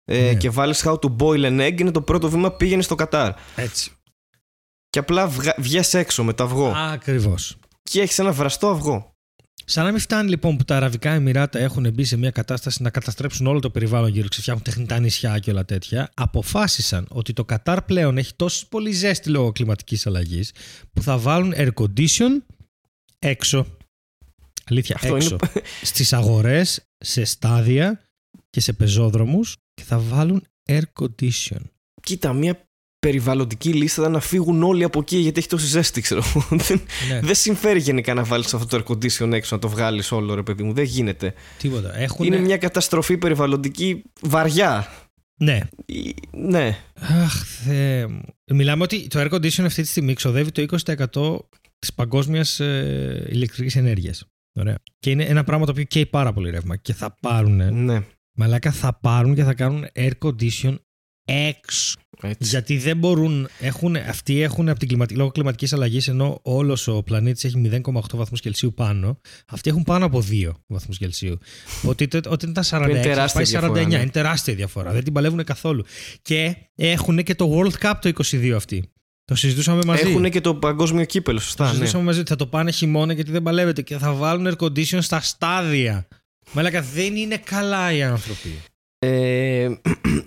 ε, 0.05 0.21
Ναι. 0.23 0.35
και 0.35 0.51
βάλεις 0.51 0.83
how 0.87 0.95
to 0.99 1.17
boil 1.17 1.45
an 1.45 1.61
egg. 1.67 1.81
Είναι 1.81 1.91
το 1.91 2.03
πρώτο 2.03 2.29
βήμα 2.31 2.53
πήγαινε 2.53 2.83
στο 2.83 2.95
Κατάρ. 2.95 3.33
Έτσι. 3.57 3.91
Και 4.91 4.99
απλά 4.99 5.31
βγες 5.59 5.95
έξω 5.95 6.25
με 6.25 6.33
το 6.33 6.45
αυγό. 6.45 6.73
Ακριβώς. 6.77 7.57
Και 7.83 8.01
έχεις 8.01 8.19
ένα 8.19 8.33
βραστό 8.33 8.69
αυγό. 8.69 9.13
Σαν 9.67 9.85
να 9.85 9.91
μην 9.91 10.01
φτάνει 10.01 10.29
λοιπόν 10.29 10.57
που 10.57 10.65
τα 10.65 10.77
Αραβικά 10.77 11.11
Εμμυράτα 11.11 11.59
έχουν 11.59 11.93
μπει 11.93 12.05
σε 12.05 12.17
μια 12.17 12.31
κατάσταση 12.31 12.83
να 12.83 12.91
καταστρέψουν 12.91 13.47
όλο 13.47 13.61
το 13.61 13.71
περιβάλλον 13.71 14.09
γύρω 14.09 14.29
και 14.29 14.41
φτιάχνουν 14.41 14.65
τεχνητά 14.65 14.99
νησιά 14.99 15.39
και 15.39 15.51
όλα 15.51 15.65
τέτοια, 15.65 16.11
αποφάσισαν 16.15 17.07
ότι 17.11 17.33
το 17.33 17.45
Κατάρ 17.45 17.83
πλέον 17.83 18.19
έχει 18.19 18.35
τόσο 18.35 18.67
πολύ 18.69 18.93
ζέστη 18.93 19.31
λόγω 19.31 19.53
κλιματικής 19.53 20.07
αλλαγής 20.07 20.53
που 20.93 21.03
θα 21.03 21.19
βάλουν 21.19 21.55
air 21.57 21.69
condition 21.75 22.31
έξω. 23.19 23.67
Αλήθεια, 24.71 24.95
Αυτό 24.95 25.17
έξω. 25.17 25.37
Στις 25.83 26.13
αγορές, 26.13 26.85
σε 27.05 27.25
στάδια 27.25 28.01
και 28.51 28.61
σε 28.61 28.73
πεζόδρομους 28.73 29.57
και 29.75 29.83
θα 29.83 29.99
βάλουν 29.99 30.45
air 30.69 30.83
condition. 31.01 31.61
Κοίτα, 32.03 32.33
μια 32.33 32.69
περιβαλλοντική 32.99 33.73
λίστα 33.73 34.01
ήταν 34.01 34.13
να 34.13 34.21
φύγουν 34.21 34.63
όλοι 34.63 34.85
από 34.85 35.01
εκεί 35.01 35.17
γιατί 35.17 35.39
έχει 35.39 35.49
τόση 35.49 35.67
ζέστη, 35.67 36.01
ξέρω. 36.01 36.23
εγώ. 36.27 36.47
δεν, 36.67 36.81
Ναι, 37.09 37.21
δεν 37.21 37.35
συμφέρει 37.35 37.81
γενικά 37.81 38.15
να 38.15 38.25
βάλεις 38.25 38.55
αυτό 38.55 38.67
το 38.67 38.85
air 38.87 38.93
condition 38.93 39.33
έξω, 39.33 39.55
να 39.55 39.61
το 39.61 39.69
βγάλεις 39.69 40.13
όλο, 40.13 40.35
ρε 40.35 40.43
παιδί 40.43 40.63
μου. 40.63 40.73
Δεν 40.73 40.85
γίνεται. 40.85 41.35
τίποτα. 41.59 41.97
Έχουν... 41.99 42.27
Είναι 42.27 42.39
μια 42.39 42.57
καταστροφή 42.57 43.19
περιβαλλοντική 43.19 44.03
βαριά. 44.21 44.89
Ναι, 45.41 45.61
Η- 45.87 46.15
Ναι. 46.33 46.79
Αχ, 47.01 47.45
Θεέ 47.47 48.07
μου. 48.07 48.23
Μιλάμε 48.53 48.83
ότι 48.83 49.07
το 49.07 49.21
air 49.21 49.31
condition 49.35 49.65
αυτή 49.65 49.83
τη 49.83 49.89
στιγμή 49.89 50.15
ξοδεύει 50.15 50.51
το 50.51 50.67
20% 50.85 51.39
της 51.79 51.93
παγκόσμιας 51.95 52.61
ε, 52.61 53.27
ηλεκτρικής 53.31 53.77
ενέργειας. 53.77 54.25
Ωραία. 54.55 54.79
Και 54.99 55.11
είναι 55.11 55.25
ένα 55.25 55.45
πράγμα 55.45 55.65
το 55.65 55.71
οποίο 55.71 55.85
καίει 55.85 56.07
πάρα 56.07 56.33
πολύ 56.33 56.51
ρεύμα. 56.51 56.77
Και 56.77 56.93
θα 56.95 57.17
πάρουν, 57.21 57.85
Ναι. 57.85 58.03
μαλάκα 58.37 58.73
θα 58.73 58.99
πάρουν 59.01 59.35
και 59.35 59.45
θα 59.45 59.55
κάνουν 59.55 59.87
air 59.95 60.11
condition 60.25 60.77
έξω. 61.27 61.99
Έτσι. 62.23 62.49
Γιατί 62.49 62.79
δεν 62.79 62.97
μπορούν, 62.97 63.49
έχουν, 63.61 63.97
αυτοί 63.97 64.41
έχουν 64.41 64.69
από 64.69 64.79
την 64.79 64.89
κλιματική, 64.89 65.19
λόγω 65.19 65.31
κλιματικής 65.31 65.73
αλλαγής 65.73 66.09
ενώ 66.09 66.39
όλος 66.43 66.89
ο 66.89 67.03
πλανήτης 67.03 67.45
έχει 67.45 67.57
0,8 67.85 68.17
βαθμούς 68.17 68.41
Κελσίου 68.41 68.75
πάνω, 68.75 69.21
αυτοί 69.47 69.71
έχουν 69.71 69.83
πάνω 69.83 70.05
από 70.07 70.21
2 70.31 70.51
βαθμούς 70.67 70.99
Κελσίου. 70.99 71.39
ότι, 71.91 72.09
το- 72.09 72.21
όταν 72.31 72.51
ήταν 72.51 72.65
46 72.65 72.89
είναι 72.91 73.01
τεράστια 73.01 73.41
πάει 73.43 73.45
49, 73.45 73.49
διαφορά, 73.75 73.87
ναι. 73.89 74.03
είναι 74.03 74.11
τεράστια 74.11 74.55
διαφορά, 74.55 74.93
δεν 74.93 75.05
την 75.05 75.13
παλεύουν 75.13 75.45
καθόλου. 75.45 75.85
Και 76.23 76.57
έχουν 76.75 77.23
και 77.23 77.35
το 77.35 77.53
World 77.59 77.85
Cup 77.87 77.95
το 78.01 78.09
22 78.31 78.51
αυτοί. 78.55 78.93
Το 79.25 79.35
συζητούσαμε 79.35 79.83
μαζί. 79.87 80.11
Έχουν 80.11 80.31
και 80.31 80.41
το 80.41 80.55
παγκόσμιο 80.55 81.05
κύπελο, 81.05 81.39
το 81.39 81.45
σωστά. 81.45 81.65
Ναι. 81.65 81.71
συζητούσαμε 81.71 82.05
μαζί 82.05 82.21
ότι 82.21 82.29
θα 82.29 82.37
το 82.37 82.47
πάνε 82.47 82.71
χειμώνα 82.71 83.13
γιατί 83.13 83.31
δεν 83.31 83.43
παλεύεται 83.43 83.83
και 83.83 83.99
θα 83.99 84.13
βάλουν 84.13 84.47
air 84.59 84.65
condition 84.65 84.99
στα 85.01 85.21
στάδια. 85.21 86.07
Μαλάκα 86.53 86.83
δεν 86.83 87.17
είναι 87.17 87.37
καλά 87.37 87.93
οι 87.93 88.03
άνθρωποι. 88.03 88.63
Ε, 88.99 89.69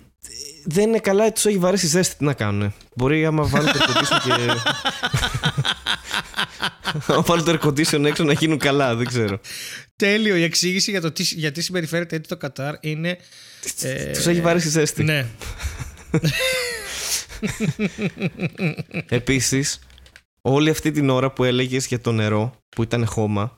δεν 0.74 0.88
είναι 0.88 0.98
καλά, 0.98 1.32
τους 1.32 1.44
έχει 1.46 1.58
βαρέσει 1.58 1.86
η 1.86 1.88
ζέστη. 1.88 2.16
Τι 2.16 2.24
να 2.24 2.32
κάνουν. 2.34 2.74
Μπορεί 2.96 3.26
άμα 3.26 3.42
βάλουν 3.44 3.72
το 3.72 3.78
air 3.78 3.90
condition 3.90 4.18
και. 4.24 4.32
άμα 7.12 7.22
βάλουν 7.22 7.44
το 7.44 7.52
air 7.52 7.66
condition 7.66 8.04
έξω 8.04 8.24
να 8.24 8.32
γίνουν 8.32 8.58
καλά, 8.58 8.94
δεν 8.94 9.06
ξέρω. 9.06 9.40
Τέλειο. 9.96 10.36
Η 10.36 10.42
εξήγηση 10.42 10.90
για 10.90 11.00
το 11.00 11.12
τι, 11.12 11.22
γιατί 11.22 11.60
συμπεριφέρεται 11.62 12.16
έτσι 12.16 12.28
το 12.28 12.36
Κατάρ 12.36 12.74
είναι. 12.80 13.18
ε, 13.82 14.04
Τους 14.04 14.26
έχει 14.26 14.40
βαρέσει 14.40 14.66
η 14.66 14.70
ζέστη. 14.70 15.02
Ναι. 15.04 15.26
Επίσης, 19.08 19.78
όλη 20.42 20.70
αυτή 20.70 20.90
την 20.90 21.08
ώρα 21.10 21.30
που 21.32 21.44
έλεγες 21.44 21.86
για 21.86 22.00
το 22.00 22.12
νερό 22.12 22.54
που 22.68 22.82
ήταν 22.82 23.06
χώμα, 23.06 23.56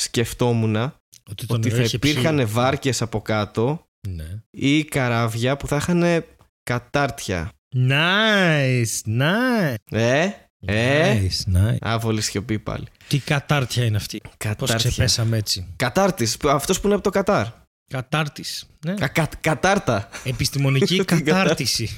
σκεφτόμουν 0.00 0.76
Ότι 0.76 1.46
το 1.46 1.54
ότι 1.54 1.68
νερό 1.68 1.76
θα 1.80 1.82
είχε 1.84 1.96
υπήρχαν 1.96 2.34
ψήλο. 2.36 2.48
βάρκες 2.50 3.02
από 3.02 3.20
κάτω 3.22 3.86
Ναι. 4.08 4.26
ή 4.50 4.84
καράβια 4.84 5.56
που 5.56 5.66
θα 5.66 5.76
είχαν 5.76 6.24
κατάρτια. 6.62 7.50
Nice, 7.76 9.08
nice. 9.08 9.74
Ε, 9.90 10.28
ε. 10.66 11.18
Nice, 11.20 11.56
nice. 11.56 11.76
Άβολη 11.80 12.20
σιωπή 12.20 12.58
πάλι. 12.58 12.84
Τι 13.08 13.18
κατάρτια 13.18 13.84
είναι 13.84 13.96
αυτή; 13.96 14.20
Πώς 14.22 14.32
Κατάρτια. 14.36 14.76
ξεπέσαμε 14.90 15.36
έτσι; 15.36 15.66
Κατάρτης, 15.76 16.36
αυτός 16.44 16.80
που 16.80 16.86
είναι 16.86 16.94
από 16.94 17.04
το 17.04 17.10
Κατάρ. 17.10 17.46
Κατάρτης. 17.90 18.66
Ναι. 18.86 18.94
Κα- 18.94 19.08
κα- 19.08 19.28
κατάρτα. 19.40 20.08
Επιστημονική 20.24 20.96
Την 21.04 21.24
κατάρτιση. 21.24 21.96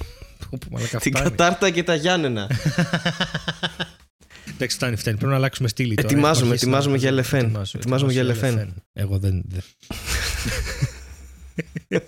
Που, 0.50 0.58
που, 0.58 0.66
μαλάκα, 0.70 0.98
Την 0.98 1.12
φτάνει. 1.14 1.28
κατάρτα 1.30 1.70
και 1.70 1.82
τα 1.82 1.94
Γιάννενα. 1.94 2.50
Εντάξει, 4.54 4.76
φτάνει, 4.76 4.96
φτάνει. 4.96 5.16
Πρέπει 5.16 5.30
να 5.30 5.36
αλλάξουμε 5.38 5.68
στήλη 5.68 5.94
τώρα. 5.94 6.08
Ετοιμάζουμε, 6.08 6.36
Έχω 6.38 6.46
αρχίσει 6.48 6.64
ετοιμάζουμε 6.64 6.94
να- 6.94 7.00
για 7.02 7.10
Λεφέν. 7.10 7.40
Ετοιμάζω, 7.44 7.72
Ετοιμάζουμε 7.78 8.12
για 8.12 8.22
ετοιμάζω 8.22 8.46
Λεφέν. 8.54 8.74
Εγώ 8.92 9.18
δεν. 9.18 9.42
δεν- 9.48 9.62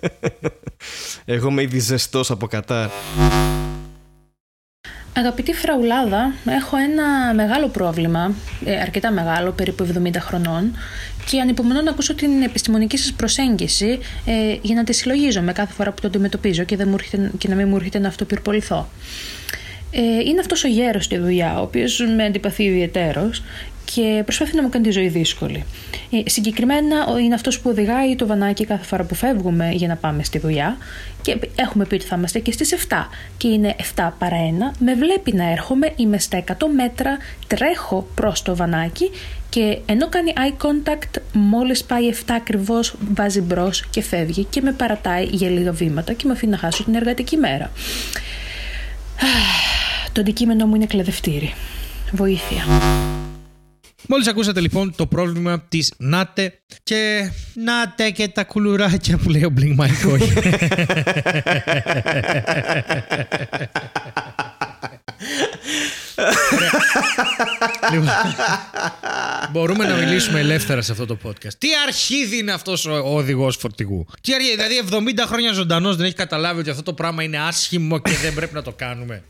Εγώ 1.25 1.47
είμαι 1.49 1.61
ήδη 1.61 1.79
ζεστός 1.79 2.31
από 2.31 2.47
Κατάρ. 2.47 2.89
Αγαπητή 5.19 5.53
Φραουλάδα, 5.53 6.33
έχω 6.45 6.77
ένα 6.77 7.33
μεγάλο 7.33 7.67
πρόβλημα, 7.67 8.33
ε, 8.65 8.79
αρκετά 8.79 9.11
μεγάλο, 9.11 9.51
περίπου 9.51 9.87
70 10.03 10.19
χρονών 10.19 10.75
και 11.29 11.39
ανυπομονώ 11.41 11.81
να 11.81 11.89
ακούσω 11.89 12.15
την 12.15 12.41
επιστημονική 12.41 12.97
σας 12.97 13.13
προσέγγιση 13.13 13.99
ε, 14.25 14.57
για 14.61 14.75
να 14.75 14.83
τη 14.83 14.93
συλλογίζομαι 14.93 15.51
κάθε 15.51 15.73
φορά 15.73 15.91
που 15.91 16.01
το 16.01 16.07
αντιμετωπίζω 16.07 16.63
και, 16.63 16.75
δεν 16.75 16.87
μου 16.87 16.95
έρχεται, 16.99 17.31
και 17.37 17.47
να 17.47 17.55
μην 17.55 17.67
μου 17.67 17.75
έρχεται 17.75 17.99
να 17.99 18.07
αυτοπυρποληθώ. 18.07 18.89
Ε, 19.91 20.01
είναι 20.01 20.39
αυτός 20.39 20.63
ο 20.63 20.67
γέρος 20.67 21.05
στη 21.05 21.17
δουλειά, 21.17 21.59
ο 21.59 21.61
οποίος 21.61 22.05
με 22.15 22.23
αντιπαθεί 22.23 22.63
ιδιαιτέρως 22.63 23.43
και 23.93 24.21
προσπαθεί 24.23 24.55
να 24.55 24.61
μου 24.61 24.69
κάνει 24.69 24.85
τη 24.85 24.91
ζωή 24.91 25.07
δύσκολη. 25.07 25.63
Ε, 26.11 26.29
συγκεκριμένα 26.29 27.05
είναι 27.21 27.33
αυτός 27.33 27.59
που 27.59 27.69
οδηγάει 27.69 28.15
το 28.15 28.27
βανάκι 28.27 28.65
κάθε 28.65 28.85
φορά 28.85 29.03
που 29.03 29.15
φεύγουμε 29.15 29.71
για 29.71 29.87
να 29.87 29.95
πάμε 29.95 30.23
στη 30.23 30.39
δουλειά 30.39 30.77
και 31.21 31.37
έχουμε 31.55 31.85
πει 31.85 31.95
ότι 31.95 32.05
θα 32.05 32.15
είμαστε 32.15 32.39
και 32.39 32.51
στις 32.51 32.75
7 32.89 32.95
και 33.37 33.47
είναι 33.47 33.75
7 33.95 34.09
παρά 34.17 34.37
1, 34.71 34.75
με 34.79 34.95
βλέπει 34.95 35.33
να 35.33 35.51
έρχομαι, 35.51 35.93
είμαι 35.95 36.19
στα 36.19 36.43
100 36.47 36.53
μέτρα, 36.75 37.17
τρέχω 37.47 38.07
προς 38.15 38.41
το 38.41 38.55
βανάκι 38.55 39.11
και 39.49 39.77
ενώ 39.85 40.09
κάνει 40.09 40.33
eye 40.35 40.65
contact 40.65 41.21
μόλις 41.33 41.83
πάει 41.83 42.13
7 42.13 42.15
ακριβώς 42.27 42.95
βάζει 43.13 43.41
μπρος 43.41 43.85
και 43.89 44.01
φεύγει 44.01 44.43
και 44.43 44.61
με 44.61 44.71
παρατάει 44.71 45.23
για 45.23 45.49
λίγα 45.49 45.71
βήματα 45.71 46.13
και 46.13 46.23
με 46.27 46.33
αφήνει 46.33 46.51
να 46.51 46.57
χάσω 46.57 46.83
την 46.83 46.95
εργατική 46.95 47.37
μέρα. 47.37 47.71
Το 50.11 50.21
αντικείμενο 50.21 50.65
μου 50.65 50.75
είναι 50.75 50.85
κλαδευτήρι. 50.85 51.53
Βοήθεια. 52.11 52.63
Μόλις 54.07 54.27
ακούσατε 54.27 54.59
λοιπόν 54.59 54.95
το 54.95 55.07
πρόβλημα 55.07 55.61
της 55.69 55.93
Νάτε 55.97 56.61
και 56.83 57.31
Νάτε 57.53 58.09
και 58.09 58.27
τα 58.27 58.43
κουλουράκια 58.43 59.17
που 59.17 59.29
λέει 59.29 59.43
ο 59.43 59.53
Blink 59.57 59.77
My 59.77 59.89
λοιπόν, 67.91 68.07
μπορούμε 69.51 69.85
να 69.85 69.95
μιλήσουμε 69.95 70.39
ελεύθερα 70.39 70.81
σε 70.81 70.91
αυτό 70.91 71.05
το 71.05 71.17
podcast. 71.23 71.53
Τι 71.57 71.67
αρχίδι 71.87 72.37
είναι 72.37 72.51
αυτός 72.51 72.85
ο 72.85 72.91
οδηγός 72.91 73.55
φορτηγού; 73.55 74.05
Τι 74.21 74.33
αρχίδι, 74.33 74.55
δηλαδή 74.55 75.11
70 75.21 75.23
χρόνια 75.27 75.53
ζωντανός 75.53 75.95
δεν 75.95 76.05
έχει 76.05 76.15
καταλάβει 76.15 76.59
ότι 76.59 76.69
αυτό 76.69 76.83
το 76.83 76.93
πράγμα 76.93 77.23
είναι 77.23 77.39
άσχημο 77.39 77.99
και 77.99 78.11
δεν 78.11 78.33
πρέπει 78.33 78.53
να 78.53 78.61
το 78.61 78.71
κάνουμε; 78.71 79.23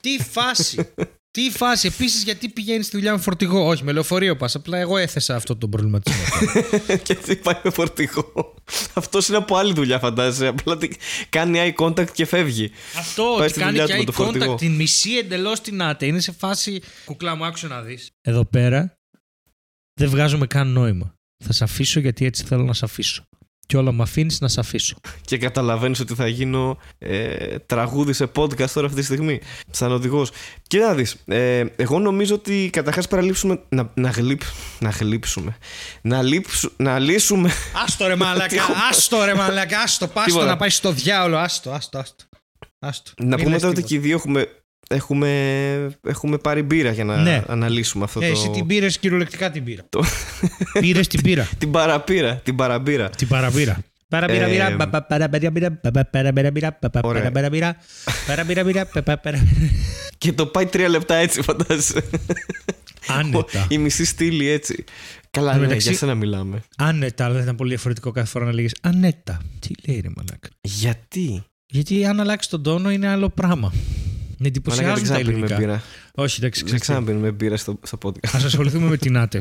Τι 0.00 0.18
φάση; 0.30 0.88
Τι 1.32 1.50
φάση, 1.50 1.86
επίσης, 1.86 2.22
γιατί 2.22 2.48
πηγαίνεις 2.48 2.86
στη 2.86 2.96
δουλειά 2.96 3.12
με 3.12 3.18
φορτηγό; 3.18 3.66
Όχι, 3.66 3.84
με 3.84 3.92
λεωφορείο 3.92 4.36
πας. 4.36 4.54
Απλά 4.54 4.78
εγώ 4.78 4.96
έθεσα 4.96 5.34
αυτό 5.34 5.56
το 5.56 5.68
προβληματισμό. 5.68 6.24
και 7.04 7.14
τι 7.14 7.36
πάει 7.36 7.60
με 7.64 7.70
φορτηγό. 7.70 8.54
Αυτός 8.94 9.28
είναι 9.28 9.36
από 9.36 9.56
άλλη 9.56 9.72
δουλειά, 9.72 9.98
φαντάζεσαι. 9.98 10.46
Απλά 10.46 10.78
κάνει 11.28 11.58
eye 11.76 11.84
contact 11.84 12.10
και 12.10 12.24
φεύγει. 12.24 12.70
Αυτό, 12.98 13.36
ότι 13.36 13.52
κάνει 13.52 13.78
και 13.78 14.04
eye 14.06 14.14
contact, 14.14 14.58
την 14.58 14.74
μισή 14.74 15.16
εντελώς 15.16 15.60
την 15.60 15.82
άτε. 15.82 16.06
Είναι 16.06 16.20
σε 16.20 16.32
φάση 16.32 16.82
κουκλά 17.04 17.34
μου, 17.34 17.44
άκουσα 17.44 17.68
να 17.68 17.82
δεις. 17.82 18.10
Εδώ 18.20 18.44
πέρα 18.44 18.98
δεν 20.00 20.08
βγάζουμε 20.08 20.46
καν 20.46 20.68
νόημα. 20.68 21.14
Θα 21.44 21.52
σε 21.52 21.64
αφήσω 21.64 22.00
γιατί 22.00 22.24
έτσι 22.24 22.44
θέλω 22.44 22.62
να 22.62 22.72
σε 22.72 22.84
αφήσω 22.84 23.24
και 23.66 23.76
όλα 23.76 23.92
με 23.92 24.02
αφήνεις 24.02 24.40
να 24.40 24.48
σε 24.48 24.60
αφήσω. 24.60 24.96
Και 25.28 25.38
καταλαβαίνεις 25.38 26.00
ότι 26.00 26.14
θα 26.14 26.26
γίνω 26.28 26.78
ε, 26.98 27.58
τραγούδι 27.58 28.12
σε 28.12 28.24
podcast 28.24 28.70
τώρα 28.70 28.86
αυτή 28.86 28.98
τη 28.98 29.04
στιγμή, 29.04 29.40
σαν 29.70 29.92
οδηγός. 29.92 30.30
Και 30.66 30.78
να 30.78 30.94
δεις, 30.94 31.16
ε, 31.24 31.64
εγώ 31.76 31.98
νομίζω 31.98 32.34
ότι 32.34 32.70
καταρχάς 32.72 33.08
παραλείψουμε. 33.08 33.60
Να, 33.68 33.90
να, 33.94 34.10
γλύπ, 34.10 34.40
να 34.78 34.90
γλύψουμε. 34.90 35.56
Να, 36.02 36.22
λείψου, 36.22 36.72
να 36.76 36.98
λύσουμε. 36.98 37.50
Άστο 37.84 38.06
ρε 38.06 38.16
μαλακά, 38.24 38.62
άστο 38.90 39.24
ρε 39.24 39.34
μαλακά, 39.34 39.80
άστο, 39.80 40.06
πάστο 40.06 40.44
να 40.44 40.56
πάει 40.56 40.70
στο 40.70 40.92
διάολο, 40.92 41.36
άστο, 41.36 41.70
άστο, 41.70 41.98
άστο. 41.98 42.24
άστο. 42.78 43.12
Να 43.22 43.36
πούμε 43.36 43.58
τώρα 43.58 43.68
ότι 43.68 43.82
και 43.82 43.94
οι 43.94 43.98
δύο 43.98 44.16
έχουμε 44.16 44.61
έχουμε, 44.92 45.98
έχουμε 46.06 46.38
πάρει 46.38 46.62
μπύρα 46.62 46.90
για 46.90 47.04
να 47.04 47.16
ναι. 47.16 47.42
αναλύσουμε 47.46 48.04
αυτό 48.04 48.20
ε, 48.20 48.26
το. 48.26 48.32
Εσύ 48.32 48.50
την 48.50 48.66
πήρες 48.66 48.98
κυριολεκτικά 48.98 49.50
την 49.50 49.64
πύρα. 49.64 49.82
Το... 49.88 50.04
Πήρες 50.80 51.06
την 51.06 51.22
πύρα. 51.22 51.48
την 51.58 51.70
παραπύρα. 51.70 52.36
Την 52.36 52.56
παραπύρα. 52.56 53.10
Την 53.10 53.28
παραπύρα. 53.28 53.78
Παραπύρα, 54.08 54.48
Και 60.18 60.32
το 60.32 60.46
πάει 60.46 60.66
τρία 60.66 60.88
λεπτά 60.88 61.14
έτσι, 61.14 61.42
φαντάζεσαι. 61.42 62.04
Άνετα. 63.06 63.66
Η 63.68 63.78
μισή 63.78 64.04
στήλη 64.04 64.48
έτσι. 64.48 64.84
Καλά, 65.30 65.56
ναι, 65.56 65.74
για 65.74 65.94
σένα 65.94 66.14
μιλάμε. 66.14 66.62
Άνετα, 66.76 67.24
αλλά 67.24 67.34
δεν 67.34 67.42
ήταν 67.42 67.56
πολύ 67.56 67.68
διαφορετικό 67.68 68.10
κάθε 68.10 68.26
φορά 68.26 68.44
να 68.44 68.52
λέγεις 68.52 68.74
Ανέτα. 68.80 69.40
Τι 69.58 69.70
λέει 69.86 70.00
ρε 70.00 70.08
μαλάκα. 70.16 70.48
Γιατί; 70.60 71.44
Γιατί 71.66 72.06
αν 72.06 72.20
αλλάξεις 72.20 72.50
τον 72.50 72.62
τόνο 72.62 72.90
είναι 72.90 73.08
άλλο 73.08 73.28
πράγμα. 73.28 73.72
Με 74.42 74.48
εντυπωσιάζουν 74.48 75.08
τα 75.08 75.18
ελληνικά. 75.18 75.56
Μπύρα. 75.56 75.82
Όχι, 76.14 76.36
εντάξει, 76.40 76.64
Δεν 76.66 76.80
ξαναπίνουμε 76.80 77.30
μπύρα 77.30 77.56
στο, 77.56 77.78
στο 77.82 77.98
podcast. 78.02 78.28
Α 78.32 78.40
ασχοληθούμε 78.44 78.88
με 78.88 78.96
την 78.96 79.16
ΑΤΕ. 79.16 79.38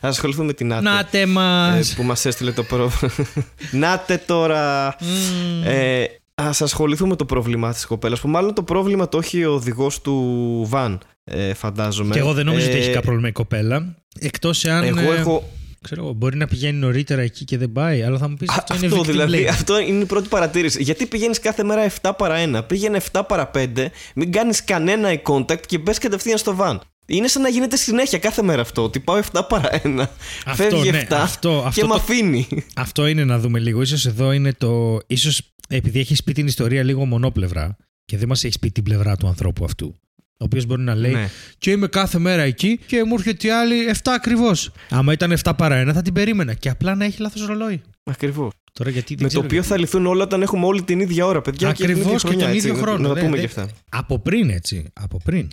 Α 0.00 0.08
ασχοληθούμε 0.08 0.46
με 0.46 0.52
την 0.52 0.72
ΑΤΕ. 0.72 0.82
Νάτε 0.82 1.26
μας. 1.26 1.90
Ε, 1.90 1.94
που 1.94 2.02
μας 2.02 2.24
έστειλε 2.24 2.52
το 2.52 2.62
πρόβλημα. 2.62 3.14
Νάτε 3.72 4.22
τώρα. 4.26 4.96
Mm. 4.96 5.64
Ε, 5.64 6.04
Α 6.34 6.50
ασχοληθούμε 6.60 7.08
με 7.08 7.16
το 7.16 7.24
πρόβλημα 7.24 7.72
της 7.72 7.86
κοπέλας. 7.86 8.20
Που 8.20 8.28
μάλλον 8.28 8.54
το 8.54 8.62
πρόβλημα 8.62 9.08
το 9.08 9.18
έχει 9.18 9.44
ο 9.44 9.52
οδηγός 9.52 10.00
του 10.00 10.66
Βαν, 10.68 11.00
ε, 11.24 11.54
φαντάζομαι. 11.54 12.12
Και 12.12 12.18
εγώ 12.18 12.32
δεν 12.32 12.46
νομίζω 12.46 12.66
ε, 12.66 12.68
ότι 12.68 12.78
έχει 12.78 12.86
κάποιο 12.86 13.02
πρόβλημα 13.02 13.28
η 13.28 13.32
κοπέλα. 13.32 13.94
Εκτός 14.20 14.64
εάν. 14.64 14.84
Εγώ 14.84 15.12
ε, 15.12 15.16
έχω 15.16 15.50
Ξέρω, 15.84 16.12
μπορεί 16.12 16.36
να 16.36 16.46
πηγαίνει 16.46 16.78
νωρίτερα 16.78 17.22
εκεί 17.22 17.44
και 17.44 17.58
δεν 17.58 17.72
πάει, 17.72 18.02
αλλά 18.02 18.18
θα 18.18 18.28
μου 18.28 18.36
πεις 18.36 18.48
αυτό, 18.48 18.74
αυτό 18.74 18.86
είναι 18.86 19.02
δηλαδή, 19.02 19.46
Αυτό 19.46 19.78
είναι 19.78 20.02
η 20.02 20.06
πρώτη 20.06 20.28
παρατήρηση. 20.28 20.82
Γιατί 20.82 21.06
πηγαίνεις 21.06 21.40
κάθε 21.40 21.64
μέρα 21.64 21.90
7 22.02 22.10
παρα 22.18 22.60
1, 22.60 22.66
πήγαινε 22.66 23.00
7 23.12 23.22
παρα 23.28 23.50
5, 23.54 23.66
μην 24.14 24.32
κάνεις 24.32 24.64
κανένα 24.64 25.08
eye 25.12 25.32
contact 25.32 25.66
και 25.66 25.78
μπες 25.78 25.98
κατευθείαν 25.98 26.38
στο 26.38 26.56
van. 26.60 26.78
Είναι 27.06 27.28
σαν 27.28 27.42
να 27.42 27.48
γίνεται 27.48 27.76
συνέχεια 27.76 28.18
κάθε 28.18 28.42
μέρα 28.42 28.60
αυτό. 28.60 28.82
Ότι 28.82 29.00
πάω 29.00 29.20
7 29.32 29.40
παρα 29.48 29.80
1, 29.82 30.04
αυτό, 30.46 30.62
φεύγει 30.62 30.90
ναι, 30.90 31.06
7 31.08 31.12
αυτό, 31.12 31.62
αυτό 31.66 31.80
και 31.80 31.86
με 31.86 31.94
αφήνει. 31.94 32.48
Αυτό 32.74 33.06
είναι 33.06 33.24
να 33.24 33.38
δούμε 33.38 33.58
λίγο. 33.58 33.84
σω 33.84 34.08
εδώ 34.08 34.32
είναι 34.32 34.52
το. 34.52 34.98
ίσως 35.06 35.54
επειδή 35.68 35.98
έχεις 35.98 36.24
πει 36.24 36.32
την 36.32 36.46
ιστορία 36.46 36.82
λίγο 36.82 37.04
μονόπλευρα 37.04 37.76
και 38.04 38.16
δεν 38.16 38.28
μας 38.28 38.44
έχεις 38.44 38.58
πει 38.58 38.70
την 38.70 38.82
πλευρά 38.82 39.16
του 39.16 39.26
ανθρώπου 39.26 39.64
αυτού. 39.64 39.94
Ο 40.36 40.44
οποίος 40.44 40.66
μπορεί 40.66 40.82
να 40.82 40.94
λέει 40.94 41.12
ναι. 41.12 41.28
και 41.58 41.70
είμαι 41.70 41.86
κάθε 41.86 42.18
μέρα 42.18 42.42
εκεί 42.42 42.80
και 42.86 43.04
μου 43.04 43.14
έρχεται 43.14 43.46
η 43.46 43.50
άλλη 43.50 43.90
7 43.92 43.96
ακριβώς. 44.04 44.70
Άμα 44.90 45.12
ήταν 45.12 45.36
7 45.42 45.52
παρά 45.56 45.90
1 45.90 45.92
θα 45.94 46.02
την 46.02 46.12
περίμενα 46.12 46.54
και 46.54 46.68
απλά 46.68 46.94
να 46.94 47.04
έχει 47.04 47.22
λάθος 47.22 47.46
ρολόι. 47.46 47.82
Ακριβώς. 48.04 48.52
Τώρα 48.72 48.90
γιατί 48.90 49.16
με 49.20 49.28
το 49.28 49.38
οποίο 49.38 49.62
θα 49.62 49.78
λυθούν 49.78 50.06
όλα 50.06 50.22
όταν 50.22 50.42
έχουμε 50.42 50.66
όλη 50.66 50.82
την 50.82 51.00
ίδια 51.00 51.26
ώρα, 51.26 51.40
παιδιά. 51.40 51.68
Ακριβώς 51.68 52.22
και, 52.22 52.28
και, 52.28 52.36
τον 52.36 52.54
ίδιο 52.54 52.74
χρόνο. 52.74 52.98
Να, 52.98 53.08
να 53.08 53.14
ναι, 53.14 53.20
πούμε 53.20 53.30
ναι. 53.30 53.38
και 53.38 53.46
αυτά. 53.46 53.68
Από 53.88 54.18
πριν 54.18 54.50
έτσι. 54.50 54.84
Από 54.92 55.20
πριν. 55.24 55.48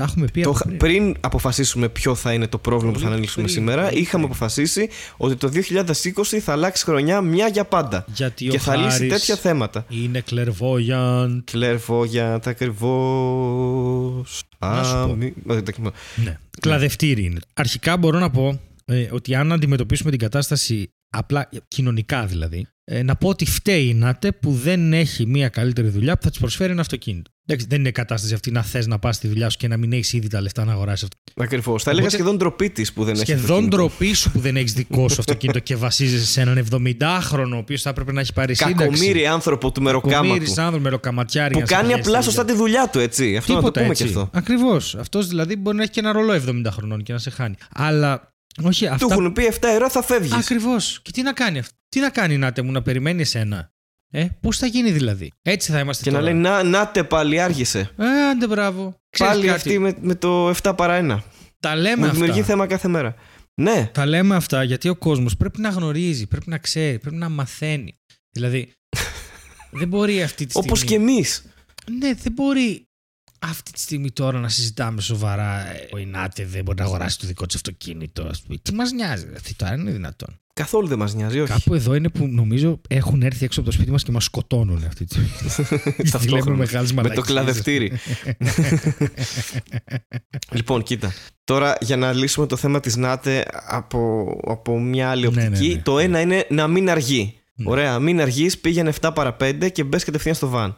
Τα 0.00 0.06
έχουμε 0.06 0.26
πει 0.32 0.42
το, 0.42 0.52
πριν. 0.52 0.76
πριν 0.76 1.16
αποφασίσουμε 1.20 1.88
ποιο 1.88 2.14
θα 2.14 2.32
είναι 2.32 2.46
το 2.46 2.58
πρόβλημα 2.58 2.92
που 2.92 2.98
θα 2.98 3.06
αναλύσουμε 3.06 3.48
σήμερα, 3.48 3.92
είχαμε 3.92 4.24
αποφασίσει 4.24 4.88
ότι 5.16 5.36
το 5.36 5.50
2020 5.54 6.38
θα 6.40 6.52
αλλάξει 6.52 6.84
χρονιά 6.84 7.20
μια 7.20 7.46
για 7.46 7.64
πάντα. 7.64 8.04
Γιατί 8.14 8.46
και 8.46 8.58
θα 8.58 8.76
λύσει 8.76 9.06
τέτοια 9.06 9.36
θέματα. 9.36 9.86
Είναι 9.88 10.22
clairvoyant. 10.30 11.40
Clairvoyant, 11.52 12.40
ακριβώς. 12.44 12.82
Α, 14.58 15.06
μη... 15.16 15.34
ναι. 16.24 16.38
Κλαδευτήρι 16.60 17.24
είναι. 17.24 17.40
Αρχικά 17.54 17.96
μπορώ 17.96 18.18
να 18.18 18.30
πω 18.30 18.60
ε, 18.84 19.08
ότι 19.10 19.34
αν 19.34 19.52
αντιμετωπίσουμε 19.52 20.10
την 20.10 20.18
κατάσταση 20.18 20.90
απλά 21.10 21.48
κοινωνικά 21.68 22.26
δηλαδή, 22.26 22.58
ε, 22.58 22.79
να 23.04 23.16
πω 23.16 23.28
ότι 23.28 23.44
φταίει 23.46 23.88
η 23.88 23.94
ΝΑΤΕ 23.94 24.32
που 24.32 24.52
δεν 24.52 24.92
έχει 24.92 25.26
μια 25.26 25.48
καλύτερη 25.48 25.88
δουλειά 25.88 26.16
που 26.16 26.22
θα 26.22 26.30
της 26.30 26.38
προσφέρει 26.38 26.72
ένα 26.72 26.80
αυτοκίνητο. 26.80 27.30
Εντάξει, 27.46 27.66
δεν 27.70 27.80
είναι 27.80 27.90
κατάσταση 27.90 28.34
αυτή 28.34 28.50
να 28.50 28.62
θες 28.62 28.86
να 28.86 28.98
πας 28.98 29.16
στη 29.16 29.28
δουλειά 29.28 29.50
σου 29.50 29.56
και 29.56 29.68
να 29.68 29.76
μην 29.76 29.92
έχεις 29.92 30.12
ήδη 30.12 30.28
τα 30.28 30.40
λεφτά 30.40 30.64
να 30.64 30.72
αγοράσεις 30.72 31.02
αυτό. 31.02 31.42
Ακριβώς. 31.44 31.82
Θα 31.82 31.90
έλεγα 31.90 32.10
σχεδόν 32.10 32.36
ντροπή 32.36 32.70
της 32.70 32.92
που 32.92 33.04
δεν 33.04 33.14
έχεις. 33.14 33.28
Σχεδόν 33.28 33.68
ντροπή 33.68 34.12
σου 34.12 34.30
που 34.30 34.38
δεν 34.40 34.56
έχεις 34.56 34.72
δικό 34.72 35.08
σου 35.08 35.16
αυτοκίνητο 35.18 35.58
και 35.58 35.76
βασίζεσαι 35.76 36.26
σε 36.26 36.40
έναν 36.40 36.66
70χρονο 36.70 37.52
ο 37.54 37.56
οποίος 37.56 37.82
θα 37.82 37.90
έπρεπε 37.90 38.12
να 38.12 38.20
έχει 38.20 38.32
πάρει 38.32 38.54
σύνταξη. 38.54 38.84
Κακομίρι 38.84 39.26
άνθρωπο 39.26 39.72
του 39.72 39.82
μεροκάματου. 39.82 40.50
άνθρωπο 40.56 40.78
μεροκαματιάρι. 40.78 41.54
Που 41.54 41.62
κάνει 41.66 41.92
απλά 41.92 42.22
σωστά 42.22 42.44
τη 42.44 42.52
δουλειά 42.52 42.88
του, 42.92 42.98
έτσι. 42.98 43.36
Αυτό 43.36 43.54
Τίποτα 43.54 43.66
να 43.66 43.72
το 43.72 43.80
πούμε 43.80 43.90
έτσι. 43.90 44.02
και 44.02 44.08
αυτό. 44.08 44.30
Ακριβώς. 44.32 44.94
Αυτός 44.94 45.28
δηλαδή 45.28 45.56
μπορεί 45.56 45.76
να 45.76 45.82
έχει 45.82 45.92
και 45.92 46.00
ένα 46.00 46.12
ρολό 46.12 46.32
70 46.32 46.66
χρονών 46.70 47.02
και 47.02 47.12
να 47.12 47.18
σε 47.18 47.30
χάνει. 47.30 47.54
Αλλά 47.74 48.29
όχι, 48.62 48.86
αυτά... 48.86 49.06
Του 49.06 49.12
έχουν 49.12 49.32
πει 49.32 49.52
7 49.52 49.56
ευρώ 49.62 49.90
θα 49.90 50.02
φεύγεις. 50.02 50.32
Ακριβώς. 50.32 51.00
Και 51.02 51.10
τι 51.10 51.22
να 51.22 51.32
κάνει 51.32 51.58
αυτό. 51.58 51.74
Τι 51.88 52.00
να 52.00 52.10
κάνει, 52.10 52.36
Νάτε 52.36 52.62
μου, 52.62 52.72
να 52.72 52.82
περιμένει 52.82 53.20
εσένα. 53.20 53.72
Ε, 54.12 54.26
πώς 54.40 54.58
θα 54.58 54.66
γίνει 54.66 54.90
δηλαδή; 54.90 55.32
Έτσι 55.42 55.72
θα 55.72 55.78
είμαστε 55.78 56.02
Και 56.04 56.10
τώρα. 56.10 56.22
να 56.22 56.30
λέει, 56.30 56.40
να, 56.40 56.62
Νάτε 56.62 57.04
πάλι, 57.04 57.40
άργησε. 57.40 57.90
Ε, 57.96 58.28
άντε 58.30 58.46
μπράβο. 58.46 58.94
Ξέρεις 59.10 59.32
πάλι 59.32 59.46
κάτι; 59.46 59.58
αυτή 59.58 59.78
με, 59.78 59.94
με 60.00 60.14
το 60.14 60.50
7 60.62 60.72
παρά 60.76 61.18
1. 61.18 61.22
Τα 61.60 61.76
λέμε 61.76 62.06
αυτά. 62.06 62.18
δημιουργεί 62.18 62.42
θέμα 62.42 62.66
κάθε 62.66 62.88
μέρα. 62.88 63.14
Ναι. 63.54 63.90
Τα 63.92 64.06
λέμε 64.06 64.36
αυτά 64.36 64.62
γιατί 64.62 64.88
ο 64.88 64.96
κόσμος 64.96 65.36
πρέπει 65.36 65.60
να 65.60 65.68
γνωρίζει, 65.68 66.26
πρέπει 66.26 66.50
να 66.50 66.58
ξέρει, 66.58 66.98
πρέπει 66.98 67.16
να 67.16 67.28
μαθαίνει. 67.28 67.98
Δηλαδή, 68.30 68.72
δεν 69.80 69.88
μπορεί 69.88 70.22
αυτή 70.22 70.46
τη 70.46 70.50
στιγμή. 70.50 70.70
Όπω 70.70 70.80
και 70.86 70.94
εμείς. 70.94 71.44
Ναι, 71.98 72.14
δεν 72.14 72.32
μπορεί 72.32 72.88
αυτή 73.40 73.72
τη 73.72 73.80
στιγμή 73.80 74.10
τώρα 74.10 74.38
να 74.38 74.48
συζητάμε 74.48 75.00
σοβαρά. 75.00 75.64
Ο 75.92 75.98
Ινάτε 75.98 76.44
δεν 76.44 76.64
μπορεί 76.64 76.78
να 76.78 76.84
αγοράσει 76.84 77.18
το 77.18 77.26
δικό 77.26 77.46
του 77.46 77.54
αυτοκίνητο. 77.56 78.30
Τι 78.62 78.74
μας 78.74 78.92
νοιάζει, 78.92 79.26
αυτή 79.36 79.54
τώρα 79.54 79.74
είναι 79.74 79.90
δυνατόν. 79.90 80.40
Καθόλου 80.54 80.86
δεν 80.86 80.98
μας 80.98 81.14
νοιάζει, 81.14 81.40
όχι. 81.40 81.52
Κάπου 81.52 81.74
εδώ 81.74 81.94
είναι 81.94 82.08
που 82.08 82.26
νομίζω 82.26 82.80
έχουν 82.88 83.22
έρθει 83.22 83.44
έξω 83.44 83.60
από 83.60 83.68
το 83.68 83.74
σπίτι 83.74 83.90
μας 83.90 84.02
και 84.02 84.12
μας 84.12 84.24
σκοτώνουν 84.24 84.84
αυτή 84.86 85.04
τη 85.04 85.14
στιγμή. 85.14 86.92
Με 87.02 87.08
το 87.08 87.20
κλαδευτήρι. 87.20 87.92
λοιπόν, 90.56 90.82
κοίτα. 90.82 91.12
Τώρα 91.44 91.76
για 91.80 91.96
να 91.96 92.12
λύσουμε 92.12 92.46
το 92.46 92.56
θέμα 92.56 92.80
της 92.80 92.96
ΝΑΤΕ 92.96 93.44
από, 93.66 94.26
από 94.46 94.80
μια 94.80 95.10
άλλη 95.10 95.30
ναι, 95.30 95.44
οπτική, 95.44 95.68
ναι, 95.68 95.74
ναι. 95.74 95.82
το 95.82 95.98
ένα 95.98 96.20
είναι 96.20 96.46
να 96.50 96.66
μην 96.66 96.90
αργεί. 96.90 97.34
Ωραία, 97.64 97.98
μην 97.98 98.20
αργείς, 98.20 98.58
πήγαινε 98.58 98.92
7 99.00 99.10
παρα 99.14 99.36
5 99.40 99.72
και 99.72 99.84
μπες 99.84 100.04
κατευθείαν 100.04 100.34
στο 100.34 100.48
βαν. 100.48 100.74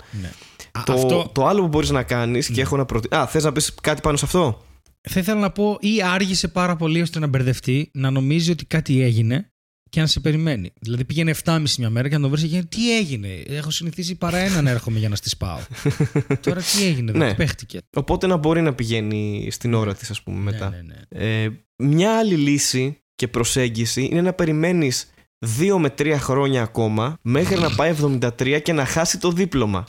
Το, 0.85 1.31
το 1.33 1.47
άλλο 1.47 1.61
που 1.61 1.69
μπορείς 1.69 1.91
να 1.91 2.03
κάνεις 2.03 2.47
και 2.47 2.53
ναι. 2.53 2.61
έχω 2.61 2.77
να 2.77 2.85
προτείνω. 2.85 3.21
Α, 3.21 3.27
θες 3.27 3.45
να 3.45 3.53
πεις 3.53 3.75
κάτι 3.83 4.01
πάνω 4.01 4.17
σε 4.17 4.25
αυτό; 4.25 4.63
Θα 5.09 5.21
ήθελα 5.21 5.41
να 5.41 5.51
πω 5.51 5.77
ή 5.81 6.03
άργησε 6.03 6.49
πάρα 6.49 6.77
πολύ 6.77 7.01
ώστε 7.01 7.19
να 7.19 7.27
μπερδευτεί, 7.27 7.91
να 7.95 8.11
νομίζει 8.11 8.51
ότι 8.51 8.65
κάτι 8.65 9.03
έγινε 9.03 9.53
και 9.93 10.01
να 10.01 10.07
σε 10.07 10.21
περιμένει. 10.21 10.73
Δηλαδή 10.81 11.05
πήγαινε 11.05 11.35
7,5 11.45 11.63
μια 11.79 11.91
μέρα 11.91 12.09
και 12.09 12.17
να 12.17 12.23
το 12.23 12.29
βρεις 12.29 12.51
και 12.51 12.63
τι 12.69 12.97
έγινε; 12.97 13.29
Έχω 13.29 13.71
συνηθίσει 13.71 14.15
παρά 14.15 14.37
έναν 14.37 14.67
έρχομαι 14.67 14.99
για 14.99 15.09
να 15.09 15.17
στη 15.17 15.31
πάω. 15.39 15.59
Τώρα 16.47 16.61
τι 16.61 16.85
έγινε, 16.87 17.13
δεν 17.13 17.21
ναι. 17.21 17.35
παίχτηκε. 17.35 17.79
Οπότε 17.97 18.27
να 18.27 18.37
μπορεί 18.37 18.61
να 18.61 18.75
πηγαίνει 18.75 19.49
στην 19.51 19.75
ώρα 19.75 19.95
της, 19.95 20.11
ας 20.11 20.23
πούμε, 20.23 20.37
ναι, 20.37 20.43
μετά. 20.43 20.71
Ναι, 20.71 20.77
ναι, 20.77 20.95
ναι. 21.09 21.43
Ε, 21.43 21.51
μια 21.77 22.19
άλλη 22.19 22.35
λύση 22.35 23.03
και 23.15 23.29
προσέγγιση 23.29 24.09
είναι 24.11 24.23
να 24.23 24.33
περιμένεις. 24.33 25.11
2 25.43 25.77
με 25.79 25.95
3 25.99 26.17
χρόνια 26.19 26.63
ακόμα 26.63 27.19
μέχρι 27.23 27.59
να 27.59 27.71
πάει 27.75 27.95
73 28.21 28.61
και 28.63 28.73
να 28.73 28.85
χάσει 28.85 29.19
το 29.19 29.31
δίπλωμα. 29.31 29.85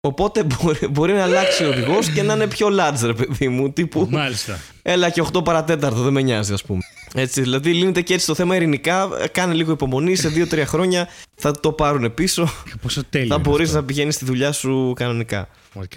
Οπότε 0.00 0.44
μπορεί, 0.44 0.86
μπορεί 0.88 1.12
να 1.12 1.22
αλλάξει 1.22 1.64
ο 1.64 1.68
οδηγός 1.68 2.08
και 2.08 2.22
να 2.22 2.34
είναι 2.34 2.46
πιο 2.46 2.68
large, 2.70 3.00
ρε 3.02 3.14
παιδί 3.14 3.48
μου. 3.48 3.72
Τύπου. 3.72 4.06
Μάλιστα. 4.10 4.58
Έλα 4.82 5.10
και 5.10 5.22
8 5.32 5.44
παρατέταρτο, 5.44 6.02
δεν 6.02 6.12
με 6.12 6.22
νοιάζει, 6.22 6.52
ας 6.52 6.62
πούμε. 6.62 6.80
Έτσι, 7.14 7.40
δηλαδή 7.40 7.72
λύνεται 7.72 8.00
και 8.00 8.14
έτσι 8.14 8.26
το 8.26 8.34
θέμα 8.34 8.56
ειρηνικά. 8.56 9.08
Κάνε 9.32 9.54
λίγο 9.54 9.72
υπομονή. 9.72 10.16
Σε 10.16 10.32
2-3 10.50 10.62
χρόνια 10.66 11.08
θα 11.34 11.60
το 11.60 11.72
πάρουν 11.72 12.14
πίσω. 12.14 12.48
Πόσο 12.82 13.04
τέλειο. 13.04 13.28
Θα 13.28 13.38
μπορείς 13.38 13.72
να 13.72 13.84
πηγαίνεις 13.84 14.14
στη 14.14 14.24
δουλειά 14.24 14.52
σου 14.52 14.92
κανονικά. 14.96 15.48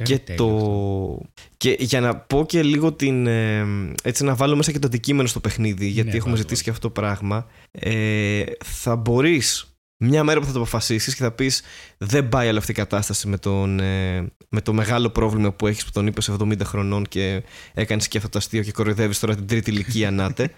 Και, 0.03 0.19
το... 0.35 1.19
και 1.57 1.75
για 1.79 1.99
να 1.99 2.15
πω 2.15 2.45
και 2.45 2.63
λίγο 2.63 2.93
την. 2.93 3.27
Ε, 3.27 3.65
έτσι 4.03 4.23
να 4.23 4.35
βάλω 4.35 4.55
μέσα 4.55 4.71
και 4.71 4.79
το 4.79 4.87
αντικείμενο 4.87 5.27
στο 5.27 5.39
παιχνίδι, 5.39 5.87
γιατί 5.87 6.09
ναι, 6.09 6.15
έχουμε 6.15 6.35
ζητήσει 6.35 6.63
και 6.63 6.69
αυτό 6.69 6.87
το 6.87 7.01
πράγμα. 7.01 7.47
Ε, 7.71 8.43
θα 8.65 8.95
μπορείς 8.95 9.74
μια 9.97 10.23
μέρα 10.23 10.39
που 10.39 10.45
θα 10.45 10.51
το 10.51 10.57
αποφασίσεις 10.57 11.15
και 11.15 11.23
θα 11.23 11.31
πεις 11.31 11.61
δεν 11.97 12.29
πάει 12.29 12.47
άλλη 12.47 12.57
αυτή 12.57 12.71
η 12.71 12.73
κατάσταση 12.73 13.27
με, 13.27 13.37
τον, 13.37 13.79
ε, 13.79 14.31
με 14.49 14.61
το 14.61 14.73
μεγάλο 14.73 15.09
πρόβλημα 15.09 15.53
που 15.53 15.67
έχεις 15.67 15.85
που 15.85 15.91
τον 15.91 16.07
είπες 16.07 16.29
70 16.29 16.63
χρονών 16.63 17.05
και 17.05 17.43
έκανες 17.73 18.07
και 18.07 18.17
αυτό 18.17 18.29
το 18.29 18.37
αστείο 18.37 18.63
και 18.63 18.71
κοροϊδεύεις 18.71 19.19
τώρα 19.19 19.35
την 19.35 19.47
τρίτη 19.47 19.71
ηλικία 19.71 20.11
νάτε. 20.11 20.51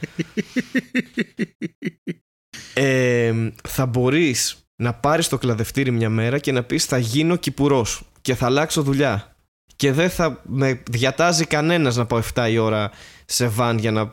ε, 2.73 3.33
θα 3.67 3.85
μπορείς 3.85 4.57
να 4.75 4.93
πάρεις 4.93 5.27
το 5.27 5.37
κλαδευτήρι 5.37 5.91
μια 5.91 6.09
μέρα 6.09 6.39
και 6.39 6.51
να 6.51 6.63
πεις 6.63 6.85
θα 6.85 6.97
γίνω 6.97 7.35
κυπουρός 7.35 8.01
και 8.21 8.35
θα 8.35 8.45
αλλάξω 8.45 8.81
δουλειά. 8.81 9.35
Και 9.75 9.91
δεν 9.91 10.09
θα 10.09 10.41
με 10.45 10.83
διατάζει 10.91 11.45
κανένας 11.45 11.95
να 11.95 12.05
πάω 12.05 12.21
7 12.33 12.47
η 12.51 12.57
ώρα 12.57 12.91
σε 13.25 13.47
βαν 13.47 13.77
για 13.77 13.91
να. 13.91 14.11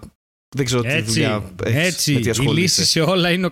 Δεν 0.56 0.64
ξέρω 0.64 0.82
τι 0.82 1.00
δουλειά 1.00 1.52
έχεις. 1.64 1.86
Έτσι. 1.86 2.12
Η 2.12 2.46
λύση 2.46 2.84
σε 2.84 3.00
όλα 3.00 3.30
είναι 3.30 3.46
ο 3.46 3.50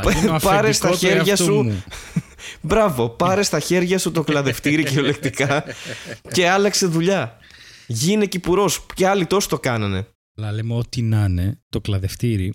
καπιταλισμό. 0.00 0.38
Πάρε 0.38 0.72
στα 0.72 0.90
χέρια 0.90 1.36
σου. 1.36 1.82
Μπράβο, 2.60 3.08
πάρε 3.08 3.42
στα 3.42 3.60
χέρια 3.60 3.98
σου 3.98 4.10
το 4.10 4.22
κλαδευτήρι 4.22 4.84
κυριολεκτικά 4.84 5.64
και 6.34 6.48
άλλαξε 6.48 6.86
δουλειά. 6.86 7.38
Γίνε 7.86 8.26
κυπουρός. 8.26 8.86
Και 8.94 9.06
άλλοι 9.06 9.26
τόσο 9.26 9.48
το 9.48 9.58
κάνανε. 9.58 10.06
Αλλά 10.36 10.52
λέμε 10.52 10.74
ό,τι 10.74 11.02
να 11.02 11.24
είναι 11.24 11.60
το 11.68 11.80
κλαδευτήρι, 11.80 12.54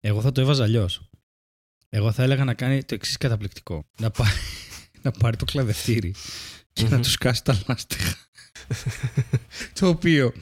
εγώ 0.00 0.20
θα 0.20 0.32
το 0.32 0.40
έβαζα 0.40 0.62
αλλιώς. 0.62 1.08
Εγώ 1.88 2.12
θα 2.12 2.22
έλεγα 2.22 2.44
να 2.44 2.54
κάνει 2.54 2.84
το 2.84 2.94
εξής 2.94 3.16
καταπληκτικό. 3.16 3.84
Να 4.00 4.10
πάρει, 4.10 4.30
να 5.02 5.10
πάρει 5.10 5.36
το 5.36 5.44
κλαδευτήρι 5.44 6.14
και 6.72 6.88
να 6.88 7.00
τους 7.00 7.18
κάσει 7.18 7.44
τα 7.44 7.60
λάστιχα. 7.66 8.16
το 9.72 9.88
οποίο 9.88 10.32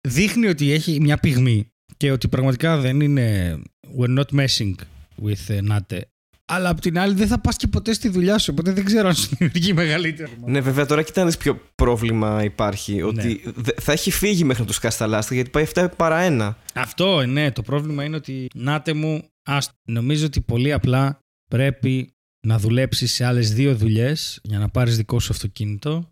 δείχνει 0.00 0.46
ότι 0.46 0.72
έχει 0.72 1.00
μια 1.00 1.18
πυγμή 1.18 1.72
και 1.96 2.10
ότι 2.10 2.28
πραγματικά 2.28 2.76
δεν 2.76 3.00
είναι. 3.00 3.58
We're 3.98 4.18
not 4.18 4.40
messing 4.40 4.74
with 5.22 5.58
uh, 5.58 5.70
Nate. 5.70 6.00
Αλλά 6.48 6.68
απ' 6.68 6.80
την 6.80 6.98
άλλη 6.98 7.14
δεν 7.14 7.26
θα 7.26 7.38
πας 7.38 7.56
και 7.56 7.66
ποτέ 7.66 7.92
στη 7.92 8.08
δουλειά 8.08 8.38
σου, 8.38 8.50
οπότε 8.52 8.72
δεν 8.72 8.84
ξέρω 8.84 9.08
αν 9.08 9.14
σου 9.14 9.28
δημιουργεί 9.36 9.72
μεγαλύτερο. 9.72 10.30
Ναι, 10.44 10.60
βέβαια 10.60 10.86
τώρα 10.86 11.02
κοιτάνε 11.02 11.32
ποιο 11.32 11.60
πρόβλημα 11.74 12.44
υπάρχει. 12.44 12.94
Ναι. 12.94 13.02
Ότι 13.02 13.42
θα 13.80 13.92
έχει 13.92 14.10
φύγει 14.10 14.44
μέχρι 14.44 14.62
να 14.62 14.68
του 14.68 14.74
σκάσει 14.74 14.98
τα 14.98 15.06
λάστρα 15.06 15.34
γιατί 15.34 15.50
πάει 15.50 15.66
7 15.74 15.86
παρά 15.96 16.18
ένα. 16.18 16.58
Αυτό, 16.74 17.26
ναι. 17.26 17.52
Το 17.52 17.62
πρόβλημα 17.62 18.04
είναι 18.04 18.16
ότι 18.16 18.46
Νάτε 18.54 18.92
μου, 18.92 19.28
ας, 19.42 19.70
νομίζω 19.84 20.26
ότι 20.26 20.40
πολύ 20.40 20.72
απλά 20.72 21.18
πρέπει 21.50 22.10
να 22.46 22.58
δουλέψεις 22.58 23.12
σε 23.12 23.24
άλλες 23.24 23.52
δύο 23.52 23.76
δουλειές 23.76 24.40
για 24.42 24.58
να 24.58 24.68
πάρεις 24.68 24.96
δικό 24.96 25.20
σου 25.20 25.32
αυτοκίνητο 25.32 26.10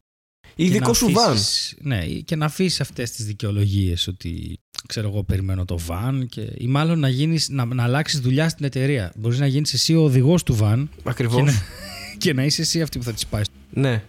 ή 0.55 0.69
δικό 0.69 0.95
σου 0.95 1.11
βαν. 1.11 1.37
Ναι, 1.81 2.07
και 2.07 2.37
να 2.37 2.45
αφήσεις 2.47 2.81
αυτές 2.81 3.11
τις 3.11 3.25
δικαιολογίες 3.25 4.07
ότι 4.07 4.59
ξέρω 4.87 5.09
εγώ, 5.09 5.23
περιμένω 5.23 5.65
το 5.65 5.79
βαν 5.79 6.27
και, 6.29 6.41
ή 6.55 6.67
μάλλον 6.67 6.99
να, 6.99 7.09
γίνεις, 7.09 7.49
να, 7.49 7.65
να 7.65 7.83
αλλάξεις 7.83 8.21
δουλειά 8.21 8.49
στην 8.49 8.65
εταιρεία. 8.65 9.13
Μπορείς 9.17 9.39
να 9.39 9.47
γίνεις 9.47 9.73
εσύ 9.73 9.95
ο 9.95 10.03
οδηγός 10.03 10.43
του 10.43 10.55
βαν. 10.55 10.91
Ακριβώς. 11.05 11.37
Και, 11.37 11.43
να, 11.43 11.53
και 12.19 12.33
να 12.33 12.45
είσαι 12.45 12.63
εσύ 12.63 12.83
αυτή 12.83 12.99
που 12.99 13.05
θα 13.05 13.13
τη 13.13 13.23
πάει. 13.31 13.43
Ναι. 13.71 14.03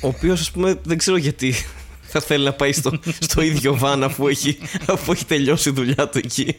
Ο 0.00 0.08
οποίος, 0.08 0.40
ας 0.40 0.50
πούμε, 0.50 0.78
δεν 0.82 0.98
ξέρω 0.98 1.16
γιατί 1.16 1.54
θα 2.12 2.20
θέλει 2.20 2.44
να 2.44 2.52
πάει 2.52 2.72
στο, 2.72 2.98
στο 3.18 3.42
ίδιο 3.42 3.76
βαν 3.76 4.02
αφού 4.02 4.28
έχει, 4.28 4.58
αφού 4.86 5.12
έχει 5.12 5.24
τελειώσει 5.24 5.68
η 5.68 5.72
δουλειά 5.72 6.08
του 6.08 6.18
εκεί. 6.18 6.56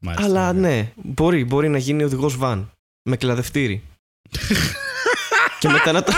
Μάλιστα, 0.00 0.26
Αλλά 0.26 0.52
ναι. 0.52 0.68
ναι, 0.68 0.92
μπορεί, 1.02 1.44
μπορεί 1.44 1.68
να 1.68 1.78
γίνει 1.78 2.02
οδηγός 2.02 2.36
βαν. 2.36 2.70
Με 3.08 3.16
κλαδευτήρι. 3.16 3.82
και 5.60 5.68
μετά 5.68 5.92
να 5.92 6.02
το. 6.02 6.12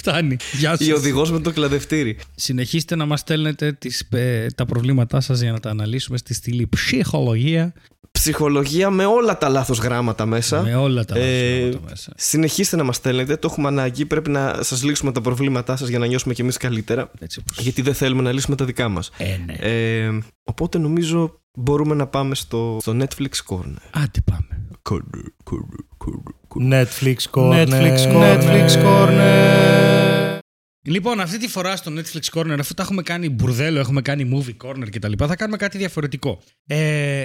Φτάνει. 0.00 0.36
Γεια 0.52 0.76
σας. 0.76 0.86
Η 0.86 0.92
οδηγός 0.92 1.30
με 1.30 1.40
το 1.40 1.52
κλαδευτήρι. 1.52 2.18
Συνεχίστε 2.34 2.96
να 2.96 3.06
μας 3.06 3.20
στέλνετε 3.20 3.72
τις, 3.72 4.06
ε, 4.10 4.46
τα 4.46 4.64
προβλήματά 4.64 5.20
σας 5.20 5.40
για 5.40 5.52
να 5.52 5.60
τα 5.60 5.70
αναλύσουμε 5.70 6.18
στη 6.18 6.34
στήλη 6.34 6.66
ψυχολογία. 6.66 7.72
Ψυχολογία 8.10 8.90
με 8.90 9.04
όλα 9.04 9.38
τα 9.38 9.48
λάθος 9.48 9.78
γράμματα 9.78 10.26
μέσα. 10.26 10.62
Με 10.62 10.74
όλα 10.74 11.04
τα 11.04 11.14
λάθος 11.16 11.30
ε, 11.30 11.58
γράμματα 11.58 11.80
μέσα. 11.88 12.12
Συνεχίστε 12.16 12.76
να 12.76 12.84
μας 12.84 12.96
στέλνετε. 12.96 13.36
Το 13.36 13.48
έχουμε 13.50 13.68
ανάγκη. 13.68 14.06
Πρέπει 14.06 14.30
να 14.30 14.62
σας 14.62 14.82
λύσουμε 14.82 15.12
τα 15.12 15.20
προβλήματά 15.20 15.76
σας 15.76 15.88
για 15.88 15.98
να 15.98 16.06
νιώσουμε 16.06 16.34
κι 16.34 16.40
εμείς 16.40 16.56
καλύτερα. 16.56 17.10
Έτσι, 17.18 17.42
γιατί 17.58 17.82
δεν 17.82 17.94
θέλουμε 17.94 18.22
να 18.22 18.32
λύσουμε 18.32 18.56
τα 18.56 18.64
δικά 18.64 18.88
μας. 18.88 19.10
Ε, 19.16 19.36
ναι. 19.46 19.52
ε, 19.52 20.18
οπότε 20.44 20.78
νομίζω 20.78 21.40
μπορούμε 21.52 21.94
να 21.94 22.06
πάμε 22.06 22.34
στο, 22.34 22.78
στο 22.80 22.96
Netflix 22.98 23.32
Corner. 23.48 23.82
Άντε 23.90 24.20
πάμε. 24.24 24.66
Corner, 24.90 25.24
corner, 25.50 26.06
corner. 26.06 26.39
Netflix 26.58 27.16
Corner. 27.30 27.66
Netflix 27.66 28.12
Corner. 28.12 28.40
Netflix 28.40 28.84
Corner. 28.84 30.38
Λοιπόν, 30.84 31.20
αυτή 31.20 31.38
τη 31.38 31.48
φορά 31.48 31.76
στο 31.76 31.92
Netflix 31.94 32.38
Corner, 32.38 32.56
αφού 32.58 32.74
τα 32.74 32.82
έχουμε 32.82 33.02
κάνει 33.02 33.28
μπουρδέλο, 33.28 33.78
έχουμε 33.78 34.02
κάνει 34.02 34.30
movie 34.32 34.66
corner 34.66 34.88
κτλ., 34.90 35.12
θα 35.26 35.36
κάνουμε 35.36 35.56
κάτι 35.56 35.78
διαφορετικό. 35.78 36.42
Ε, 36.66 37.24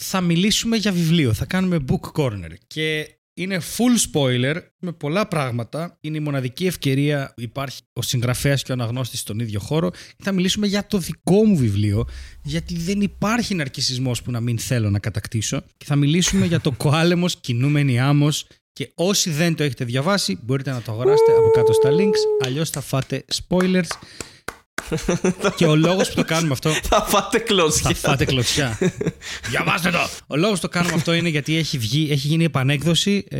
θα 0.00 0.20
μιλήσουμε 0.20 0.76
για 0.76 0.92
βιβλίο, 0.92 1.32
θα 1.32 1.44
κάνουμε 1.44 1.84
book 1.88 2.22
corner. 2.22 2.52
Και 2.66 3.15
είναι 3.36 3.60
full 3.76 4.12
spoiler 4.12 4.56
με 4.78 4.92
πολλά 4.92 5.28
πράγματα. 5.28 5.98
Είναι 6.00 6.16
η 6.16 6.20
μοναδική 6.20 6.66
ευκαιρία 6.66 7.32
που 7.34 7.42
υπάρχει 7.42 7.80
ο 7.92 8.02
συγγραφέας 8.02 8.62
και 8.62 8.70
ο 8.70 8.74
αναγνώστης 8.74 9.20
στον 9.20 9.38
ίδιο 9.38 9.60
χώρο. 9.60 9.90
Θα 10.18 10.32
μιλήσουμε 10.32 10.66
για 10.66 10.86
το 10.86 10.98
δικό 10.98 11.44
μου 11.44 11.56
βιβλίο, 11.56 12.08
γιατί 12.42 12.76
δεν 12.76 13.00
υπάρχει 13.00 13.54
ναρκισισμός 13.54 14.22
που 14.22 14.30
να 14.30 14.40
μην 14.40 14.58
θέλω 14.58 14.90
να 14.90 14.98
κατακτήσω. 14.98 15.62
Και 15.76 15.84
θα 15.84 15.96
μιλήσουμε 15.96 16.46
για 16.46 16.60
το 16.60 16.72
κοάλεμος 16.72 17.36
κινούμενη 17.36 18.00
άμμος 18.00 18.46
και 18.72 18.90
όσοι 18.94 19.30
δεν 19.30 19.54
το 19.54 19.62
έχετε 19.62 19.84
διαβάσει 19.84 20.38
μπορείτε 20.42 20.70
να 20.70 20.82
το 20.82 20.92
αγοράσετε 20.92 21.32
από 21.32 21.50
κάτω 21.54 21.72
στα 21.72 21.90
links, 21.90 22.46
αλλιώς 22.46 22.70
θα 22.70 22.80
φάτε 22.80 23.24
spoilers 23.48 23.88
και 25.56 25.66
ο 25.66 25.76
λόγος 25.76 26.08
που 26.08 26.14
το 26.14 26.24
κάνουμε 26.24 26.52
αυτό. 26.52 26.70
Θα 26.70 27.02
φάτε 27.02 27.38
κλωτσιά. 27.38 27.90
Θα 27.90 28.08
φάτε 28.08 28.24
κλωτσιά. 28.24 28.78
Διαβάστε 29.50 29.90
το! 29.90 29.98
Ο 30.26 30.36
λόγος 30.36 30.60
που 30.60 30.66
το 30.66 30.72
κάνουμε 30.72 30.94
αυτό 30.94 31.12
είναι 31.12 31.28
γιατί 31.28 31.56
έχει, 31.56 31.78
βγει, 31.78 32.08
έχει 32.10 32.26
γίνει 32.26 32.44
επανέκδοση. 32.44 33.24
Ε, 33.28 33.38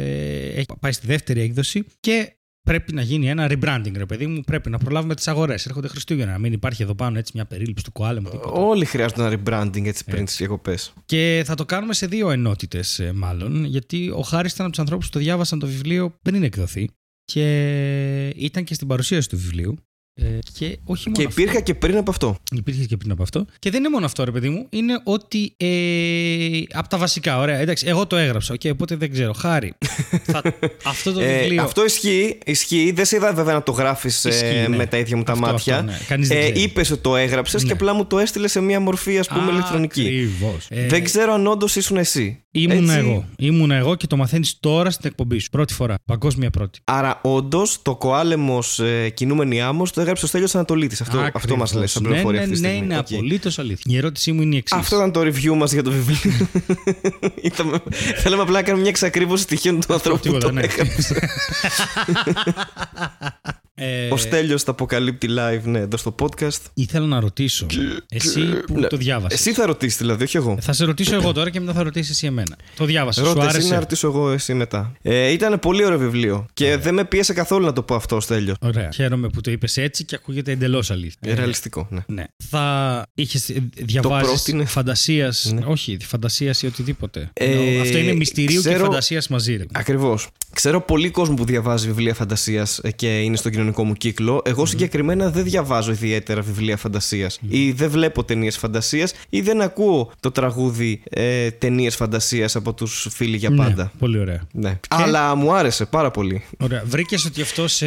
έχει 0.49 0.67
πάει 0.81 0.93
στη 0.93 1.07
δεύτερη 1.07 1.41
έκδοση 1.41 1.85
και 2.01 2.37
πρέπει 2.63 2.93
να 2.93 3.03
γίνει 3.03 3.29
ένα 3.29 3.51
rebranding, 3.51 3.93
ρε 3.97 4.07
παιδί 4.07 4.27
μου. 4.27 4.41
Πρέπει 4.41 4.71
να 4.71 4.79
προλάβουμε 4.79 5.15
τις 5.15 5.29
αγορές. 5.29 5.67
Έρχονται 5.67 5.89
Χριστούγεννα. 5.89 6.33
Να 6.33 6.39
μην 6.39 6.53
υπάρχει 6.53 6.83
εδώ 6.83 6.95
πάνω 6.95 7.19
έτσι 7.19 7.33
μια 7.35 7.45
περίληψη 7.45 7.85
του 7.85 7.93
κοάλεμου. 7.93 8.31
Όλοι 8.43 8.85
χρειάζονται 8.85 9.25
ένα 9.25 9.41
rebranding 9.41 9.87
έτσι 9.87 10.05
πριν 10.05 10.25
τις 10.25 10.37
διακοπές. 10.37 10.93
Και 11.05 11.43
θα 11.47 11.55
το 11.55 11.65
κάνουμε 11.65 11.95
σε 11.95 12.07
δύο 12.07 12.31
ενότητες, 12.31 12.99
ε, 12.99 13.13
μάλλον. 13.13 13.65
Γιατί 13.65 14.11
ο 14.11 14.21
Χάρης 14.21 14.53
ήταν 14.53 14.65
από 14.65 14.75
τους 14.75 14.85
ανθρώπους 14.85 15.07
που 15.07 15.13
το 15.13 15.19
διάβασαν 15.19 15.59
το 15.59 15.67
βιβλίο 15.67 16.15
πριν 16.23 16.43
εκδοθεί. 16.43 16.89
Και 17.25 18.29
ήταν 18.29 18.65
και 18.65 18.75
στην 18.75 18.87
παρουσίαση 18.87 19.29
του 19.29 19.37
βιβλίου. 19.37 19.77
Ε, 20.21 20.39
και 20.59 20.79
όχι 20.85 21.09
μόνο 21.09 21.29
και 21.29 21.41
υπήρχε 21.41 21.61
και 21.61 21.75
πριν 21.75 21.97
από 21.97 22.11
αυτό. 22.11 22.37
Υπήρχε 22.53 22.85
και 22.85 22.97
πριν 22.97 23.11
από 23.11 23.23
αυτό. 23.23 23.47
Και 23.59 23.71
δεν 23.71 23.81
είναι 23.81 23.89
μόνο 23.89 24.05
αυτό, 24.05 24.25
ρε 24.25 24.31
παιδί 24.31 24.49
μου. 24.49 24.67
Είναι 24.71 25.01
ότι. 25.05 25.55
Ε, 25.57 26.63
από 26.73 26.89
τα 26.89 26.99
βασικά, 26.99 27.39
ωραία. 27.39 27.59
Εντάξει, 27.59 27.87
εγώ 27.89 28.07
το 28.07 28.17
έγραψα. 28.17 28.55
Okay, 28.55 28.71
οπότε 28.73 28.97
δεν 28.97 29.13
ξέρω. 29.13 29.33
Χάρη. 29.33 29.75
θα, 30.33 30.43
αυτό 30.85 31.13
το 31.13 31.21
ε, 31.21 31.39
βιβλίο. 31.39 31.63
αυτό 31.63 31.85
ισχύει. 31.85 32.39
ισχύει. 32.45 32.93
Δεν 32.95 33.05
σε 33.05 33.17
είδα 33.17 33.33
βέβαια 33.33 33.55
να 33.55 33.63
το 33.63 33.73
γράφεις 33.73 34.25
ε, 34.25 34.67
ναι. 34.69 34.77
με 34.77 34.87
τα 34.87 34.97
ίδια 34.97 35.17
μου 35.17 35.23
τα 35.23 35.37
μάτια. 35.37 35.79
Αυτό, 35.79 36.17
ναι. 36.17 36.27
ε, 36.35 36.61
Είπες 36.61 36.91
ότι 36.91 37.01
το 37.01 37.17
έγραψες 37.17 37.63
ναι. 37.63 37.69
και 37.69 37.73
απλά 37.73 37.95
μου 37.95 38.07
το 38.07 38.19
έστειλες 38.19 38.51
σε 38.51 38.61
μία 38.61 38.81
μορφή, 38.81 39.19
ας 39.19 39.29
πούμε, 39.29 39.51
ηλεκτρονική. 39.51 40.01
Ακριβώς. 40.01 40.69
δεν 40.89 41.05
ξέρω 41.05 41.33
αν 41.33 41.47
όντως 41.47 41.77
ήσουν 41.77 41.97
εσύ. 41.97 42.46
Ήμουν 42.61 42.85
Έτσι. 42.91 42.99
εγώ. 42.99 43.25
Ήμουν 43.39 43.71
εγώ 43.71 43.95
και 43.95 44.07
το 44.07 44.17
μαθαίνεις 44.17 44.57
τώρα 44.61 44.91
στην 44.91 45.09
εκπομπή 45.11 45.39
σου. 45.39 45.51
Πρώτη 45.51 45.75
φορά. 45.75 45.95
Παγκόσμια 46.05 46.51
πρώτη. 46.51 46.79
Άρα, 46.85 47.21
όντως, 47.23 47.83
το 47.83 47.97
κοάλεμος 47.97 48.79
ε, 48.79 49.09
κινούμενη 49.09 49.61
άμμος 49.63 49.93
το 49.93 50.01
έγραψε 50.01 50.25
ο 50.25 50.29
Στέλιος 50.29 50.55
Ανατολίτης. 50.55 51.01
Αυτό, 51.01 51.19
αυτό 51.19 51.31
Ακριβώς. 51.39 51.59
μας 51.59 51.73
λέει 51.75 51.87
σαν 51.87 52.03
ναι, 52.03 52.09
πληροφορία 52.09 52.41
ναι, 52.41 52.47
αυτή 52.47 52.57
τη 52.57 52.63
ναι, 52.63 52.69
στιγμή. 52.69 52.87
είναι 52.87 52.99
Οκ. 52.99 53.07
απολύτως 53.13 53.59
αλήθεια. 53.59 53.95
Η 53.95 53.97
ερώτησή 53.97 54.33
μου 54.33 54.43
είναι 54.43 54.55
η 54.55 54.59
εξής. 54.59 54.79
Αυτό 54.79 54.97
ήταν 54.97 55.13
το 55.13 55.21
review 55.21 55.57
μας 55.57 55.73
για 55.73 55.83
το 55.83 55.91
βιβλίο. 55.91 56.49
Ήταμε- 57.43 57.83
Θέλαμε 58.17 58.43
απλά 58.43 58.55
να 58.55 58.63
κάνουμε 58.63 58.81
μια 58.81 58.91
εξακρίβωση 58.91 59.43
στοιχείων 59.43 59.81
του 59.81 59.93
ανθρώπου 59.93 60.17
που 60.19 60.23
τίποτα, 60.23 60.47
το 60.47 60.53
ναι. 60.53 60.63
έγραψε. 63.77 64.07
Ε, 64.09 64.13
Ο 64.13 64.17
Στέλιος 64.17 64.65
τα 64.65 64.71
αποκαλύπτει 64.71 65.29
live, 65.31 65.63
ναι, 65.65 65.79
εδώ 65.79 65.97
στο 65.97 66.15
podcast. 66.23 66.59
Ήθελα 66.75 67.07
να 67.07 67.21
ρωτήσω. 67.21 67.67
Εσύ 68.09 68.41
που 68.67 68.79
Ναι. 68.79 68.87
το 68.87 68.97
διάβασες; 68.97 69.39
Εσύ 69.41 69.53
θα 69.53 69.67
ρωτήσεις, 69.67 69.99
δηλαδή, 69.99 70.25
όχι 70.25 70.37
εγώ. 70.37 70.57
Θα 70.61 70.73
σε 70.73 70.85
ρωτήσω 70.85 71.15
εγώ 71.15 71.33
τώρα 71.33 71.51
και 71.51 71.61
μετά 71.61 71.73
θα 71.73 71.83
ρωτήσεις 71.83 72.11
εσύ 72.11 72.27
εμένα. 72.27 72.57
Το 72.77 72.85
διάβασες. 72.85 73.27
Σου 73.27 73.33
Ρώτα 73.33 73.47
εσύ 73.47 73.57
άρεσε. 73.57 73.73
να 73.75 73.79
ρωτήσω 73.79 74.07
εγώ 74.07 74.31
εσύ 74.31 74.55
μετά. 74.55 74.93
Ε, 75.03 75.29
ήταν 75.31 75.59
πολύ 75.59 75.85
ωραίο 75.85 75.99
βιβλίο 75.99 76.47
και 76.55 76.77
δεν 76.77 76.95
με 76.95 77.05
πίεσε 77.05 77.33
καθόλου 77.33 77.65
να 77.65 77.73
το 77.73 77.83
πω 77.83 77.95
αυτό, 77.95 78.21
Στέλιο. 78.21 78.55
Ωραία. 78.61 78.91
Χαίρομαι 78.95 79.29
που 79.29 79.41
το 79.41 79.51
είπες 79.51 79.77
έτσι 79.77 80.05
και 80.05 80.15
ακούγεται 80.15 80.53
εντελώς 80.53 80.91
αλήθεια. 80.91 81.19
Ε, 81.21 81.35
ρεαλιστικό, 81.35 81.87
ναι. 81.91 82.01
Ναι. 82.07 82.25
Θα 82.49 83.03
είχες 83.15 83.53
διαβάσεις 83.77 84.27
πρότεινε. 84.33 84.65
φαντασίας. 84.65 85.55
Όχι, 85.65 85.97
φαντασίας 86.03 86.63
ή 86.63 86.67
οτιδήποτε. 86.67 87.31
Ε, 87.33 87.45
Ενώ 87.45 87.81
Αυτό 87.83 87.99
είναι 87.99 88.13
μυστηρίου 88.13 88.63
και 88.63 88.69
ξέρω- 88.69 88.85
φαντασίας 88.85 89.29
μαζί. 89.29 89.57
Ρε. 89.57 89.65
Ακριβώς. 89.73 90.29
Ξέρω 90.53 90.81
πολύ 90.81 91.11
κόσμο 91.11 91.35
που 91.35 91.45
διαβάζει 91.45 91.87
βιβλία 91.87 92.15
φαντασίας 92.15 92.81
και 92.97 93.21
είναι 93.21 93.37
στον 93.37 93.51
κοινωνικό 93.51 93.65
μου 93.77 93.93
κύκλο. 93.93 94.43
Εγώ 94.45 94.67
συγκεκριμένα 94.67 95.31
δεν 95.31 95.45
διαβάζω 95.45 95.93
ιδιαίτερα 95.93 96.41
βιβλία 96.41 96.77
φαντασίας. 96.77 97.39
Ή 97.49 97.73
δεν 97.73 97.91
βλέπω 97.91 98.25
ταινίες 98.25 98.57
φαντασίας 98.57 99.15
ή 99.29 99.41
δεν 99.41 99.61
ακούω 99.61 100.13
το 100.21 100.31
τραγούδι 100.31 101.03
ε, 101.11 101.51
ταινίες 101.51 101.97
φαντασίας 101.97 102.57
από 102.57 102.75
τους 102.75 103.09
φίλοι 103.11 103.37
για 103.37 103.55
πάντα. 103.55 103.83
Ναι, 103.83 103.91
πολύ 103.99 104.19
ωραία. 104.19 104.43
Ναι. 104.53 104.79
Αλλά 104.89 105.35
μου 105.35 105.53
άρεσε 105.53 105.85
πάρα 105.85 106.11
πολύ. 106.11 106.45
Ωραία. 106.59 106.83
Βρήκες 106.87 107.25
ότι 107.25 107.43
αυτό 107.43 107.69
σε, 107.69 107.87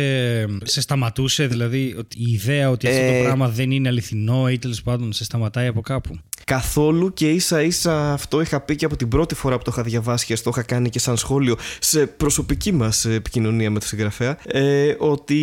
σε 0.63 0.82
σταματούσε, 0.82 1.47
δηλαδή 1.47 1.95
ότι 1.97 2.17
η 2.19 2.32
ιδέα 2.32 2.69
ότι 2.69 2.88
αυτό 2.88 2.99
Ε, 2.99 3.17
το 3.17 3.23
πράγμα 3.23 3.49
δεν 3.49 3.71
είναι 3.71 3.88
αληθινό 3.88 4.49
ή 4.49 4.57
τέλος 4.57 4.82
πάντων 4.82 5.13
σε 5.13 5.23
σταματάει 5.23 5.67
από 5.67 5.82
κάπου; 5.82 6.19
Καθόλου 6.50 7.14
και 7.14 7.30
ίσα 7.30 7.62
ίσα 7.62 8.14
αυτό 8.14 8.41
είχα 8.41 8.60
πει 8.60 8.76
και 8.76 8.86
από 8.86 8.95
την 8.95 9.08
πρώτη 9.08 9.36
φορά 9.36 9.58
που 9.58 9.64
το 9.64 9.72
είχα 9.74 9.84
διαβάσει 9.84 10.26
και 10.26 10.36
το 10.36 10.50
είχα 10.54 10.62
κάνει 10.62 10.89
και 10.89 11.00
σαν 11.00 11.18
σχόλιο 11.18 11.56
σε 11.80 12.06
προσωπική 12.06 12.72
μας 12.72 13.06
επικοινωνία 13.06 13.72
με 13.72 13.80
τον 13.80 13.88
συγγραφέα 13.88 14.38
ε, 14.47 14.95
ότι 14.97 15.36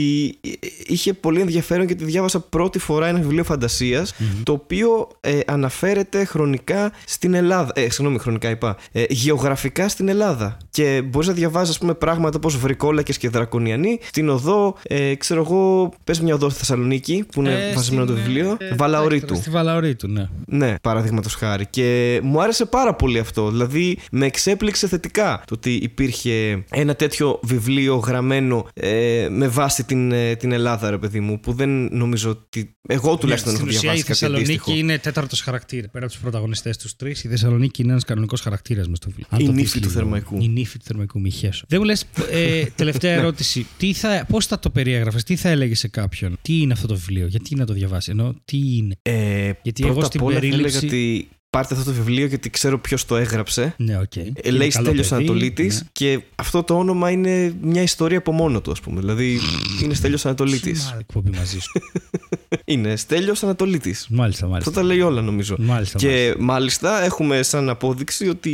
είχε 0.86 1.12
πολύ 1.12 1.40
ενδιαφέρον 1.40 1.86
γιατί 1.86 2.04
διάβασα 2.04 2.40
πρώτη 2.40 2.78
φορά 2.78 3.06
ένα 3.06 3.18
βιβλίο 3.18 3.44
φαντασίας, 3.44 4.14
το 4.42 4.52
οποίο 4.52 5.08
ε, 5.20 5.40
αναφέρεται 5.46 6.24
χρονικά 6.24 6.92
στην 7.06 7.34
Ελλάδα 7.34 7.72
ε, 7.74 7.90
συγγνώμη 7.90 8.18
χρονικά 8.18 8.50
είπα 8.50 8.76
ε, 8.92 9.04
γεωγραφικά 9.08 9.88
στην 9.88 10.08
Ελλάδα. 10.08 10.56
Και 10.70 11.02
μπορείς 11.04 11.28
να 11.28 11.34
διαβάζεις 11.34 11.70
ας 11.70 11.78
πούμε 11.78 11.94
πράγματα 11.94 12.36
όπως 12.36 12.56
Βρικόλακες 12.56 13.18
και 13.18 13.28
Δρακονιανοί 13.28 13.98
στην 14.02 14.28
οδό 14.28 14.76
ε, 14.82 15.14
ξέρω 15.14 15.40
εγώ 15.40 15.92
πες 16.04 16.20
μια 16.20 16.34
οδό 16.34 16.48
στη 16.48 16.58
Θεσσαλονίκη 16.58 17.24
που 17.32 17.40
είναι 17.40 17.52
Ε, 17.52 17.74
βασισμένο 17.74 18.04
το 18.06 18.12
στην, 18.12 18.24
βιβλίο 18.24 18.56
ε, 18.58 18.74
Βαλαωρίτου. 18.74 19.34
Στη 19.34 19.50
Βαλαωρίτου, 19.50 20.08
ναι. 20.08 20.28
ναι, 20.46 20.74
παραδείγματος 20.96 21.34
χάρη. 21.34 21.66
Και 21.70 22.20
μου 22.22 22.42
άρεσε 22.42 22.64
πάρα 22.64 22.94
πολύ 22.94 23.18
αυτό. 23.18 23.50
Δηλαδή, 23.50 23.98
με 24.10 24.26
εξέπληξε 24.26 24.88
θετικά 24.88 25.42
το 25.46 25.54
ότι 25.54 25.74
υπήρχε 25.74 26.64
ένα 26.70 26.94
τέτοιο 26.94 27.40
βιβλίο 27.42 27.96
γραμμένο 27.96 28.68
ε, 28.74 29.28
με 29.30 29.48
βάση 29.48 29.84
την, 29.84 30.12
ε, 30.12 30.34
την 30.36 30.52
Ελλάδα, 30.52 30.90
ρε 30.90 30.98
παιδί 30.98 31.20
μου, 31.20 31.40
που 31.40 31.52
δεν 31.52 31.88
νομίζω 31.96 32.30
ότι. 32.30 32.70
Εγώ 32.88 33.16
τουλάχιστον 33.16 33.52
Ναι, 33.52 33.58
έχω 33.58 33.66
στην 33.70 33.76
ουσία 33.78 33.90
η 33.92 33.94
διαβάσει 33.94 34.20
κάτι 34.20 34.24
αντίστοιχο. 34.34 34.64
Θεσσαλονίκη 34.64 34.78
είναι 34.92 34.98
τέταρτος 34.98 35.40
χαρακτήρας. 35.40 35.90
Πέρα 35.92 36.04
από 36.04 36.12
τους 36.12 36.22
πρωταγωνιστές 36.22 36.76
τους 36.76 36.96
τρεις, 36.96 37.24
η 37.24 37.28
Θεσσαλονίκη 37.28 37.82
είναι 37.82 37.90
ένας 37.90 38.04
κανονικός 38.04 38.40
χαρακτήρας 38.40 38.88
μες 38.88 38.96
στο 38.96 39.06
βιβλίο. 39.08 39.26
Αν 39.30 39.40
Η 39.40 39.44
το 39.44 39.50
νύφη 39.52 39.62
δεις 39.62 39.72
του 39.72 39.78
λίγο. 39.78 39.90
Θερμαϊκού. 39.92 40.38
Η 40.40 40.48
νύφη 40.48 40.78
του 40.78 40.84
Θερμαϊκού, 40.84 41.20
μη 41.20 41.30
χέσω. 41.30 41.64
Δεν 41.68 41.78
μου 41.80 41.86
λες, 41.86 42.04
ε, 42.30 42.64
τελευταία 42.74 43.12
ερώτηση. 43.20 43.66
Τι 43.76 43.92
θα, 43.92 44.26
πώς 44.28 44.46
θα 44.46 44.58
το 44.58 44.70
περιέγραφες, 44.70 45.22
τι 45.24 45.36
θα 45.36 45.48
έλεγες 45.48 45.78
σε 45.78 45.88
κάποιον, 45.88 46.38
τι 46.42 46.60
είναι 46.60 46.72
αυτό 46.72 46.86
το 46.86 46.94
βιβλίο, 46.94 47.26
γιατί 47.26 47.54
να 47.54 47.66
το 47.66 47.72
διαβάσει, 47.72 48.10
ενώ 48.10 48.34
τι 48.44 48.56
είναι; 48.76 48.96
Ε, 49.02 49.50
Γιατί 49.62 49.82
πρώτα 49.82 49.96
εγώ 49.98 50.04
στην 50.04 50.20
απ' 50.20 50.26
όλα 50.26 50.34
θα 50.34 50.40
περίληψη- 50.40 50.76
έλεγα 50.76 50.85
ότι 50.86 51.28
πάρτε 51.56 51.74
αυτό 51.74 51.90
το 51.90 51.96
βιβλίο 51.96 52.26
γιατί 52.26 52.50
ξέρω 52.50 52.78
ποιος 52.78 53.04
το 53.04 53.16
έγραψε. 53.16 53.74
Ναι, 53.76 53.98
οκ. 53.98 54.16
Ε, 54.16 54.20
Είναι 54.20 54.56
λέει 54.56 54.68
καλό 54.68 54.84
Στέλιος 54.86 55.08
παιδί, 55.08 55.22
Ανατολίτης 55.22 55.80
ναι. 55.80 55.88
και 55.92 56.22
αυτό 56.34 56.62
το 56.62 56.78
όνομα 56.78 57.10
είναι 57.10 57.54
μια 57.60 57.82
ιστορία 57.82 58.18
από 58.18 58.32
μόνο 58.32 58.60
του, 58.60 58.70
ας 58.70 58.80
πούμε. 58.80 59.00
Δηλαδή, 59.00 59.38
είναι 59.82 59.94
Στέλιος 59.94 60.26
Ανατολίτης. 60.26 60.80
Σήμερα 60.80 60.98
εκπομπή 61.00 61.30
μαζί 61.30 61.58
σου. 61.58 61.80
είναι 62.64 62.96
Στέλιος 62.96 63.42
Ανατολίτης. 63.42 64.06
μάλιστα, 64.10 64.46
μάλιστα. 64.46 64.70
Αυτό 64.70 64.80
τα 64.80 64.86
λέει 64.86 65.00
όλα 65.00 65.22
νομίζω. 65.22 65.56
Μάλιστα, 65.58 65.98
Και 65.98 66.34
μάλιστα 66.38 67.04
έχουμε 67.04 67.42
σαν 67.42 67.68
απόδειξη 67.68 68.28
ότι 68.28 68.52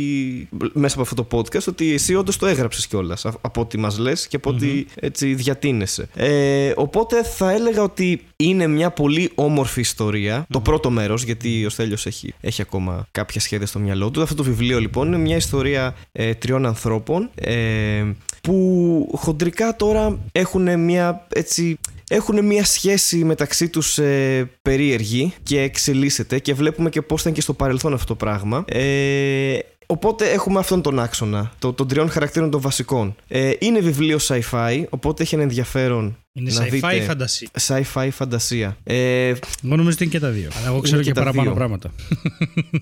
μέσα 0.73 0.93
από 0.93 1.01
αυτό 1.01 1.15
το 1.23 1.27
podcast 1.37 1.67
ότι 1.67 1.93
εσύ 1.93 2.15
όντως 2.15 2.37
το 2.37 2.45
έγραψες 2.45 2.87
κιόλας 2.87 3.25
από 3.41 3.61
ό,τι 3.61 3.77
μας 3.77 3.97
λες 3.97 4.27
και 4.27 4.35
από 4.35 4.49
ό,τι 4.49 4.85
έτσι 4.95 5.33
διατείνεσαι. 5.33 6.07
Ε, 6.15 6.71
οπότε 6.75 7.23
θα 7.23 7.51
έλεγα 7.51 7.81
ότι 7.81 8.21
είναι 8.35 8.67
μια 8.67 8.91
πολύ 8.91 9.31
όμορφη 9.35 9.79
ιστορία. 9.79 10.45
Το 10.49 10.59
πρώτο 10.59 10.89
μέρος, 10.89 11.23
γιατί 11.23 11.65
ο 11.65 11.69
Στέλιος 11.69 12.05
έχει, 12.05 12.33
έχει 12.41 12.61
ακόμα 12.61 12.92
κάποια 13.11 13.41
σχέδια 13.41 13.67
στο 13.67 13.79
μυαλό 13.79 14.11
του. 14.11 14.21
Αυτό 14.21 14.35
το 14.35 14.43
βιβλίο 14.43 14.79
λοιπόν 14.79 15.07
είναι 15.07 15.17
μια 15.17 15.35
ιστορία 15.35 15.95
ε, 16.11 16.33
τριών 16.33 16.65
ανθρώπων 16.65 17.29
ε, 17.35 18.03
που 18.41 19.13
χοντρικά 19.15 19.75
τώρα 19.75 20.19
έχουν 20.31 20.79
μια 20.79 21.27
έτσι 21.33 21.79
έχουν 22.07 22.45
μια 22.45 22.65
σχέση 22.65 23.23
μεταξύ 23.23 23.69
τους 23.69 23.97
ε, 23.97 24.49
περίεργη 24.61 25.33
και 25.43 25.61
εξελίσσεται 25.61 26.39
και 26.39 26.53
βλέπουμε 26.53 26.89
και 26.89 27.01
πώς 27.01 27.21
ήταν 27.21 27.33
και 27.33 27.41
στο 27.41 27.53
παρελθόν 27.53 27.93
αυτό 27.93 28.05
το 28.05 28.15
πράγμα. 28.15 28.63
Ε, 28.67 29.57
οπότε 29.85 30.31
έχουμε 30.31 30.59
αυτόν 30.59 30.81
τον 30.81 30.99
άξονα, 30.99 31.51
το, 31.59 31.73
των 31.73 31.87
τριών 31.87 32.09
χαρακτήρων 32.09 32.49
των 32.51 32.61
βασικών. 32.61 33.15
Ε, 33.27 33.51
είναι 33.59 33.79
βιβλίο 33.79 34.17
sci-fi, 34.21 34.83
οπότε 34.89 35.23
έχει 35.23 35.35
ένα 35.35 35.43
ενδιαφέρον 35.43 36.17
Είναι 36.33 36.51
να 36.53 36.65
sci-fi 36.65 36.69
δείτε... 36.69 36.95
ή 36.95 37.01
φαντασία; 37.01 37.47
Sci-fi 37.67 38.07
φαντασία. 38.11 38.77
Ε, 38.83 39.27
Εγώ 39.27 39.35
νομίζω 39.61 39.89
ότι 39.89 40.03
είναι 40.03 40.11
και 40.11 40.19
τα 40.19 40.29
δύο. 40.29 40.49
Αλλά 40.57 40.67
εγώ 40.67 40.79
ξέρω 40.79 41.01
και 41.01 41.07
και, 41.07 41.13
τα 41.13 41.19
παραπάνω 41.19 41.43
δύο. 41.43 41.53
πράγματα. 41.53 41.91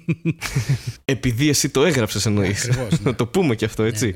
επειδή 1.05 1.49
εσύ 1.49 1.69
το 1.69 1.85
έγραψες 1.85 2.25
εννοείς. 2.25 2.65
ακριβώς, 2.65 2.89
ναι. 2.89 2.97
Να 3.03 3.15
το 3.15 3.25
πούμε 3.25 3.55
και 3.55 3.65
αυτό, 3.65 3.83
έτσι. 3.83 4.13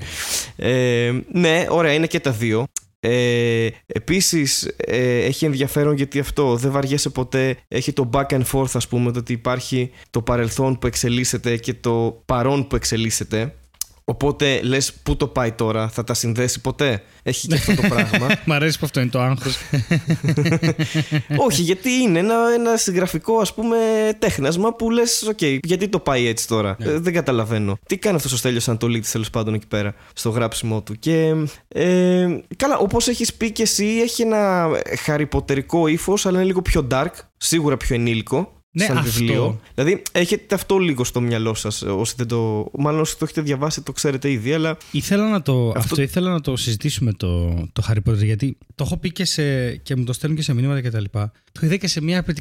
Ε, 0.55 1.11
ναι, 1.31 1.65
ωραία, 1.69 1.93
είναι 1.93 2.07
και 2.07 2.19
τα 2.19 2.31
δύο. 2.31 2.65
Ε, 3.07 3.69
επίσης 3.85 4.71
ε, 4.77 5.25
έχει 5.25 5.45
ενδιαφέρον 5.45 5.95
γιατί 5.95 6.19
αυτό 6.19 6.55
δεν 6.55 6.71
βαριέσαι 6.71 7.09
ποτέ. 7.09 7.57
Έχει 7.67 7.93
το 7.93 8.09
back 8.13 8.25
and 8.27 8.43
forth 8.51 8.71
ας 8.73 8.87
πούμε 8.87 9.11
το 9.11 9.19
ότι 9.19 9.33
υπάρχει 9.33 9.91
το 10.09 10.21
παρελθόν 10.21 10.79
που 10.79 10.87
εξελίσσεται 10.87 11.57
και 11.57 11.73
το 11.73 12.21
παρόν 12.25 12.67
που 12.67 12.75
εξελίσσεται 12.75 13.53
οπότε 14.05 14.61
λες 14.61 14.93
πού 14.93 15.15
το 15.17 15.27
πάει 15.27 15.51
τώρα 15.51 15.89
θα 15.89 16.03
τα 16.03 16.13
συνδέσει 16.13 16.61
ποτέ; 16.61 17.03
Έχει 17.23 17.47
και 17.47 17.53
αυτό 17.53 17.75
το 17.75 17.81
πράγμα 17.93 18.27
Μ' 18.45 18.51
αρέσει 18.51 18.79
που 18.79 18.85
αυτό 18.85 18.99
είναι 18.99 19.09
το 19.09 19.19
άγχος. 19.21 19.57
όχι 21.47 21.61
γιατί 21.61 21.89
είναι 21.89 22.19
ένα, 22.19 22.35
ένα 22.53 22.77
συγγραφικό 22.77 23.37
ας 23.37 23.53
πούμε 23.53 23.77
τέχνασμα 24.19 24.73
που 24.73 24.91
λες 24.91 25.23
οκ 25.29 25.41
γιατί 25.63 25.87
το 25.87 25.99
πάει 25.99 26.27
έτσι 26.27 26.47
τώρα; 26.47 26.75
Ναι. 26.79 26.85
Ε, 26.91 26.99
δεν 26.99 27.13
καταλαβαίνω 27.13 27.77
τι 27.87 27.97
κάνει 27.97 28.15
αυτός 28.15 28.31
ο 28.31 28.37
Στέλιος 28.37 28.67
Ανατολίτης 28.67 29.11
τέλος 29.11 29.29
πάντων 29.29 29.53
εκεί 29.53 29.67
πέρα 29.67 29.95
στο 30.13 30.29
γράψιμό 30.29 30.81
του; 30.81 30.95
Και 30.99 31.33
ε, 31.67 32.27
καλά 32.55 32.77
όπως 32.77 33.07
έχεις 33.07 33.33
πει 33.33 33.51
και 33.51 33.61
εσύ 33.61 33.85
έχει 33.85 34.21
ένα 34.21 34.69
χαριποτερικό 34.99 35.87
ύφος 35.87 36.25
αλλά 36.25 36.37
είναι 36.37 36.45
λίγο 36.47 36.61
πιο 36.61 36.87
dark 36.91 37.11
σίγουρα 37.37 37.77
πιο 37.77 37.95
ενήλικο 37.95 38.54
Ναι, 38.77 38.85
σαν 38.85 38.97
αυτό. 38.97 39.11
βιβλίο. 39.11 39.59
Δηλαδή, 39.75 40.01
έχετε 40.11 40.55
αυτό 40.55 40.77
λίγο 40.77 41.03
στο 41.03 41.21
μυαλό 41.21 41.53
σας. 41.53 41.81
Όσοι 41.81 42.13
δεν 42.17 42.27
το. 42.27 42.71
Μάλλον 42.77 42.99
όσοι 42.99 43.17
το 43.17 43.23
έχετε 43.23 43.41
διαβάσει, 43.41 43.81
το 43.81 43.91
ξέρετε 43.91 44.31
ήδη, 44.31 44.53
αλλά. 44.53 44.77
Ήθελα 44.91 45.29
να 45.29 45.41
το, 45.41 45.73
αυτό... 45.75 46.01
ήθελα 46.01 46.31
να 46.31 46.41
το 46.41 46.55
συζητήσουμε 46.55 47.13
το, 47.13 47.47
το 47.73 47.83
Harry 47.87 48.09
Potter 48.09 48.23
γιατί 48.23 48.57
το 48.75 48.83
έχω 48.83 48.97
πει 48.97 49.11
και, 49.11 49.25
σε, 49.25 49.75
και 49.75 49.95
μου 49.95 50.03
το 50.03 50.13
στέλνουν 50.13 50.37
και 50.37 50.43
σε 50.43 50.53
μηνύματα 50.53 50.81
κτλ. 50.81 51.03
Το 51.51 51.65
είδα 51.65 51.75
και 51.75 51.87
σε 51.87 52.01
μία 52.01 52.19
από 52.19 52.33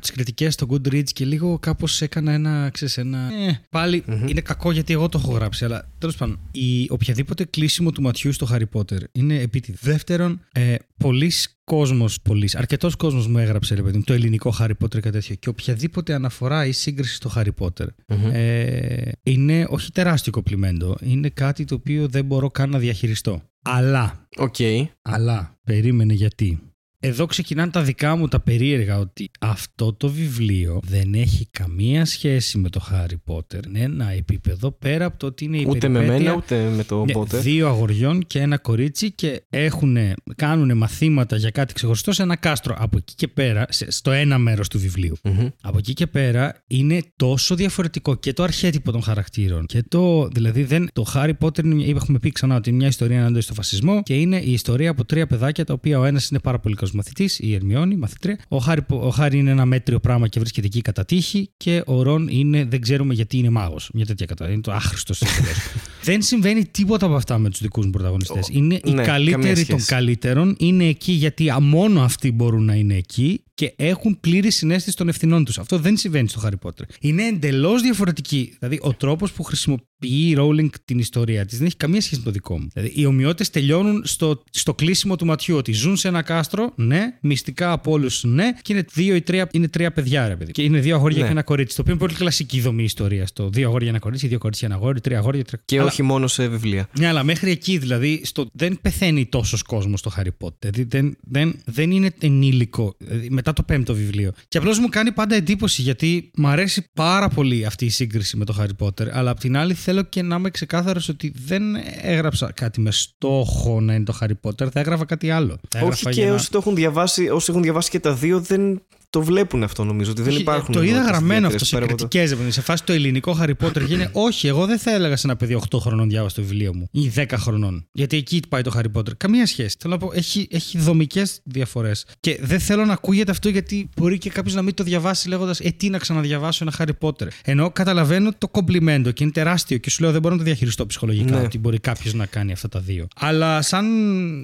τις 0.00 0.10
κριτικές 0.12 0.54
στο 0.54 0.66
Goodreads 0.70 1.12
και 1.12 1.24
λίγο 1.24 1.58
κάπως 1.58 2.02
έκανα 2.02 2.32
ένα. 2.32 2.70
Ξέρεις, 2.72 2.98
ένα 2.98 3.18
ε, 3.18 3.60
παλι 3.70 4.04
είναι 4.26 4.40
κακό 4.40 4.72
γιατί 4.72 4.92
εγώ 4.92 5.08
το 5.08 5.20
έχω 5.22 5.32
γράψει, 5.32 5.64
αλλά 5.64 5.88
τέλος 5.98 6.16
πάντων, 6.16 6.38
η, 6.50 6.86
οποιαδήποτε 6.90 7.44
κλείσιμο 7.44 7.92
του 7.92 8.02
ματιού 8.02 8.32
στο 8.32 8.48
Harry 8.52 8.78
Potter 8.78 8.98
είναι 9.12 9.34
επίτηδε. 9.34 9.78
Δεύτερον, 9.80 10.40
ε, 10.52 10.74
πολλοί 10.96 11.32
κόσμος, 11.64 12.20
πολλοί, 12.20 12.48
αρκετός 12.52 12.96
κόσμος 12.96 13.26
μου 13.26 13.38
έγραψε 13.38 13.74
ρε 13.74 13.82
παιδί 13.82 13.96
μου, 13.96 14.04
το 14.04 14.12
ελληνικό 14.12 14.54
Harry 14.58 14.70
Potter 14.82 15.00
και 15.00 15.10
τέτοιο. 15.10 15.34
Και 15.34 15.48
οποιαδήποτε 15.48 16.14
αναφορά 16.14 16.66
ή 16.66 16.72
σύγκριση 16.72 17.14
στο 17.14 17.30
Harry 17.36 17.54
Potter 17.58 17.86
ε, 18.32 19.10
είναι 19.22 19.66
όχι 19.68 19.92
τεράστιο 19.92 20.32
κομπλιμέντο. 20.32 20.96
Είναι 21.00 21.28
κάτι 21.28 21.64
το 21.64 21.74
οποίο 21.74 22.08
δεν 22.08 22.24
μπορώ 22.24 22.50
καν 22.50 22.70
να 22.70 22.78
διαχειριστώ. 22.78 23.42
Αλλά, 23.62 24.28
Οκ. 24.36 24.56
αλλά, 25.02 25.58
περίμενε 25.64 26.12
γιατί. 26.12 26.73
Εδώ 27.06 27.26
ξεκινάνε 27.26 27.70
τα 27.70 27.82
δικά 27.82 28.16
μου 28.16 28.28
τα 28.28 28.40
περίεργα 28.40 28.98
ότι 28.98 29.30
αυτό 29.40 29.92
το 29.92 30.08
βιβλίο 30.08 30.80
δεν 30.86 31.14
έχει 31.14 31.48
καμία 31.50 32.04
σχέση 32.04 32.58
με 32.58 32.68
το 32.68 32.80
Harry 32.92 33.32
Potter. 33.34 33.66
Είναι 33.68 33.80
ένα 33.80 34.10
επίπεδο 34.10 34.70
πέρα 34.72 35.04
από 35.04 35.18
το 35.18 35.26
ότι 35.26 35.44
είναι 35.44 35.56
η 35.56 35.64
Ούτε 35.68 35.88
με 35.88 35.98
περιπέτεια 35.98 36.24
μένα, 36.24 36.36
ούτε 36.36 36.70
με 36.76 36.84
το 36.84 37.04
ναι, 37.04 37.12
Potter. 37.16 37.26
δύο 37.40 37.68
αγοριών 37.68 38.26
και 38.26 38.38
ένα 38.40 38.58
κορίτσι 38.58 39.12
και 39.12 39.42
έχουν, 39.50 39.96
κάνουν 40.36 40.76
μαθήματα 40.76 41.36
για 41.36 41.50
κάτι 41.50 41.74
ξεχωριστό 41.74 42.12
σε 42.12 42.22
ένα 42.22 42.36
κάστρο. 42.36 42.74
Από 42.78 42.96
εκεί 42.96 43.14
και 43.14 43.28
πέρα, 43.28 43.66
σε- 43.68 43.90
στο 43.90 44.10
ένα 44.10 44.38
μέρος 44.38 44.68
του 44.68 44.78
βιβλίου. 44.78 45.16
Μμμ. 45.24 45.48
Από 45.62 45.78
εκεί 45.78 45.92
και 45.92 46.06
πέρα 46.06 46.62
είναι 46.66 47.00
τόσο 47.16 47.54
διαφορετικό 47.54 48.14
και 48.14 48.32
το 48.32 48.42
αρχέτυπο 48.42 48.92
των 48.92 49.02
χαρακτήρων. 49.02 49.66
Και 49.66 49.82
το, 49.88 50.28
δηλαδή, 50.28 50.62
δεν, 50.64 50.88
το 50.92 51.04
Harry 51.14 51.32
Potter 51.40 51.64
είναι, 51.64 51.74
μια- 51.74 51.86
έχουμε 51.96 52.18
πει 52.18 52.30
ξανά 52.32 52.56
ότι 52.56 52.68
είναι 52.68 52.78
μια 52.78 52.88
ιστορία 52.88 53.18
εναντίον 53.18 53.42
στο 53.42 53.54
φασισμό 53.54 54.02
και 54.02 54.14
είναι 54.14 54.36
η 54.44 54.52
ιστορία 54.52 54.90
από 54.90 55.04
τρία 55.04 55.26
παιδάκια 55.26 55.64
τα 55.64 55.72
οποία 55.72 55.98
ο 55.98 56.04
ένας 56.04 56.28
είναι 56.28 56.40
πάρα 56.40 56.58
πολύ 56.58 56.74
καλό 56.74 56.90
μαθητής, 56.94 57.38
η 57.38 57.54
Ερμιόνη, 57.54 57.96
μαθητρία. 57.96 58.38
Ο 58.48 58.58
Χάρη, 58.58 58.80
ο 58.88 59.08
Χάρη 59.08 59.38
είναι 59.38 59.50
ένα 59.50 59.64
μέτριο 59.64 60.00
πράγμα 60.00 60.28
και 60.28 60.40
βρίσκεται 60.40 60.66
εκεί 60.66 60.80
κατά 60.80 61.04
τύχη 61.04 61.50
και 61.56 61.82
ο 61.86 62.02
Ρον 62.02 62.28
είναι, 62.28 62.64
δεν 62.64 62.80
ξέρουμε 62.80 63.14
γιατί 63.14 63.38
είναι 63.38 63.50
μάγος. 63.50 63.90
Μια 63.94 64.06
τέτοια 64.06 64.26
κατά. 64.26 64.50
Είναι 64.50 64.60
το 64.60 64.72
άχρηστος 64.72 65.22
Δεν 66.02 66.22
συμβαίνει 66.22 66.66
τίποτα 66.66 67.06
από 67.06 67.14
αυτά 67.14 67.38
με 67.38 67.50
τους 67.50 67.60
δικούς 67.60 67.84
μου 67.84 67.90
πρωταγωνιστές. 67.90 68.48
Είναι 68.48 68.74
οι 68.84 68.90
ναι, 68.90 69.02
καμία 69.02 69.04
καλύτεροι 69.04 69.54
των 69.54 69.78
σχέση. 69.78 69.94
καλύτερων, 69.94 70.56
είναι 70.58 70.84
εκεί 70.84 71.12
γιατί 71.12 71.50
α, 71.50 71.60
μόνο 71.60 72.02
αυτοί 72.02 72.32
μπορούν 72.32 72.64
να 72.64 72.74
είναι 72.74 72.94
εκεί 72.94 73.44
και 73.54 73.72
έχουν 73.76 74.20
πλήρη 74.20 74.50
συνέστηση 74.50 74.96
των 74.96 75.08
ευθυνών 75.08 75.44
τους. 75.44 75.58
Αυτό 75.58 75.78
δεν 75.78 75.96
συμβαίνει 75.96 76.28
στο 76.28 76.40
Harry 76.44 76.68
Potter. 76.68 76.82
Είναι 77.00 77.22
εντελώς 77.26 77.82
διαφορετική. 77.82 78.54
Δηλαδή, 78.58 78.78
ο 78.82 78.92
τρόπος 78.94 79.32
που 79.32 79.42
χρησιμοποιεί 79.42 79.86
η 80.06 80.36
Rowling 80.38 80.68
την 80.84 80.98
ιστορία 80.98 81.44
της 81.46 81.58
δεν 81.58 81.66
έχει 81.66 81.76
καμία 81.76 82.00
σχέση 82.00 82.18
με 82.18 82.24
το 82.24 82.30
δικό 82.30 82.58
μου. 82.58 82.68
Δηλαδή, 82.72 82.92
οι 83.00 83.04
ομοιότητες 83.06 83.50
τελειώνουν 83.50 84.02
στο, 84.06 84.42
στο 84.50 84.74
κλείσιμο 84.74 85.16
του 85.16 85.26
ματιού. 85.26 85.56
Ότι 85.56 85.72
ζουν 85.72 85.96
σε 85.96 86.08
ένα 86.08 86.22
κάστρο, 86.22 86.72
ναι, 86.76 87.02
μυστικά 87.20 87.72
από 87.72 87.90
όλους, 87.90 88.24
ναι, 88.24 88.52
και 88.62 88.72
είναι 88.72 88.84
δύο 88.92 89.14
ή 89.14 89.22
τρία, 89.22 89.48
είναι 89.52 89.68
τρία 89.68 89.92
παιδιά, 89.92 90.28
ρε 90.28 90.36
παιδί. 90.36 90.52
Και 90.52 90.62
είναι 90.62 90.80
δύο 90.80 90.94
αγόρια 90.94 91.18
Ναι. 91.18 91.24
και 91.24 91.30
ένα 91.30 91.42
κορίτσι. 91.42 91.76
Το 91.76 91.80
οποίο 91.82 91.94
είναι 91.94 92.02
πολύ 92.04 92.14
κλασική 92.14 92.60
δομή 92.60 92.82
ιστορίας. 92.84 93.32
Το 93.32 93.48
δύο 93.48 93.68
αγόρια, 93.68 93.88
ένα 93.88 93.98
κορίτσι, 93.98 94.26
δύο 94.26 94.38
κορίτσια, 94.38 94.68
ένα 94.68 94.76
αγόρι, 94.76 95.00
τρία 95.00 95.18
αγόρια, 95.18 95.44
τρία 95.44 95.62
Και 95.64 95.78
Αλλά- 95.78 95.88
όχι 95.90 96.02
μόνο 96.02 96.26
σε 96.26 96.48
βιβλία. 96.48 96.88
ναι, 96.98 97.06
αλλά 97.06 97.22
μέχρι 97.24 97.50
εκεί 97.50 97.78
δηλαδή 97.78 98.20
στο, 98.24 98.46
δεν 98.52 98.78
πεθαίνει 98.82 99.26
τόσος 99.26 99.62
κόσμος 99.62 100.00
στο 100.00 100.12
Harry 100.16 100.46
Potter. 100.46 100.54
Δηλαδή 100.58 100.82
δεν, 100.84 101.16
δεν, 101.22 101.54
δεν 101.64 101.90
είναι 101.90 102.10
ενήλικο 102.20 102.94
δηλαδή, 102.98 103.28
μετά 103.44 103.52
το 103.52 103.62
πέμπτο 103.62 103.94
βιβλίο. 103.94 104.32
Και 104.48 104.58
απλώς 104.58 104.78
μου 104.78 104.88
κάνει 104.88 105.12
πάντα 105.12 105.34
εντύπωση 105.34 105.82
γιατί 105.82 106.30
μου 106.36 106.46
αρέσει 106.48 106.90
πάρα 106.94 107.28
πολύ 107.28 107.64
αυτή 107.66 107.84
η 107.84 107.88
σύγκριση 107.90 108.36
με 108.36 108.44
το 108.44 108.56
Harry 108.60 108.86
Potter. 108.86 109.08
Αλλά 109.12 109.30
απ' 109.30 109.38
την 109.40 109.56
άλλη 109.56 109.74
θέλω 109.74 110.02
και 110.02 110.22
να 110.22 110.36
είμαι 110.36 110.50
ξεκάθαρος 110.50 111.08
ότι 111.08 111.32
δεν 111.46 111.62
έγραψα 112.02 112.52
κάτι 112.52 112.80
με 112.80 112.90
στόχο 112.92 113.80
να 113.80 113.94
είναι 113.94 114.04
το 114.04 114.18
Harry 114.20 114.48
Potter. 114.50 114.68
Θα 114.72 114.80
έγραφα 114.80 115.04
κάτι 115.04 115.30
άλλο. 115.30 115.58
Θα 115.68 115.78
Όχι 115.78 115.84
έγραφα 115.84 116.10
και 116.10 116.20
για 116.20 116.28
να- 116.28 116.34
όσοι 116.34 116.50
το 116.50 116.58
έχουν 116.58 116.74
διαβάσει, 116.74 117.28
όσοι 117.28 117.46
έχουν 117.50 117.62
διαβάσει 117.62 117.90
και 117.90 118.00
τα 118.00 118.14
δύο 118.14 118.40
δεν 118.40 118.82
το 119.14 119.22
βλέπουν 119.22 119.62
αυτό 119.62 119.84
νομίζω. 119.84 120.10
Ότι 120.10 120.22
δεν 120.22 120.32
Όχι, 120.32 120.40
υπάρχουν. 120.40 120.74
Το 120.74 120.82
είδα 120.82 120.90
ενότητες 120.90 121.16
γραμμένο 121.16 121.46
αυτό 121.46 121.64
ιδιαίτερες 121.64 121.68
σε 121.68 121.74
πέρα 121.74 121.84
από 121.84 121.96
το- 121.96 122.08
κριτικές. 122.08 122.54
Σε 122.54 122.60
φάση 122.60 122.84
το 122.84 122.92
ελληνικό 122.92 123.38
Harry 123.40 123.52
Potter 123.66 123.82
γίνεται. 123.88 124.10
Όχι, 124.12 124.46
εγώ 124.46 124.66
δεν 124.66 124.78
θα 124.78 124.90
έλεγα 124.94 125.16
σε 125.16 125.26
ένα 125.26 125.36
παιδί 125.36 125.58
8 125.70 125.78
χρονών 125.80 126.08
διάβασε 126.08 126.34
το 126.34 126.42
βιβλίο 126.42 126.74
μου 126.74 126.88
ή 126.92 127.12
10 127.16 127.24
χρονών. 127.36 127.86
Γιατί 127.92 128.16
εκεί 128.16 128.40
πάει 128.48 128.62
το 128.62 128.72
Harry 128.76 128.98
Potter. 129.00 129.16
Καμία 129.16 129.46
σχέση. 129.46 129.76
Θέλω 129.80 129.92
να 129.94 130.00
πω, 130.06 130.10
έχει, 130.14 130.48
έχει 130.50 130.78
δομικές 130.78 131.40
διαφορές. 131.44 132.06
Και 132.20 132.38
δεν 132.42 132.60
θέλω 132.60 132.84
να 132.84 132.92
ακούγεται 132.92 133.30
αυτό 133.30 133.48
γιατί 133.48 133.88
μπορεί 133.96 134.18
και 134.18 134.30
κάποιος 134.30 134.54
να 134.54 134.62
μην 134.62 134.74
το 134.74 134.84
διαβάσει 134.84 135.28
λέγοντας 135.28 135.60
Ε, 135.60 135.70
τι 135.76 135.88
να 135.88 135.98
ξαναδιαβάσω 135.98 136.64
ένα 136.68 136.72
Harry 136.78 137.08
Potter. 137.08 137.26
Ενώ 137.44 137.70
καταλαβαίνω 137.70 138.32
το 138.38 138.48
κομπλιμέντο 138.48 139.10
και 139.10 139.22
είναι 139.22 139.32
τεράστιο 139.32 139.78
και 139.78 139.90
σου 139.90 140.02
λέω 140.02 140.12
δεν 140.12 140.20
μπορώ 140.20 140.34
να 140.34 140.40
το 140.40 140.46
διαχειριστώ 140.46 140.86
ψυχολογικά 140.86 141.36
Ναι. 141.36 141.42
ότι 141.44 141.58
μπορεί 141.58 141.78
κάποιος 141.78 142.14
να 142.14 142.26
κάνει 142.26 142.52
αυτά 142.52 142.68
τα 142.68 142.80
δύο. 142.80 143.06
Αλλά 143.16 143.62
σαν 143.62 143.86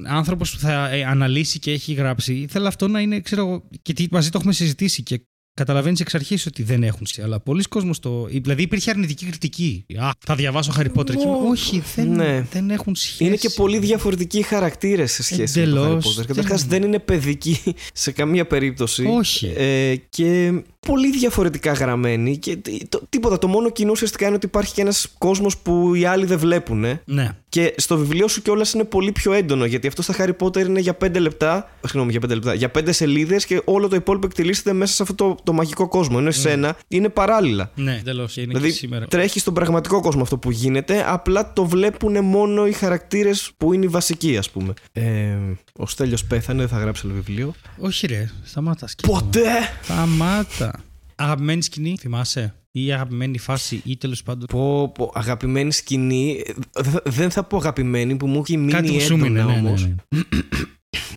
άνθρωπος 0.06 0.50
που 0.52 0.58
θα 0.58 0.90
ε, 0.90 1.04
αναλύσει 1.04 1.58
και 1.58 1.70
έχει 1.70 1.92
γράψει, 1.92 2.34
ήθελα 2.34 2.68
αυτό 2.68 2.88
να 2.88 3.00
είναι, 3.00 3.20
ξέρω 3.20 3.46
εγώ, 3.46 3.62
και 3.82 3.92
τι- 3.92 4.06
μαζί 4.10 4.30
το 4.30 4.36
έχουμε 4.38 4.52
συζητήσει 4.62 5.02
και 5.02 5.20
Καταλαβαίνεις 5.54 6.00
εξ 6.00 6.14
αρχής 6.14 6.46
ότι 6.46 6.62
δεν 6.62 6.82
έχουν 6.82 7.06
σχέση. 7.06 7.22
Αλλά 7.26 7.40
πολλοί 7.40 7.62
κόσμοι 7.62 7.92
το. 8.00 8.24
Δηλαδή 8.24 8.62
υπήρχε 8.62 8.90
αρνητική 8.90 9.26
κριτική. 9.26 9.84
Α, 9.98 10.10
θα 10.26 10.34
διαβάσω 10.34 10.72
Harry 10.78 10.92
Potter. 10.94 11.10
Και... 11.16 11.26
Ω, 11.26 11.48
Όχι, 11.48 11.82
δεν, 11.94 12.12
ναι. 12.12 12.46
δεν 12.52 12.70
έχουν 12.70 12.94
σχέση. 12.94 13.24
Είναι 13.24 13.36
και 13.36 13.50
πολύ 13.50 13.78
διαφορετικοί 13.78 14.38
οι 14.38 14.42
χαρακτήρες 14.42 15.12
σε 15.12 15.22
σχέση 15.22 15.58
με 15.58 15.64
Εντελώς. 15.64 16.04
το 16.04 16.10
Harry 16.10 16.12
Potter. 16.12 16.16
Δεν- 16.16 16.26
Καταρχάς 16.26 16.64
δεν 16.64 16.82
είναι 16.82 16.98
παιδικοί 16.98 17.58
σε 17.94 18.10
καμία 18.12 18.46
περίπτωση. 18.46 19.04
Όχι. 19.04 19.46
Ε, 19.56 19.96
και 20.08 20.52
πολύ 20.86 21.10
διαφορετικά 21.10 21.72
γραμμένοι. 21.72 22.36
Και 22.38 22.56
τί- 22.56 22.88
το- 22.88 23.02
τίποτα. 23.08 23.38
Το 23.38 23.48
μόνο 23.48 23.70
κοινό 23.70 23.90
ουσιαστικά 23.90 24.26
είναι 24.26 24.34
ότι 24.34 24.46
υπάρχει 24.46 24.72
και 24.74 24.80
ένας 24.80 25.14
κόσμος 25.18 25.56
που 25.58 25.94
οι 25.94 26.04
άλλοι 26.04 26.24
δεν 26.26 26.38
βλέπουν. 26.38 26.84
Ναι. 27.04 27.28
Και 27.48 27.74
στο 27.76 27.96
βιβλίο 27.96 28.28
σου 28.28 28.42
κιόλας 28.42 28.72
είναι 28.72 28.84
πολύ 28.84 29.12
πιο 29.12 29.32
έντονο. 29.32 29.64
Γιατί 29.64 29.86
αυτό 29.86 30.02
στα 30.02 30.14
Harry 30.18 30.32
Potter 30.40 30.66
είναι 30.66 30.80
για 30.80 30.96
5 31.04 31.18
λεπτά. 31.20 31.70
Συγγνώμη, 31.80 32.10
για 32.10 32.20
5 32.20 32.34
λεπτά. 32.34 32.54
Για 32.54 32.70
5 32.70 32.92
σελίδες 32.92 33.46
και 33.46 33.62
όλο 33.64 33.88
το 33.88 33.96
υπόλοιπο 33.96 34.26
εκτελήσεται 34.26 34.72
μέσα 34.72 34.92
σε 34.94 35.02
αυτό 35.02 35.14
το, 35.14 35.36
το 35.44 35.52
μαγικό 35.52 35.88
κόσμο. 35.88 36.16
Ενώ 36.18 36.28
εσένα 36.28 36.76
είναι 36.88 37.08
παράλληλα. 37.08 37.70
Ναι, 37.74 37.96
εντελώς. 37.96 38.36
Είναι 38.36 38.46
Δηλαδή 38.46 38.68
και 38.68 38.72
σήμερα. 38.74 39.06
τρέχει 39.06 39.38
στον 39.40 39.54
πραγματικό 39.54 40.00
κόσμο 40.00 40.22
αυτό 40.22 40.38
που 40.38 40.50
γίνεται, 40.50 41.04
απλά 41.06 41.52
το 41.52 41.64
βλέπουν 41.66 42.24
μόνο 42.24 42.66
οι 42.66 42.72
χαρακτήρες 42.72 43.50
που 43.56 43.72
είναι 43.72 43.84
οι 43.84 43.88
βασικοί, 43.88 44.36
ας 44.36 44.50
πούμε. 44.50 44.72
Ε, 44.92 45.36
ο 45.76 45.86
Στέλιος 45.86 46.24
πέθανε, 46.24 46.58
δεν 46.58 46.68
θα 46.68 46.78
γράψει 46.78 47.02
άλλο 47.04 47.14
βιβλίο. 47.14 47.54
Όχι, 47.78 48.06
ρε. 48.06 48.30
Σταμάτας. 48.44 48.90
σκέφτομαι. 48.90 49.20
Ποτέ! 49.20 49.48
Σταμάτα. 49.82 50.79
Αγαπημένη 51.22 51.62
σκηνή, 51.62 51.96
θυμάσαι; 52.00 52.54
Ή 52.70 52.92
αγαπημένη 52.92 53.38
φάση, 53.38 53.82
ή 53.84 53.96
τέλος 53.96 54.22
πάντων. 54.22 54.46
Πω, 54.46 54.88
πω, 54.88 55.10
αγαπημένη 55.14 55.72
σκηνή. 55.72 56.42
ε, 56.46 56.52
δε- 56.82 56.98
Δεν 57.04 57.30
θα 57.30 57.44
πω 57.44 57.56
αγαπημένη 57.56 58.16
που 58.16 58.26
μου 58.26 58.38
έχει 58.40 58.56
μείνει 58.56 58.72
Κάτι 58.72 58.92
που 58.92 59.00
σου 59.00 59.16
μείνε, 59.16 59.38
έντονα 59.40 59.54
ναι, 59.54 59.60
ναι, 59.60 59.68
όμως. 59.68 59.86
ναι. 59.86 59.94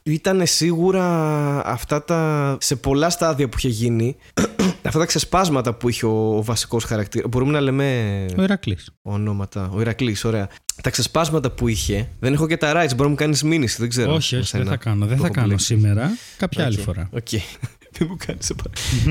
Ήταν 0.03 0.41
σίγουρα 0.45 1.05
αυτά 1.65 2.03
τα. 2.03 2.57
σε 2.59 2.75
πολλά 2.75 3.09
στάδια 3.09 3.49
που 3.49 3.57
είχε 3.57 3.67
γίνει. 3.69 4.15
αυτά 4.83 4.99
τα 4.99 5.05
ξεσπάσματα 5.05 5.73
που 5.73 5.89
είχε 5.89 6.05
ο, 6.05 6.37
ο 6.37 6.43
βασικός 6.43 6.83
χαρακτήρας. 6.83 7.29
Μπορούμε 7.29 7.51
να 7.51 7.61
λέμε 7.61 8.25
Ο 8.37 8.41
Ηρακλής. 8.43 8.89
ονόματα. 9.01 9.69
Ο 9.73 9.79
Ηρακλής, 9.81 10.23
ωραία. 10.23 10.49
Τα 10.83 10.89
ξεσπάσματα 10.89 11.51
που 11.51 11.67
είχε. 11.67 12.09
Δεν 12.19 12.33
έχω 12.33 12.47
και 12.47 12.57
τα 12.57 12.71
rights. 12.75 12.89
Μπορεί 12.89 13.01
να 13.03 13.07
μου 13.07 13.15
κάνεις 13.15 13.43
μήνυση, 13.43 13.75
δεν 13.79 13.89
ξέρω. 13.89 14.13
Όχι, 14.13 14.35
με 14.35 14.41
όχι, 14.41 14.51
δεν 14.51 14.61
σένα. 14.65 14.77
θα 14.77 14.77
κάνω. 14.77 15.05
Δεν 15.05 15.15
Το 15.15 15.21
θα 15.21 15.25
έχω 15.25 15.33
κάνω 15.33 15.47
μπλέξει. 15.47 15.65
σήμερα. 15.65 16.09
Κάποια 16.37 16.65
άλλη 16.65 16.77
Οκ, 16.77 16.83
φορά. 16.83 17.09
Οκ. 17.13 17.27
Δεν 17.97 18.07
μου 18.09 18.17
κάνεις 18.25 18.53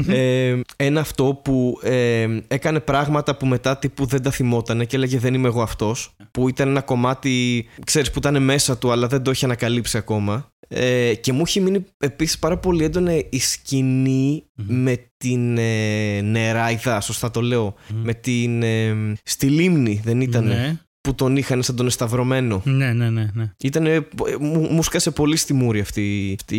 ε, 0.08 0.60
Ένα 0.76 1.00
αυτό 1.00 1.40
που 1.44 1.78
ε, 1.82 2.26
έκανε 2.48 2.80
πράγματα 2.80 3.36
που 3.36 3.46
μετά 3.46 3.76
τύπου 3.76 4.06
δεν 4.06 4.22
τα 4.22 4.30
θυμότανε 4.30 4.84
και 4.84 4.96
έλεγε 4.96 5.18
Δεν 5.18 5.34
είμαι 5.34 5.48
εγώ 5.48 5.62
αυτός. 5.62 6.16
Που 6.30 6.48
ήταν 6.48 6.68
ένα 6.68 6.80
κομμάτι, 6.80 7.66
ξέρεις, 7.84 8.10
που 8.10 8.18
ήταν 8.18 8.42
μέσα 8.42 8.78
του, 8.78 8.92
αλλά 8.92 9.06
δεν 9.06 9.22
το 9.22 9.30
είχε 9.30 9.44
ανακαλύψει 9.44 9.96
ακόμα. 9.96 10.52
Ε, 10.68 11.14
και 11.14 11.32
μου 11.32 11.42
έχει 11.46 11.60
μείνει 11.60 11.84
επίσης 11.98 12.38
πάρα 12.38 12.58
πολύ 12.58 12.84
έντονα 12.84 13.12
η 13.30 13.38
σκηνή 13.38 14.44
με 14.54 15.10
την 15.16 15.58
ε, 15.58 16.20
νεράιδα, 16.20 17.00
σωστά 17.00 17.30
το 17.30 17.40
λέω. 17.40 17.74
Με 17.88 18.14
την. 18.14 18.62
ε, 18.62 18.94
στη 19.22 19.46
λίμνη, 19.46 20.00
δεν 20.04 20.20
ήταν. 20.20 20.44
Ναι, 20.44 20.78
Που 21.02 21.14
τον 21.14 21.36
είχαν 21.36 21.62
σαν 21.62 21.76
τον 21.76 21.86
εσταυρωμένο. 21.86 22.62
ναι, 22.64 22.92
ναι. 22.92 23.10
ναι, 23.10 23.30
ναι. 23.34 23.52
Ήτανε, 23.62 24.06
μου, 24.40 24.60
μου 24.70 24.82
σκάσε 24.82 25.10
πολύ 25.10 25.36
στη 25.36 25.52
μούρη 25.54 25.80
αυτή, 25.80 26.36
αυτή 26.40 26.56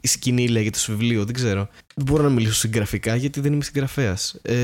η 0.00 0.08
σκηνή, 0.08 0.48
λέγεται 0.48 0.78
στο 0.78 0.92
βιβλίο. 0.92 1.24
Δεν 1.24 1.34
ξέρω. 1.34 1.68
Δεν 1.94 2.04
μπορώ 2.04 2.22
να 2.22 2.28
μιλήσω 2.28 2.54
συγγραφικά 2.54 3.16
γιατί 3.16 3.40
δεν 3.40 3.52
είμαι 3.52 3.62
συγγραφέας. 3.62 4.34
Ε, 4.42 4.54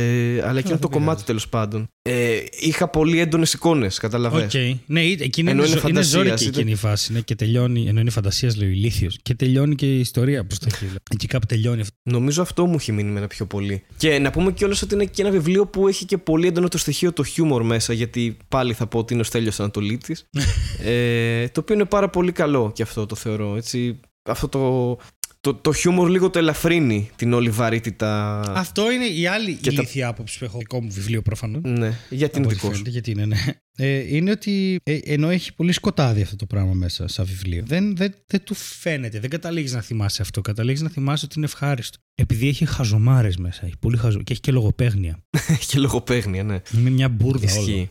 αλλά 0.42 0.58
εκείνο 0.58 0.72
δεν 0.72 0.78
το 0.80 0.88
κομμάτι 0.88 1.22
τέλος 1.24 1.48
πάντων. 1.48 1.86
Ε, 2.02 2.38
είχα 2.60 2.88
πολύ 2.88 3.20
έντονες 3.20 3.52
εικόνες, 3.52 3.98
καταλαβαίνω. 3.98 4.44
Οκ. 4.44 4.78
Ναι, 4.86 5.02
ή- 5.04 5.18
εκείνη 5.20 5.50
Ενώ 5.50 5.64
είναι, 5.64 5.68
είναι 5.70 5.80
ζω- 5.80 5.88
είναι 5.88 6.00
φαντασίας, 6.02 6.06
ζόρικη 6.08 6.42
ήταν- 6.44 6.54
εκείνη 6.60 6.70
η 6.70 6.74
φάση. 6.74 7.12
Ναι, 7.12 7.20
και 7.20 7.34
τελειώνει. 7.34 7.86
Ενώ 7.88 8.00
είναι 8.00 8.10
φαντασίας, 8.10 8.56
λέει 8.56 8.68
ο 8.68 8.72
ηλίθιος. 8.72 9.18
Και 9.22 9.34
τελειώνει 9.34 9.74
και 9.74 9.86
η 9.96 10.00
ιστορία 10.00 10.44
προς 10.46 10.56
τα 10.60 10.66
εκεί. 10.74 10.92
Εκεί 11.10 11.26
κάπου 11.26 11.46
τελειώνει 11.46 11.80
αυτό. 11.80 11.94
Νομίζω 12.02 12.42
αυτό 12.42 12.66
μου 12.66 12.74
έχει 12.74 12.92
μείνει 12.92 13.10
με 13.10 13.18
ένα 13.18 13.26
πιο 13.26 13.46
πολύ. 13.46 13.82
Και 13.96 14.18
να 14.18 14.30
πούμε 14.30 14.52
κιόλας 14.52 14.82
ότι 14.82 14.94
είναι 14.94 15.04
και 15.04 15.22
ένα 15.22 15.30
βιβλίο 15.30 15.66
που 15.66 15.88
έχει 15.88 16.04
και 16.04 16.18
πολύ 16.18 16.46
έντονο 16.46 16.68
το 16.68 16.78
στοιχείο 16.78 17.12
το 17.12 17.24
χιούμορ 17.24 17.62
μέσα, 17.62 17.92
γιατί 17.92 18.36
πάλι 18.48 18.72
θα 18.72 18.86
πω 18.86 18.98
ότι 18.98 19.12
είναι 19.12 19.22
ο 19.22 19.24
Στέλιος 19.24 19.60
Ανατολίτης. 19.60 20.24
ε, 20.84 21.48
το 21.48 21.60
οποίο 21.60 21.74
είναι 21.74 21.84
πάρα 21.84 22.10
πολύ 22.10 22.32
καλό 22.32 22.72
και 22.74 22.82
αυτό 22.82 23.06
το 23.06 23.14
θεωρώ. 23.14 23.56
Έτσι, 23.56 24.00
αυτό 24.28 24.48
το, 24.48 24.96
το, 25.46 25.54
το 25.54 25.72
χιούμορ 25.72 26.08
λίγο 26.08 26.30
το 26.30 26.38
ελαφρύνει 26.38 27.10
την 27.16 27.32
όλη 27.32 27.50
βαρύτητα. 27.50 28.40
Αυτό 28.54 28.90
είναι 28.90 29.04
η 29.04 29.26
άλλη 29.26 29.54
Και 29.54 29.68
τα- 29.72 29.72
ηλίθια 29.82 30.08
άποψη 30.08 30.38
που 30.38 30.44
έχω. 30.44 30.58
Δικό 30.58 30.82
μου 30.82 30.90
βιβλίο 30.90 31.22
προφανώς. 31.22 31.62
Ναι, 31.64 31.98
γιατί 32.10 32.38
είναι 32.38 32.46
δικό 32.48 32.74
σου. 32.74 32.82
Γιατί 32.86 33.10
είναι, 33.10 33.24
ναι. 33.26 33.36
Ε, 33.78 34.16
είναι 34.16 34.30
ότι 34.30 34.76
ε, 34.82 34.98
ενώ 35.04 35.28
έχει 35.30 35.54
πολύ 35.54 35.72
σκοτάδι 35.72 36.22
αυτό 36.22 36.36
το 36.36 36.46
πράγμα 36.46 36.72
μέσα 36.72 37.08
σαν 37.08 37.24
βιβλίο, 37.24 37.62
δεν, 37.66 37.96
δεν, 37.96 38.14
δεν 38.26 38.44
του 38.44 38.54
φαίνεται. 38.54 39.20
Δεν 39.20 39.30
καταλήγεις 39.30 39.72
να 39.72 39.80
θυμάσαι 39.80 40.22
αυτό. 40.22 40.40
Καταλήγεις 40.40 40.80
να 40.82 40.88
θυμάσαι 40.88 41.24
ότι 41.24 41.34
είναι 41.36 41.46
ευχάριστο. 41.46 41.98
Επειδή 42.18 42.48
έχει 42.48 42.64
χαζομάρες 42.66 43.36
μέσα. 43.36 43.60
Έχει 43.64 43.74
πολύ 43.80 43.96
χαζο... 43.96 44.18
Και 44.22 44.32
έχει 44.32 44.40
και 44.40 44.52
λογοπαίγνια. 44.52 45.18
Έχει 45.48 45.66
και 45.72 45.78
λογοπαίγνια, 45.78 46.42
ναι. 46.42 46.60
Είναι 46.78 46.90
μια 46.90 47.08
μπούρδα 47.08 47.52
όλο. 47.52 47.60
Ισχύει. 47.60 47.90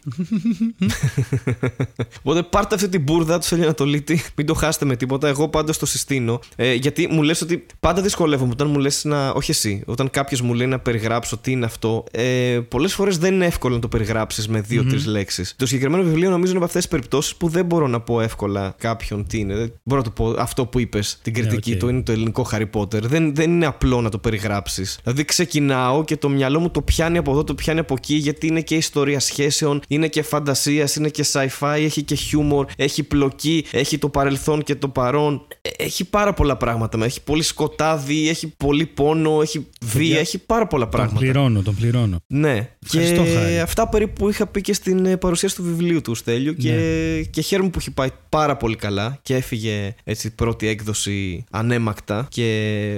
Οπότε 2.20 2.44
πάρτε 2.44 2.76
αυτή 2.76 2.90
την 2.90 3.02
μπούρδα 3.02 3.40
του 3.40 3.56
Ανατολίτη, 3.56 4.22
μην 4.36 4.46
το 4.46 4.54
χάσετε 4.54 4.86
με 4.86 4.96
τίποτα. 4.96 5.28
Εγώ 5.28 5.50
πάντως 5.50 5.78
το 5.78 5.86
συστήνω. 5.86 6.40
Ε, 6.56 6.74
γιατί 6.74 7.08
μου 7.12 7.22
λες 7.24 7.42
ότι 7.42 7.66
πάντα 7.80 8.02
δυσκολεύομαι 8.02 8.52
όταν 8.52 8.70
μου 8.70 8.80
λες 8.80 9.04
να. 9.04 9.30
Όχι 9.30 9.52
εσύ, 9.52 9.84
όταν 9.86 10.10
κάποιος 10.10 10.42
μου 10.42 10.54
λέει 10.54 10.68
να 10.68 10.80
περιγράψω 10.80 11.38
τι 11.38 11.52
είναι 11.52 11.66
αυτό. 11.66 12.04
Ε, 12.12 12.60
Πολλές 12.68 12.94
φορές 12.94 13.18
δεν 13.18 13.34
είναι 13.34 13.46
εύκολο 13.46 13.76
να 13.76 13.82
το 13.82 13.88
περιγράψεις 13.88 14.48
με 14.48 14.62
δύο-τρεις 14.62 15.06
λέξεις. 15.06 15.56
Το 15.58 15.66
συγκεκριμένο 15.66 16.04
βιβλίο 16.04 16.30
νομίζω 16.30 16.50
είναι 16.50 16.58
από 16.58 16.66
αυτές 16.66 16.82
τις 16.82 16.92
περιπτώσεις 16.92 17.36
που 17.36 17.48
δεν 17.48 17.66
μπορώ 17.66 17.88
να 17.88 18.02
πω 18.02 18.22
εύκολα 18.22 18.76
κάποιον 18.78 19.28
τι 19.28 19.40
είναι. 19.40 19.56
Δεν 19.56 19.74
μπορώ 19.84 20.02
να 20.02 20.08
το 20.08 20.12
πω 20.24 20.36
αυτό 20.38 20.66
που 20.66 20.80
είπες, 20.80 21.20
την 21.22 21.34
κριτική 21.34 21.74
οκ. 21.74 21.78
του, 21.78 21.90
είναι 21.90 22.02
το 22.02 22.12
ελληνικό 22.12 22.48
Harry 22.52 22.70
Potter. 22.74 23.02
Δεν, 23.02 23.36
δεν 23.36 23.52
είναι 23.52 23.66
απλό 23.66 24.02
να 24.02 24.10
το 24.16 24.22
περιγράψεις. 24.30 25.00
Δηλαδή 25.04 25.26
ξεκινάω 25.26 26.04
και 26.04 26.18
το 26.18 26.30
μυαλό 26.30 26.60
μου 26.60 26.70
το 26.70 26.82
πιάνει 26.82 27.18
από 27.18 27.32
εδώ, 27.32 27.44
το 27.44 27.56
πιάνει 27.56 27.80
από 27.80 27.94
εκεί, 27.98 28.16
γιατί 28.16 28.48
είναι 28.48 28.62
και 28.62 28.76
ιστορία 28.76 29.20
σχέσεων, 29.20 29.82
είναι 29.88 30.08
και 30.08 30.22
φαντασίας, 30.22 30.96
είναι 30.96 31.10
και 31.10 31.26
sci-fi, 31.32 31.78
έχει 31.78 32.04
και 32.04 32.16
χιούμορ, 32.16 32.66
έχει 32.78 33.04
πλοκή, 33.04 33.66
έχει 33.72 33.98
το 33.98 34.10
παρελθόν 34.10 34.64
και 34.64 34.76
το 34.76 34.88
παρόν. 34.88 35.48
Ε, 35.62 35.70
Έχει 35.84 36.04
πάρα 36.10 36.34
πολλά 36.34 36.58
πράγματα. 36.58 37.06
Έχει 37.06 37.22
πολύ 37.24 37.44
σκοτάδι, 37.44 38.30
έχει 38.30 38.54
πολύ 38.58 38.86
πόνο, 38.86 39.42
έχει 39.42 39.68
βία, 39.84 40.20
έχει 40.20 40.38
πάρα 40.38 40.68
πολλά 40.68 40.84
Τον 40.84 40.92
πράγματα. 40.92 41.20
πληρώνω, 41.20 41.62
τον 41.62 41.76
πληρώνω. 41.76 42.18
Ναι. 42.28 42.70
Ευχαριστώ, 42.86 43.24
και 43.24 43.30
Χάρη. 43.30 43.60
αυτά 43.60 43.88
περίπου 43.90 44.30
είχα 44.30 44.48
πει 44.48 44.62
και 44.62 44.74
στην 44.74 45.06
ε, 45.06 45.18
παρουσίαση 45.18 45.56
του 45.56 45.64
βιβλίου 45.64 46.02
του 46.02 46.16
Στέλιου 46.16 46.54
και, 46.54 46.72
Ναι. 46.72 47.22
και 47.22 47.42
χαίρομαι 47.42 47.70
που 47.70 47.80
έχει 47.80 47.92
πάει 47.92 48.10
πάρα 48.30 48.58
πολύ 48.58 48.76
καλά 48.76 49.20
και 49.22 49.36
έφυγε 49.36 49.96
έτσι 50.04 50.36
πρώτη 50.36 50.68
έκδοση 50.68 51.44
ανέμακτα 51.52 52.28
και 52.30 52.44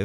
ε, 0.00 0.04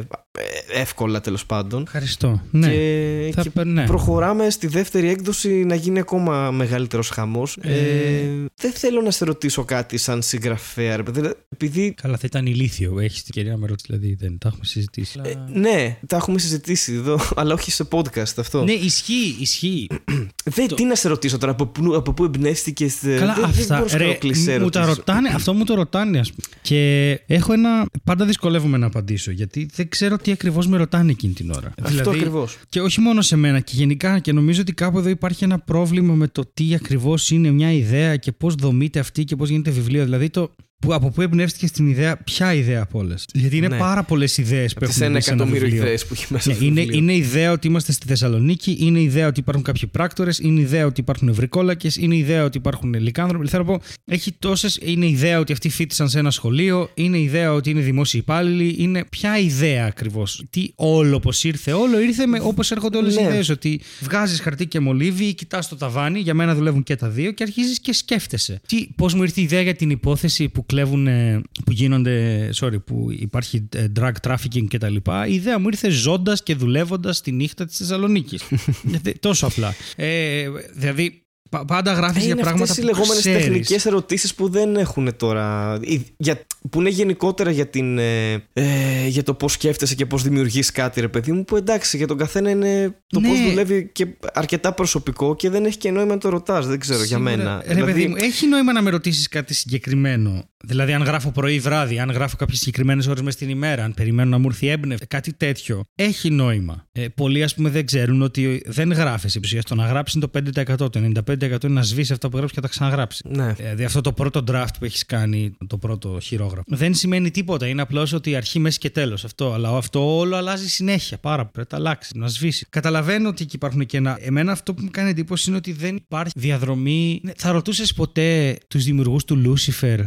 εύκολα 0.72 1.20
τέλος 1.20 1.46
πάντων. 1.46 1.82
Ευχαριστώ. 1.82 2.42
Ναι. 2.50 2.68
Και, 2.70 3.30
Θα 3.34 3.42
και 3.42 3.50
πε- 3.50 3.64
ναι. 3.66 3.86
προχωράμε 3.86 4.50
στη 4.50 4.66
δεύτερη 4.66 5.08
έκδοση 5.08 5.48
να 5.48 5.74
γίνει 5.74 5.98
ακόμα 5.98 6.50
μεγαλύτερος 6.50 7.08
χαμός. 7.08 7.58
Ε, 7.60 7.72
Ε, 7.74 8.22
δεν 8.56 8.72
θέλω 8.72 9.00
να 9.00 9.10
σε 9.10 9.24
ρωτήσω 9.24 9.64
κάτι 9.64 9.96
σαν 9.98 10.22
συγγραφέα, 10.22 10.96
ρε 10.96 11.02
παιδί, 11.02 11.30
επειδή 11.48 11.94
Καλά, 12.02 12.16
θα 12.16 12.22
ήταν 12.24 12.46
ηλίθιο. 12.46 12.98
Έχεις 13.00 13.22
την 13.22 13.32
κυρία 13.32 13.50
να 13.52 13.58
με 13.58 13.66
ρωτήσει, 13.66 13.86
δηλαδή 13.92 14.14
δεν 14.20 14.38
τα 14.38 14.48
έχουμε 14.48 14.64
συζητήσει. 14.64 15.20
ε, 15.22 15.58
ναι, 15.58 15.98
τα 16.06 16.16
έχουμε 16.16 16.38
συζητήσει 16.38 16.92
εδώ, 16.92 17.18
αλλά 17.36 17.54
όχι 17.54 17.70
σε 17.70 17.86
podcast 17.90 18.38
αυτό. 18.38 18.64
Ναι, 18.64 18.72
ισχύει, 18.72 19.36
ισχύει. 19.40 19.86
Δεν, 20.54 20.66
Τι 20.74 20.84
να 20.84 20.94
σε 20.94 21.08
ρωτήσω 21.08 21.38
τώρα, 21.38 21.52
από 21.52 21.66
πού, 21.66 21.94
από 21.94 22.12
πού 22.12 22.24
εμπνεύστηκες. 22.24 22.94
Καλά, 23.18 23.34
δεν, 23.34 23.44
αυτά. 23.44 23.52
δεν 23.66 23.78
μπορώ 23.78 23.90
να 23.92 23.96
ρε, 23.98 24.04
κάνω 24.04 24.16
κλισέ 24.18 24.58
μου 24.58 24.68
τα 24.68 24.78
ερωτήσεις. 24.78 24.96
ρωτάνε, 25.06 25.28
αυτό 25.28 25.54
μου 25.54 25.64
το 25.64 25.74
ρωτάνε, 25.74 26.18
ας 26.18 26.32
πούμε. 26.32 26.46
Και 26.62 27.10
έχω 27.26 27.52
ένα. 27.52 27.86
Πάντα 28.04 28.24
δυσκολεύομαι 28.24 28.76
να 28.78 28.86
απαντήσω, 28.86 29.30
γιατί 29.30 29.68
δεν 29.74 29.88
ξέρω 29.88 30.16
τι 30.24 30.32
ακριβώς 30.32 30.66
με 30.66 30.76
ρωτάνε 30.76 31.10
εκείνη 31.10 31.32
την 31.32 31.50
ώρα. 31.50 31.72
Δηλαδή, 31.76 31.98
Αυτό 31.98 32.10
ακριβώς. 32.10 32.58
Και 32.68 32.80
όχι 32.80 33.00
μόνο 33.00 33.22
σε 33.22 33.36
μένα, 33.36 33.60
και 33.60 33.72
γενικά. 33.74 34.18
Και 34.18 34.32
νομίζω 34.32 34.60
ότι 34.60 34.72
κάπου 34.72 34.98
εδώ 34.98 35.08
υπάρχει 35.08 35.44
ένα 35.44 35.58
πρόβλημα 35.58 36.14
με 36.14 36.28
το 36.28 36.44
τι 36.54 36.74
ακριβώς 36.74 37.30
είναι 37.30 37.50
μια 37.50 37.72
ιδέα 37.72 38.16
και 38.16 38.32
πώς 38.32 38.54
δομείται 38.54 38.98
αυτή 38.98 39.24
και 39.24 39.36
πώς 39.36 39.48
γίνεται 39.48 39.70
βιβλίο. 39.70 40.04
Δηλαδή, 40.04 40.30
το, 40.30 40.50
που, 40.84 40.94
από 40.94 41.10
πού 41.10 41.22
εμπνεύστηκε 41.22 41.66
στην 41.66 41.88
ιδέα, 41.88 42.16
ποια 42.16 42.54
ιδέα 42.54 42.82
από 42.82 42.98
όλες. 42.98 43.24
Γιατί 43.34 43.56
είναι 43.56 43.68
Ναι. 43.68 43.78
πάρα 43.78 44.02
πολλές 44.02 44.38
ιδέες 44.38 44.72
που 44.74 44.80
Τις 44.80 44.88
έχουν 44.88 45.02
ένα 45.02 45.14
μπει 45.14 45.20
σε 45.20 45.30
ένα 45.30 45.38
εκατομμύριο 45.42 45.68
βιβλίο. 45.68 45.84
ιδέες 45.86 46.06
που 46.06 46.14
έχει 46.14 46.26
μέσα 46.32 46.48
Ναι, 46.48 46.54
στο 46.54 46.64
είναι, 46.64 46.80
βιβλίο. 46.80 46.98
είναι 46.98 47.14
ιδέα 47.14 47.52
ότι 47.52 47.66
είμαστε 47.66 47.92
στη 47.92 48.06
Θεσσαλονίκη, 48.06 48.76
είναι 48.80 49.00
ιδέα 49.00 49.26
ότι 49.26 49.40
υπάρχουν 49.40 49.64
κάποιοι 49.64 49.86
πράκτορες, 49.86 50.38
είναι 50.38 50.60
ιδέα 50.60 50.86
ότι 50.86 51.00
υπάρχουν 51.00 51.28
ευρικόλακες, 51.28 51.96
είναι 51.96 52.16
ιδέα 52.16 52.44
ότι 52.44 52.58
υπάρχουν 52.58 52.94
λικάνθρωποι. 52.94 53.48
Θέλω 53.48 53.64
να 53.64 53.70
πω, 53.78 53.82
έχει 54.04 54.32
τόσες. 54.38 54.78
Είναι 54.82 55.06
ιδέα 55.06 55.38
ότι 55.38 55.52
αυτοί 55.52 55.68
φίτησαν 55.68 56.08
σε 56.08 56.18
ένα 56.18 56.30
σχολείο, 56.30 56.90
είναι 56.94 57.18
ιδέα 57.18 57.52
ότι 57.52 57.70
είναι 57.70 57.80
δημόσιοι 57.80 58.20
υπάλληλοι. 58.22 58.74
Είναι 58.78 59.04
ποια 59.10 59.38
ιδέα 59.38 59.86
ακριβώς. 59.86 60.44
Τι 60.50 60.68
όλο 60.74 61.20
πώ 61.20 61.30
ήρθε. 61.42 61.72
Όλο 61.72 62.00
ήρθε 62.00 62.26
με 62.26 62.40
όπως 62.42 62.70
έρχονται 62.70 62.98
όλες 62.98 63.14
οι 63.16 63.20
Ναι. 63.22 63.28
ιδέες. 63.28 63.48
Ότι 63.48 63.80
βγάζεις 64.00 64.40
χαρτί 64.40 64.66
και 64.66 64.80
μολύβι, 64.80 65.34
κοιτάς 65.34 65.68
το 65.68 65.76
ταβάνι. 65.76 66.20
Για 66.20 66.34
μένα 66.34 66.54
δουλεύουν 66.54 66.82
και 66.82 66.96
τα 66.96 67.08
δύο 67.08 67.30
και 67.32 67.42
αρχίζεις 67.42 67.80
και 67.80 67.92
σκέφτεσαι. 67.92 68.60
Πώς 68.96 69.14
μου 69.14 69.22
ήρθε 69.22 69.40
η 69.40 69.42
ιδέα 69.42 69.60
για 69.60 69.74
την 69.74 69.90
υπόθεση 69.90 70.48
που 70.48 70.66
κλέβουν. 70.74 71.06
ε, 71.06 71.40
που 71.64 71.72
γίνονται. 71.72 72.48
Sorry, 72.60 72.84
που 72.84 73.06
υπάρχει 73.10 73.68
ε, 73.76 73.86
drug 74.00 74.12
trafficking 74.28 74.66
κτλ. 74.68 74.96
Η 75.28 75.34
ιδέα 75.34 75.58
μου 75.58 75.68
ήρθε 75.68 75.88
ζώντας 75.90 76.42
και 76.42 76.54
δουλεύοντας 76.54 77.20
τη 77.20 77.32
νύχτα 77.32 77.64
της 77.66 77.76
Θεσσαλονίκης. 77.76 78.42
Τόσο 79.20 79.46
απλά. 79.46 79.74
Ε, 79.96 80.46
δηλαδή, 80.74 81.22
πα- 81.50 81.64
πάντα 81.64 81.92
γράφεις 81.92 82.16
Ε, 82.22 82.24
για 82.24 82.32
είναι 82.34 82.42
πράγματα 82.42 82.62
αυτές 82.70 82.76
οι 82.76 82.80
που 82.80 82.86
λεγόμενες 82.94 83.18
ξέρεις. 83.18 83.44
τεχνικές 83.44 83.86
ερωτήσεις 83.86 84.34
που 84.34 84.48
δεν 84.48 84.76
έχουν 84.76 85.16
τώρα 85.16 85.78
η- 85.82 86.00
για, 86.16 86.40
που 86.70 86.80
είναι 86.80 86.88
γενικότερα 86.90 87.50
για, 87.50 87.66
την, 87.66 87.98
ε, 87.98 88.32
ε, 88.52 89.06
για 89.06 89.22
το 89.22 89.34
πώς 89.34 89.52
σκέφτεσαι 89.52 89.94
και 89.94 90.06
πώς 90.06 90.22
δημιουργείς 90.22 90.70
κάτι 90.70 91.00
ρε 91.00 91.08
παιδί 91.08 91.32
μου 91.32 91.44
που 91.44 91.56
εντάξει 91.56 91.96
για 91.96 92.06
τον 92.06 92.16
καθένα 92.18 92.50
είναι 92.50 92.98
το 93.06 93.20
Ναι. 93.20 93.28
πώς 93.28 93.40
δουλεύει 93.48 93.90
και 93.92 94.06
αρκετά 94.32 94.72
προσωπικό 94.72 95.36
και 95.36 95.50
δεν 95.50 95.64
έχει 95.64 95.76
και 95.78 95.90
νόημα 95.90 96.12
να 96.14 96.18
το 96.20 96.28
ρωτάς 96.28 96.66
δεν 96.66 96.78
ξέρω 96.78 96.98
για 97.04 97.16
Σίγουρα. 97.16 97.36
μένα 97.36 97.62
Ρε, 97.66 97.84
παιδί 97.84 98.06
μου, 98.06 98.14
έχει 98.18 98.46
νόημα 98.46 98.72
να 98.72 98.82
με 98.82 98.90
ρωτήσεις 98.90 99.28
κάτι 99.28 99.54
συγκεκριμένο. 99.54 100.48
Δηλαδή, 100.66 100.92
αν 100.92 101.02
γράφω 101.02 101.30
πρωί 101.30 101.54
ή 101.54 101.58
βράδυ, 101.58 101.98
αν 101.98 102.10
γράφω 102.10 102.36
κάποιες 102.36 102.58
συγκεκριμένες 102.58 103.06
ώρες 103.06 103.22
μες 103.22 103.34
στην 103.34 103.48
ημέρα, 103.48 103.84
αν 103.84 103.94
περιμένω 103.94 104.30
να 104.30 104.38
μου 104.38 104.46
έρθει 104.48 104.66
έμπνευση, 104.66 105.06
κάτι 105.06 105.32
τέτοιο. 105.32 105.82
Έχει 105.94 106.30
νόημα. 106.30 106.86
Ε, 106.92 107.08
πολλοί, 107.08 107.42
ας 107.42 107.54
πούμε, 107.54 107.70
δεν 107.70 107.86
ξέρουν 107.86 108.22
ότι 108.22 108.62
δεν 108.66 108.92
γράφεις 108.92 109.36
επί 109.36 109.62
Το 109.62 109.74
να 109.74 109.86
γράψεις 109.86 110.14
είναι 110.14 110.26
το 110.26 110.30
5%. 110.30 110.90
Το 110.90 111.00
95% 111.00 111.64
είναι 111.64 111.72
να 111.72 111.82
σβήσεις 111.82 112.10
αυτά 112.10 112.28
που 112.28 112.36
γράψεις 112.36 112.54
και 112.54 112.60
να 112.62 112.66
τα 112.66 112.72
ξαναγράψεις. 112.72 113.22
ναι. 113.28 113.52
Δηλαδή, 113.52 113.84
αυτό 113.84 114.00
το 114.00 114.12
πρώτο 114.12 114.44
draft 114.50 114.74
που 114.78 114.84
έχεις 114.84 115.06
κάνει, 115.06 115.56
το 115.66 115.78
πρώτο 115.78 116.18
χειρόγραφο, 116.22 116.62
δεν 116.66 116.94
σημαίνει 116.94 117.30
τίποτα. 117.30 117.66
Είναι 117.66 117.82
απλώς 117.82 118.12
ότι 118.12 118.36
αρχή, 118.36 118.58
μέση 118.58 118.78
και 118.78 118.90
τέλος. 118.90 119.24
Αυτό. 119.24 119.52
Αλλά 119.52 119.76
αυτό 119.76 120.16
όλο 120.16 120.36
αλλάζει 120.36 120.68
συνέχεια. 120.68 121.18
Πάρα 121.18 121.36
πολύ. 121.36 121.50
Πρέπει 121.52 121.68
να 121.72 121.78
αλλάξεις, 121.78 122.14
να 122.14 122.26
σβήσεις. 122.26 122.66
Καταλαβαίνω 122.70 123.28
ότι 123.28 123.42
εκεί 123.42 123.56
υπάρχουν 123.56 123.86
και 123.86 123.96
ένα. 123.96 124.18
Εμένα 124.20 124.52
αυτό 124.52 124.74
που 124.74 124.82
μου 124.82 124.90
κάνει 124.90 125.10
εντύπωση 125.10 125.48
είναι 125.48 125.58
ότι 125.58 125.72
δεν 125.72 125.96
υπάρχει 125.96 126.32
διαδρομή. 126.36 127.20
Ναι, 127.22 127.32
Θα 127.36 127.52
ρωτούσες 127.52 127.92
ποτέ 127.94 128.58
τους 128.68 128.84
δημιουργούς 128.84 129.24
του 129.24 129.36
Λούσιφερ 129.36 130.00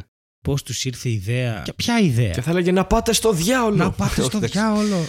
πώς 0.47 0.63
τους 0.63 0.85
ήρθε 0.85 1.09
η 1.09 1.13
ιδέα. 1.13 1.61
Και 1.65 1.73
ποια 1.73 1.99
ιδέα; 1.99 2.29
και 2.31 2.41
θα 2.41 2.51
έλεγε 2.51 2.71
να 2.71 2.85
πάτε 2.85 3.13
στο 3.13 3.31
διάολο 3.33 3.75
Να 3.75 3.91
πάτε 3.91 4.21
στο 4.21 4.37
Όχι, 4.37 4.47
διάολο. 4.47 5.05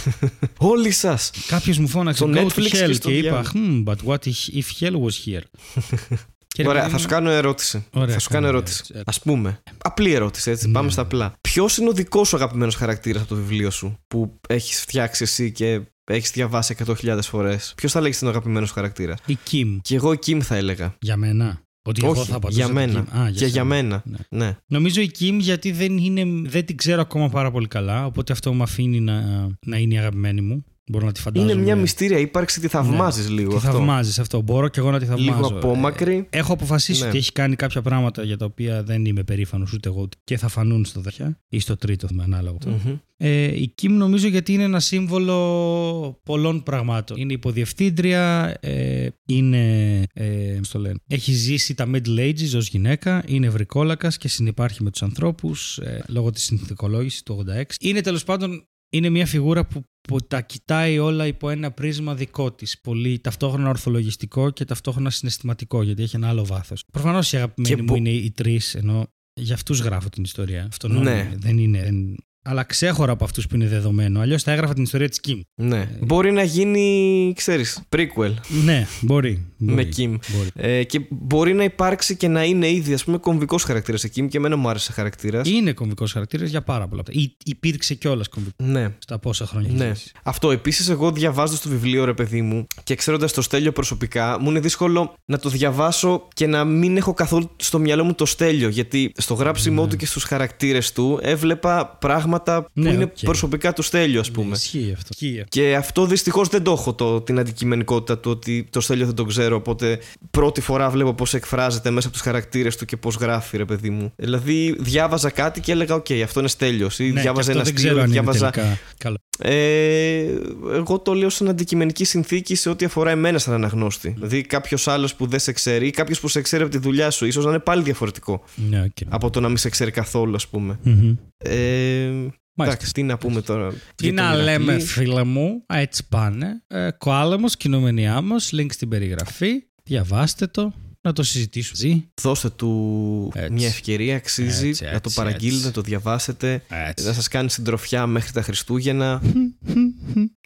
όλοι 0.72 0.90
σας 0.90 1.30
Κάποιος 1.46 1.78
μου 1.78 1.88
φώναξε 1.88 2.22
Στο 2.24 2.32
Go 2.34 2.36
to 2.36 2.44
Netflix 2.46 2.68
και 2.68 2.84
hell 2.86 2.94
στο 2.94 3.08
και 3.08 3.16
είπα 3.16 3.40
διάολο. 3.40 3.48
hmm, 3.54 3.84
but 3.84 3.96
what 4.08 4.18
if, 4.18 4.54
if 4.54 4.84
hell 4.86 4.92
was 4.94 5.26
here; 5.26 5.42
Και 6.54 6.62
ρε 6.62 6.68
Ωραία, 6.68 6.82
παιδί 6.82 6.92
θα 6.92 6.96
μου, 6.96 7.02
σου 7.02 7.08
κάνω 7.08 7.30
ερώτηση. 7.30 7.84
Ωραία, 7.92 8.12
θα 8.14 8.20
σου 8.20 8.28
κάνω 8.28 8.44
κάνε 8.46 8.56
ερώτηση. 8.56 8.84
ερώτηση. 8.94 9.20
Α 9.20 9.22
πούμε. 9.24 9.62
Απλή 9.82 10.12
ερώτηση, 10.12 10.50
έτσι. 10.50 10.66
Ναι. 10.66 10.72
Πάμε 10.72 10.90
στα 10.90 11.02
απλά. 11.02 11.32
Ποιος 11.40 11.76
είναι 11.76 11.88
ο 11.88 11.92
δικός 11.92 12.28
σου 12.28 12.36
αγαπημένος 12.36 12.74
χαρακτήρας 12.74 13.20
από 13.20 13.30
το 13.30 13.36
βιβλίο 13.36 13.70
σου 13.70 13.98
που 14.08 14.38
έχεις 14.48 14.80
φτιάξει 14.80 15.22
εσύ 15.22 15.52
και 15.52 15.80
έχεις 16.04 16.30
διαβάσει 16.30 16.76
100.000 16.86 17.18
φορές; 17.22 17.72
Ποιος 17.76 17.92
θα 17.92 18.00
λέγεις 18.00 18.18
τον 18.18 18.28
αγαπημένος 18.28 18.68
σου 18.68 18.74
χαρακτήρας; 18.74 19.18
Η 19.26 19.38
Kim. 19.50 19.78
Και 19.82 19.94
εγώ 19.94 20.12
η 20.12 20.18
Kim 20.26 20.40
θα 20.40 20.56
έλεγα. 20.56 20.94
Για 21.00 21.16
μένα. 21.16 21.60
Ότι 21.88 22.00
εγώ 22.04 22.12
Όχι, 22.20 22.30
θα 22.30 22.36
απαντούσα 22.36 22.64
για 22.64 22.66
την 22.66 22.74
μένα. 22.74 23.04
Kim. 23.04 23.18
Α, 23.18 23.30
και 23.30 23.38
για 23.38 23.48
σένα. 23.48 23.64
μένα. 23.64 24.02
Ναι. 24.04 24.18
Ναι. 24.28 24.56
Νομίζω 24.66 25.00
η 25.00 25.10
Kim 25.18 25.36
γιατί 25.40 25.72
δεν, 25.72 25.96
είναι, 25.96 26.24
δεν 26.48 26.64
την 26.64 26.76
ξέρω 26.76 27.00
ακόμα 27.00 27.28
πάρα 27.28 27.50
πολύ 27.50 27.68
καλά, 27.68 28.06
οπότε 28.06 28.32
αυτό 28.32 28.54
με 28.54 28.62
αφήνει 28.62 29.00
να, 29.00 29.46
να 29.66 29.76
είναι 29.76 29.94
η 29.94 29.98
αγαπημένη 29.98 30.40
μου. 30.40 30.64
Μπορώ 30.88 31.06
να 31.06 31.12
τη 31.12 31.20
φαντάζομαι. 31.20 31.52
Είναι 31.52 31.62
μια 31.62 31.76
μυστήρια 31.76 32.18
ύπαρξη, 32.18 32.60
τη 32.60 32.68
θαυμάζεις 32.68 33.28
λίγο 33.30 33.50
Τη 33.50 33.56
αυτό. 33.56 33.70
θαυμάζεις 33.70 34.18
αυτό. 34.18 34.40
Μπορώ 34.40 34.68
και 34.68 34.80
εγώ 34.80 34.90
να 34.90 34.98
τη 34.98 35.04
θαυμάζω. 35.04 35.30
Λίγο 35.32 35.46
απόμακρη. 35.46 36.26
Ε, 36.30 36.38
έχω 36.38 36.52
αποφασίσει 36.52 37.02
Ναι. 37.02 37.08
ότι 37.08 37.16
έχει 37.16 37.32
κάνει 37.32 37.56
κάποια 37.56 37.82
πράγματα 37.82 38.22
για 38.22 38.36
τα 38.36 38.44
οποία 38.44 38.82
δεν 38.82 39.04
είμαι 39.04 39.22
περήφανος 39.22 39.72
ούτε 39.72 39.88
εγώ 39.88 40.00
ούτε 40.00 40.16
και 40.24 40.36
θα 40.36 40.48
φανούν 40.48 40.84
στο 40.84 41.00
δεχιά 41.00 41.38
ή 41.48 41.58
στο 41.60 41.76
τρίτο 41.76 42.06
με 42.10 42.22
ανάλογο. 42.22 42.58
Μμμ. 42.66 42.96
Ε, 43.20 43.42
η 43.44 43.74
Kim 43.82 43.88
νομίζω 43.90 44.28
γιατί 44.28 44.52
είναι 44.52 44.62
ένα 44.62 44.80
σύμβολο 44.80 46.20
πολλών 46.24 46.62
πραγμάτων. 46.62 47.16
Είναι 47.16 47.32
υποδιευθύντρια, 47.32 48.56
ε, 48.60 49.06
είναι, 49.26 50.02
ε, 50.14 50.24
πώς 50.58 50.68
το 50.68 50.78
λένε, 50.78 50.94
έχει 51.08 51.32
ζήσει 51.32 51.74
τα 51.74 51.86
Middle 51.94 52.18
Ages 52.18 52.56
ως 52.56 52.68
γυναίκα, 52.68 53.22
είναι 53.26 53.46
ευρικόλακας 53.46 54.16
και 54.16 54.28
συνεπάρχει 54.28 54.82
με 54.82 54.90
τους 54.90 55.02
ανθρώπους 55.02 55.78
ε, 55.78 56.04
λόγω 56.08 56.30
της 56.30 56.42
συνθηκολόγησης 56.44 57.22
του 57.22 57.44
86. 57.48 57.62
Είναι 57.80 58.00
τέλος 58.00 58.24
πάντων 58.24 58.66
είναι 58.90 59.08
μια 59.08 59.26
φιγούρα 59.26 59.66
που, 59.66 59.84
που 60.00 60.20
τα 60.26 60.40
κοιτάει 60.40 60.98
όλα 60.98 61.26
υπό 61.26 61.50
ένα 61.50 61.70
πρίσμα 61.70 62.14
δικό 62.14 62.52
της. 62.52 62.80
Πολύ 62.80 63.18
ταυτόχρονα 63.18 63.68
ορθολογιστικό 63.68 64.50
και 64.50 64.64
ταυτόχρονα 64.64 65.10
συναισθηματικό 65.10 65.82
γιατί 65.82 66.02
έχει 66.02 66.16
ένα 66.16 66.28
άλλο 66.28 66.44
βάθος. 66.44 66.84
Προφανώς 66.92 67.32
η 67.32 67.36
αγαπημένη 67.36 67.74
Και 67.74 67.80
μου 67.82 67.86
μπο- 67.88 67.96
είναι 67.96 68.10
οι 68.10 68.30
τρεις 68.30 68.74
ενώ 68.74 69.06
για 69.40 69.54
αυτούς 69.54 69.80
γράφω 69.80 70.08
την 70.08 70.22
ιστορία. 70.22 70.64
Αυτό 70.70 70.88
Ναι. 70.88 71.32
δεν 71.36 71.58
είναι. 71.58 71.82
δεν- 71.82 72.16
αλλά 72.48 72.62
ξέχωρα 72.64 73.12
από 73.12 73.24
αυτούς 73.24 73.46
που 73.46 73.54
είναι 73.54 73.66
δεδομένο. 73.66 74.20
Αλλιώς 74.20 74.42
θα 74.42 74.52
έγραφα 74.52 74.74
την 74.74 74.82
ιστορία 74.82 75.08
της 75.08 75.20
Kim. 75.28 75.40
Ναι. 75.54 75.88
Μπορεί 76.00 76.32
να 76.32 76.42
γίνει, 76.42 77.32
ξέρεις, 77.36 77.80
prequel 77.96 78.34
Ναι, 78.64 78.86
μπορεί. 79.00 79.46
μπορεί 79.58 79.74
με 79.74 79.88
Kim. 79.96 80.16
Μπορεί. 80.36 80.48
Ε, 80.54 80.84
και 80.84 81.00
μπορεί 81.10 81.52
να 81.54 81.64
υπάρξει 81.64 82.16
και 82.16 82.28
να 82.28 82.44
είναι 82.44 82.68
ήδη, 82.70 82.94
ας 82.94 83.04
πούμε, 83.04 83.18
κομβικός 83.18 83.62
χαρακτήρας 83.62 84.00
σε 84.00 84.10
Kim 84.16 84.28
και 84.28 84.36
εμένα 84.36 84.56
μου 84.56 84.68
άρεσε 84.68 84.92
χαρακτήρας. 84.92 85.48
Είναι 85.48 85.72
κομβικός 85.72 86.12
χαρακτήρας 86.12 86.50
για 86.50 86.62
πάρα 86.62 86.88
πολλά. 86.88 87.02
Ή, 87.10 87.36
υπήρξε 87.44 87.94
κιόλας 87.94 88.28
κομβικός 88.28 88.66
Ναι. 88.68 88.88
στα 88.98 89.18
πόσα 89.18 89.46
χρόνια 89.46 89.68
έχεις 89.68 89.80
Ναι. 89.80 89.94
ζήσει. 89.94 90.10
Αυτό. 90.22 90.50
Επίσης, 90.50 90.88
εγώ 90.88 91.10
διαβάζοντα 91.12 91.60
το 91.62 91.68
βιβλίο, 91.68 92.04
ρε 92.04 92.14
παιδί 92.14 92.42
μου, 92.42 92.66
και 92.84 92.94
ξέροντας 92.94 93.32
το 93.32 93.42
στέλιο 93.42 93.72
προσωπικά, 93.72 94.38
μου 94.40 94.50
είναι 94.50 94.60
δύσκολο 94.60 95.14
να 95.24 95.38
το 95.38 95.48
διαβάσω 95.48 96.28
και 96.34 96.46
να 96.46 96.64
μην 96.64 96.96
έχω 96.96 97.14
καθόλου 97.14 97.50
στο 97.56 97.78
μυαλό 97.78 98.04
μου 98.04 98.14
το 98.14 98.26
στέλιο. 98.26 98.68
Γιατί 98.68 99.12
στο 99.16 99.34
γράψιμό 99.34 99.82
Ναι. 99.82 99.88
του 99.88 99.96
και 99.96 100.06
στους 100.06 100.22
χαρακτήρες 100.24 100.92
του 100.92 101.18
έβλεπα 101.22 101.96
πράγματα 102.00 102.36
πράγματα 102.42 102.62
που 102.74 102.80
Ναι, 102.80 102.90
είναι 102.90 103.04
οκ. 103.04 103.16
προσωπικά 103.24 103.72
τους 103.72 103.86
Στέλιο, 103.86 104.20
ας 104.20 104.28
Ναι, 104.28 104.34
πούμε. 104.34 104.54
Ισχύει 104.54 104.92
αυτό. 104.96 105.08
Ισχύει. 105.12 105.44
Και 105.48 105.74
αυτό 105.76 106.06
δυστυχώς 106.06 106.48
δεν 106.48 106.62
το 106.62 106.72
έχω 106.72 106.94
το, 106.94 107.20
την 107.20 107.38
αντικειμενικότητα 107.38 108.18
του 108.18 108.30
ότι 108.30 108.66
το 108.70 108.80
Στέλιο 108.80 109.06
δεν 109.06 109.14
τον 109.14 109.26
ξέρω. 109.28 109.56
Οπότε 109.56 109.98
πρώτη 110.30 110.60
φορά 110.60 110.90
βλέπω 110.90 111.14
πώς 111.14 111.34
εκφράζεται 111.34 111.90
μέσα 111.90 112.06
από 112.06 112.16
τους 112.16 112.24
χαρακτήρες 112.24 112.76
του 112.76 112.84
και 112.84 112.96
πώς 112.96 113.14
γράφει, 113.16 113.56
ρε 113.56 113.64
παιδί 113.64 113.90
μου. 113.90 114.12
Δηλαδή 114.16 114.76
διάβαζα 114.78 115.30
κάτι 115.30 115.60
και 115.60 115.72
έλεγα: 115.72 115.94
Οκ, 115.94 116.06
αυτό 116.24 116.40
είναι 116.40 116.48
Στέλιος. 116.48 116.98
Ή 116.98 117.10
Ναι, 117.12 117.20
διάβαζα 117.20 117.52
και 117.52 117.58
αυτό 117.58 117.60
ένα 117.60 117.62
δεν 117.62 117.74
αστείο, 117.74 117.88
ξέρω 117.88 117.98
αν 118.02 118.04
είναι 118.04 118.12
διάβαζα. 118.12 118.50
τελικά 118.50 118.78
καλό. 118.98 119.16
Ε, 119.40 120.24
εγώ 120.72 120.98
το 120.98 121.14
λέω 121.14 121.28
σαν 121.30 121.48
αντικειμενική 121.48 122.04
συνθήκη 122.04 122.54
σε 122.54 122.68
ό,τι 122.68 122.84
αφορά 122.84 123.10
εμένα 123.10 123.38
σαν 123.38 123.54
αναγνώστη. 123.54 124.08
Δηλαδή 124.08 124.42
κάποιος 124.42 124.88
άλλος 124.88 125.14
που 125.14 125.26
δεν 125.26 125.38
σε 125.38 125.52
ξέρει 125.52 125.86
ή 125.86 125.90
κάποιος 125.90 126.20
που 126.20 126.28
σε 126.28 126.40
ξέρει 126.40 126.62
από 126.62 126.72
τη 126.72 126.78
δουλειά 126.78 127.10
σου, 127.10 127.26
ίσως 127.26 127.44
να 127.44 127.50
είναι 127.50 127.58
πάλι 127.58 127.82
διαφορετικό 127.82 128.42
Ναι, 128.70 128.80
οκ. 128.82 128.96
από 129.08 129.30
το 129.30 129.40
να 129.40 129.48
μην 129.48 129.56
σε 129.56 129.68
ξέρει 129.68 129.90
καθόλου, 129.90 130.34
ας 130.34 130.46
πούμε. 130.48 130.78
Μμμ. 130.82 131.14
Ε, 131.38 132.06
Μάλιστα. 132.08 132.32
εντάξει, 132.80 132.92
τι 132.92 133.02
να 133.02 133.18
πούμε 133.18 133.40
τώρα. 133.42 133.70
Τι 133.94 134.06
για 134.06 134.14
τον 134.14 134.24
να 134.24 134.32
Ηρακλή. 134.32 134.44
λέμε, 134.44 134.78
φίλε 134.78 135.24
μου, 135.24 135.64
έτσι 135.66 136.08
πάνε. 136.08 136.62
Ε, 136.66 136.90
Κοάλαμος, 136.98 137.56
κινούμενη 137.56 138.08
άμμος, 138.08 138.50
link 138.56 138.66
στην 138.72 138.88
περιγραφή. 138.88 139.62
Διαβάστε 139.82 140.46
το, 140.46 140.72
να 141.08 141.14
το 141.14 141.22
συζητήσουμε 141.22 141.88
μαζί. 141.90 142.04
Δώστε 142.22 142.50
του 142.50 143.30
Έτσι. 143.34 143.52
μια 143.52 143.66
ευκαιρία, 143.66 144.16
αξίζει 144.16 144.68
Έτσι, 144.68 144.84
να 144.84 144.90
το 144.90 144.96
έτσι, 145.04 145.14
παραγγείλετε, 145.16 145.54
έτσι. 145.56 145.66
να 145.66 145.72
το 145.72 145.80
διαβάσετε, 145.80 146.62
Έτσι. 146.88 147.06
να 147.06 147.12
σας 147.12 147.28
κάνει 147.28 147.50
συντροφιά 147.50 148.06
μέχρι 148.06 148.32
τα 148.32 148.42
Χριστούγεννα, 148.42 149.22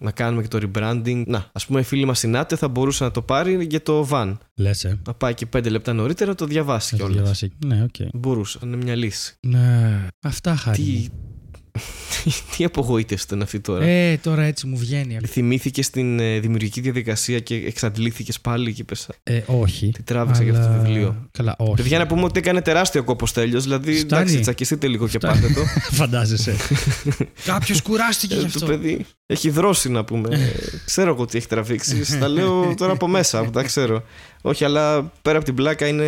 να 0.03 0.11
κάνουμε 0.11 0.43
και 0.43 0.49
το 0.49 0.59
rebranding. 0.73 1.23
Να, 1.27 1.51
ας 1.53 1.67
πούμε 1.67 1.81
η 1.81 1.83
φίλη 1.83 2.05
μας 2.05 2.23
η 2.23 2.27
Νάτια 2.29 2.57
θα 2.57 2.69
μπορούσε 2.69 3.05
να 3.05 3.11
το 3.11 3.23
πάρει 3.23 3.67
για 3.71 3.83
το 3.83 4.09
van. 4.11 4.37
Λες, 4.55 4.85
ε. 4.85 4.99
Να 5.07 5.15
πάει 5.15 5.35
και 5.35 5.47
πέντε 5.47 5.69
λεπτά 5.69 5.93
νωρίτερα 5.93 6.31
να 6.31 6.37
το 6.37 6.47
διαβάσει 6.47 6.95
Να 6.95 7.01
το 7.01 7.07
κιόλας. 7.07 7.23
διαβάσει. 7.41 7.53
Ναι, 7.67 7.83
οκ. 7.83 8.09
Μπορούσε, 8.15 8.59
είναι 8.63 8.77
μια 8.77 8.95
λύση. 8.97 9.35
Ναι, 9.47 10.07
αυτά 10.23 10.57
χάρη. 10.57 10.83
Τι, 10.83 10.91
μου. 11.13 11.32
τι 12.57 12.65
απογοήτευση 12.65 13.25
ήταν 13.27 13.43
αυτή 13.43 13.61
τώρα; 13.61 13.85
Ε, 13.85 14.17
τώρα 14.17 14.43
έτσι 14.43 14.67
μου 14.67 14.77
βγαίνει. 14.77 15.19
Θυμήθηκες 15.27 15.87
στην 15.87 16.21
ε, 16.21 16.39
δημιουργική 16.39 16.81
διαδικασία 16.81 17.39
και 17.39 17.55
εξαντλήθηκες 17.55 18.41
πάλι 18.41 18.73
και 18.73 18.85
πες 18.85 19.09
Ε, 19.23 19.41
όχι. 19.47 19.91
Τι 19.95 20.03
τράβηξα 20.03 20.43
για 20.43 20.53
αυτό 20.53 20.67
το 20.67 20.73
Αλλά- 20.73 20.83
βιβλίο. 20.83 21.29
Καλά, 21.33 21.55
όχι. 21.59 21.75
Παιδιά, 21.75 21.99
να 21.99 22.07
πούμε 22.07 22.25
ότι 22.25 22.39
έκανε 22.39 22.61
τεράστιο 22.63 23.05
κόπο 23.05 23.27
τέλειος. 23.33 23.63
Δηλαδή, 23.63 23.93
Φτάνει. 23.95 24.23
εντάξει, 24.23 24.41
τσακιστείτε 24.41 24.87
λίγο 24.87 25.09
και 25.09 25.19
Φτάνει. 25.19 25.41
πάτε 25.41 25.53
το. 25.53 25.61
Φαντάζεσαι. 26.01 26.57
Κάποιος 27.45 27.83
κουράστηκε 27.83 28.35
γι' 28.35 28.41
Ε, 28.41 28.43
το 28.45 28.51
αυτό. 28.55 28.67
παιδί 28.67 29.07
έχει 29.27 29.51
δρώσει 29.51 29.89
να 29.91 30.05
πούμε. 30.05 30.29
Ε, 30.37 30.51
ξέρω 30.85 31.11
εγώ 31.11 31.25
τι 31.25 31.39
έχει 31.39 31.47
τραβήξει. 31.47 32.19
τα 32.19 32.29
λέω 32.29 32.75
τώρα 32.77 32.93
από 32.93 33.09
μέσα, 33.09 33.45
που 33.45 33.51
τα 33.51 33.63
ξέρω. 33.63 34.03
Όχι, 34.43 34.65
αλλά 34.65 35.13
πέρα 35.23 35.37
από 35.37 35.45
την 35.47 35.55
πλάκα 35.55 35.87
είναι 35.87 36.05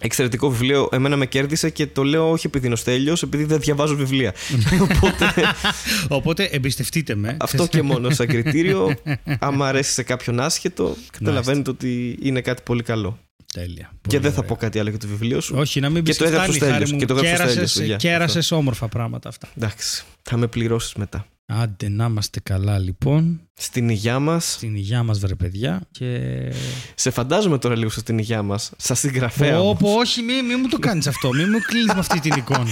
εξαιρετικό 0.00 0.50
βιβλίο. 0.50 0.88
Εμένα 0.92 1.16
με 1.16 1.26
κέρδισε 1.26 1.70
και 1.70 1.86
το 1.86 2.02
λέω 2.04 2.30
όχι 2.30 2.46
επειδή 2.46 2.64
είναι 2.66 2.74
ο 2.74 2.78
Στέλιος, 2.78 3.22
επειδή 3.22 3.44
δεν 3.44 3.60
διαβάζω 3.60 3.96
βιβλία. 3.96 4.34
Οπότε 4.82 5.24
Οπότε 6.08 6.44
εμπιστευτείτε 6.44 7.14
με. 7.14 7.36
αυτό 7.40 7.66
και 7.66 7.82
μόνο 7.82 8.10
σαν 8.10 8.26
κριτήριο. 8.26 8.94
Άμα 9.38 9.68
αρέσει 9.68 9.92
σε 9.92 10.02
κάποιον 10.02 10.40
άσχετο, 10.40 10.96
καταλαβαίνετε 11.10 11.70
ότι 11.70 12.18
είναι 12.22 12.40
κάτι 12.40 12.62
πολύ 12.64 12.82
καλό. 12.82 13.18
Τέλεια. 13.52 13.90
Και 13.92 13.98
Πολύ 14.08 14.22
δεν 14.22 14.30
θα 14.32 14.36
ωραία. 14.36 14.48
πω 14.48 14.56
κάτι 14.56 14.78
άλλο 14.78 14.88
για 14.90 14.98
το 14.98 15.06
βιβλίο 15.06 15.40
σου. 15.40 15.54
Όχι, 15.58 15.80
να 15.80 15.88
μην 15.88 15.96
Και 15.96 16.10
πεις 16.10 16.16
το 16.16 16.24
έγραψε 16.24 16.50
ο 16.50 16.52
φτάνει, 16.52 16.70
Στέλιος, 16.72 16.88
χάρη 16.88 16.92
μου. 16.92 16.98
και 16.98 17.06
το 17.06 17.14
έγραψε 17.14 17.42
ο 17.42 17.46
Κέρασες- 17.46 17.70
Στέλιος, 17.70 17.96
παιδιά. 17.98 18.10
Κέρασες 18.10 18.50
όμορφα 18.50 18.88
πράγματα 18.88 19.28
αυτά. 19.28 19.48
Εντάξει, 19.56 20.02
θα 20.22 20.36
με 20.36 20.46
πληρώσεις 20.46 20.94
μετά. 20.94 21.26
Άντε 21.52 21.88
να 21.88 22.04
είμαστε 22.04 22.40
καλά 22.40 22.78
λοιπόν. 22.78 23.40
Στην 23.54 23.88
υγειά 23.88 24.18
μας. 24.18 24.52
Στην 24.52 24.74
υγειά 24.74 25.02
μας 25.02 25.18
βρε 25.18 25.34
παιδιά. 25.34 25.80
Και... 25.90 26.18
Σε 26.94 27.10
φαντάζομαι 27.10 27.58
τώρα 27.58 27.76
λίγο 27.76 27.90
στην 27.90 28.18
υγειά 28.18 28.42
μας. 28.42 28.70
Σας 28.76 28.98
συγγραφέα. 28.98 29.56
Πω, 29.56 29.62
όμως. 29.62 29.78
πω, 29.80 29.92
όχι, 29.92 30.22
μη, 30.22 30.32
μη 30.42 30.56
μου 30.56 30.68
το 30.68 30.78
κάνεις 30.78 31.06
αυτό. 31.06 31.32
Μη 31.32 31.44
μου 31.44 31.58
κλείνεις 31.66 31.86
με 31.94 31.98
αυτή 31.98 32.20
την 32.20 32.32
εικόνα. 32.36 32.66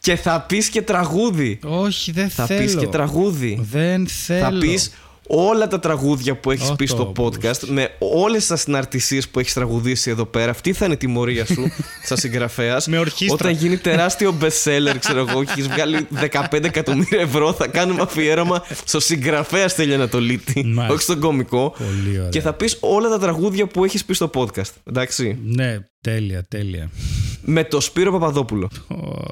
Και 0.00 0.16
θα 0.16 0.40
πεις 0.40 0.68
και 0.68 0.82
τραγούδι. 0.82 1.58
όχι, 1.64 2.12
δεν 2.12 2.30
Θα 2.30 2.46
θέλω. 2.46 2.60
πεις 2.60 2.76
και 2.76 2.86
τραγούδι. 2.86 3.58
Δεν 3.70 4.06
θέλω. 4.06 4.40
Θα 4.40 4.58
πεις 4.58 4.90
όλα 5.26 5.68
τα 5.68 5.78
τραγούδια 5.78 6.36
που 6.36 6.50
έχεις 6.50 6.68
Ω, 6.68 6.74
πει 6.74 6.86
στο 6.86 7.04
το 7.04 7.24
podcast 7.24 7.58
με 7.66 7.90
όλες 7.98 8.46
τις 8.46 8.60
συναρτησίε 8.60 9.20
που 9.30 9.38
έχεις 9.38 9.52
τραγουδήσει 9.52 10.10
εδώ 10.10 10.24
πέρα. 10.24 10.50
Αυτή 10.50 10.72
θα 10.72 10.84
είναι 10.84 10.94
η 10.94 10.96
τιμωρία 10.96 11.46
σου 11.46 11.70
σαν 12.08 12.16
συγγραφέας. 12.16 12.86
Με 12.86 12.98
ορχήστρα. 12.98 13.34
Όταν 13.34 13.52
γίνει 13.52 13.76
τεράστιο 13.76 14.34
best 14.40 14.64
seller, 14.64 14.96
ξέρω 14.98 15.26
εγώ, 15.28 15.44
και 15.44 15.50
έχεις 15.50 15.68
βγάλει 15.68 16.06
15 16.50 16.64
εκατομμύρια 16.64 17.20
ευρώ, 17.20 17.52
θα 17.52 17.66
κάνουμε 17.66 18.02
αφιέρωμα 18.02 18.64
στο 18.84 19.00
συγγραφέα 19.00 19.68
Στέλιο 19.68 19.94
Ανατολίτη. 19.94 20.64
Μάλιστα. 20.64 20.94
Όχι 20.94 21.02
στον 21.02 21.20
κωμικό. 21.20 21.74
Πολύ 21.78 22.18
ωραία. 22.18 22.28
Και 22.28 22.40
θα 22.40 22.52
πεις 22.52 22.76
όλα 22.80 23.08
τα 23.08 23.18
τραγούδια 23.18 23.66
που 23.66 23.84
έχεις 23.84 24.04
πει 24.04 24.14
στο 24.14 24.30
podcast. 24.34 24.72
Εντάξει. 24.84 25.38
Ναι, 25.44 25.78
τέλεια, 26.00 26.44
τέλεια. 26.48 26.90
Με 27.42 27.64
το 27.64 27.80
Σπύρο 27.80 28.12
Παπαδόπουλο. 28.12 28.70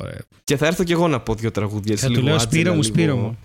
Ωραία. 0.00 0.20
Και 0.44 0.56
θα 0.56 0.66
έρθω 0.66 0.84
κι 0.84 0.92
εγώ 0.92 1.08
να 1.08 1.20
πω 1.20 1.34
δύο 1.34 1.50
τραγούδια. 1.50 1.92
έτσι 1.92 2.04
Θα 2.04 2.10
του 2.10 2.16
λίγο 2.20 2.26
λέω 2.26 2.34
άτζελα, 2.36 2.50
Σπύρο 2.52 2.74
μου, 2.74 2.80
λίγο- 2.82 2.94
Σπύρο 2.94 3.16
μου. 3.16 3.38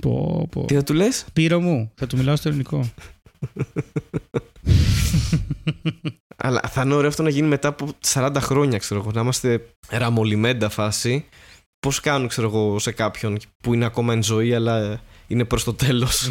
Πω, 0.00 0.48
πω. 0.50 0.64
Τι 0.64 0.74
θα 0.74 0.82
του 0.82 0.94
λες; 0.94 1.24
Σπύρο 1.28 1.60
μου, 1.60 1.92
θα 1.94 2.06
του 2.06 2.16
μιλάω 2.16 2.36
στο 2.36 2.48
ελληνικό. 2.48 2.80
Αλλά 6.44 6.60
θα 6.70 6.82
είναι 6.82 6.94
ωραίο 6.94 7.08
αυτό 7.08 7.22
να 7.22 7.28
γίνει 7.30 7.48
μετά 7.48 7.68
από 7.68 7.88
40 8.12 8.30
χρόνια, 8.38 8.78
ξέρω 8.78 9.00
εγώ. 9.00 9.10
Να 9.14 9.20
είμαστε 9.20 9.66
ραμολιμέντα 9.88 10.68
φάση. 10.68 11.24
Πώς 11.80 12.00
κάνουν, 12.00 12.28
ξέρω 12.28 12.46
εγώ, 12.46 12.78
σε 12.78 12.92
κάποιον 12.92 13.38
που 13.62 13.74
είναι 13.74 13.84
ακόμα 13.84 14.12
εν 14.12 14.22
ζωή, 14.22 14.54
αλλά 14.54 15.00
είναι 15.26 15.44
προς 15.44 15.64
το 15.64 15.74
τέλος. 15.74 16.30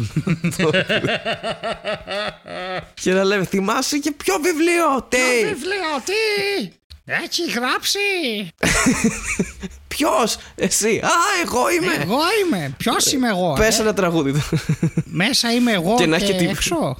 και 3.02 3.12
να 3.12 3.24
λέμε, 3.24 3.44
θυμάσαι 3.44 3.98
και 3.98 4.12
ποιο 4.16 4.34
βιβλίο, 4.42 5.02
τι, 5.08 5.16
Βιβλίο, 5.46 5.92
τι! 6.04 6.70
Έχει 7.04 7.50
γράψει! 7.50 7.98
ποιος, 9.88 10.36
εσύ, 10.54 10.98
α, 10.98 11.08
εγώ 11.44 11.70
είμαι. 11.70 11.94
Εγώ 12.02 12.18
είμαι. 12.44 12.74
Ποιος 12.76 13.12
είμαι 13.12 13.28
εγώ. 13.28 13.52
Πες 13.52 13.78
ε; 13.78 13.82
ένα 13.82 13.94
τραγούδι. 13.94 14.42
Μέσα 15.04 15.52
είμαι 15.52 15.72
εγώ 15.72 15.94
Και 15.96 16.02
και, 16.02 16.08
να 16.08 16.16
έχει 16.16 16.34
την- 16.34 16.48
έξω. 16.48 16.96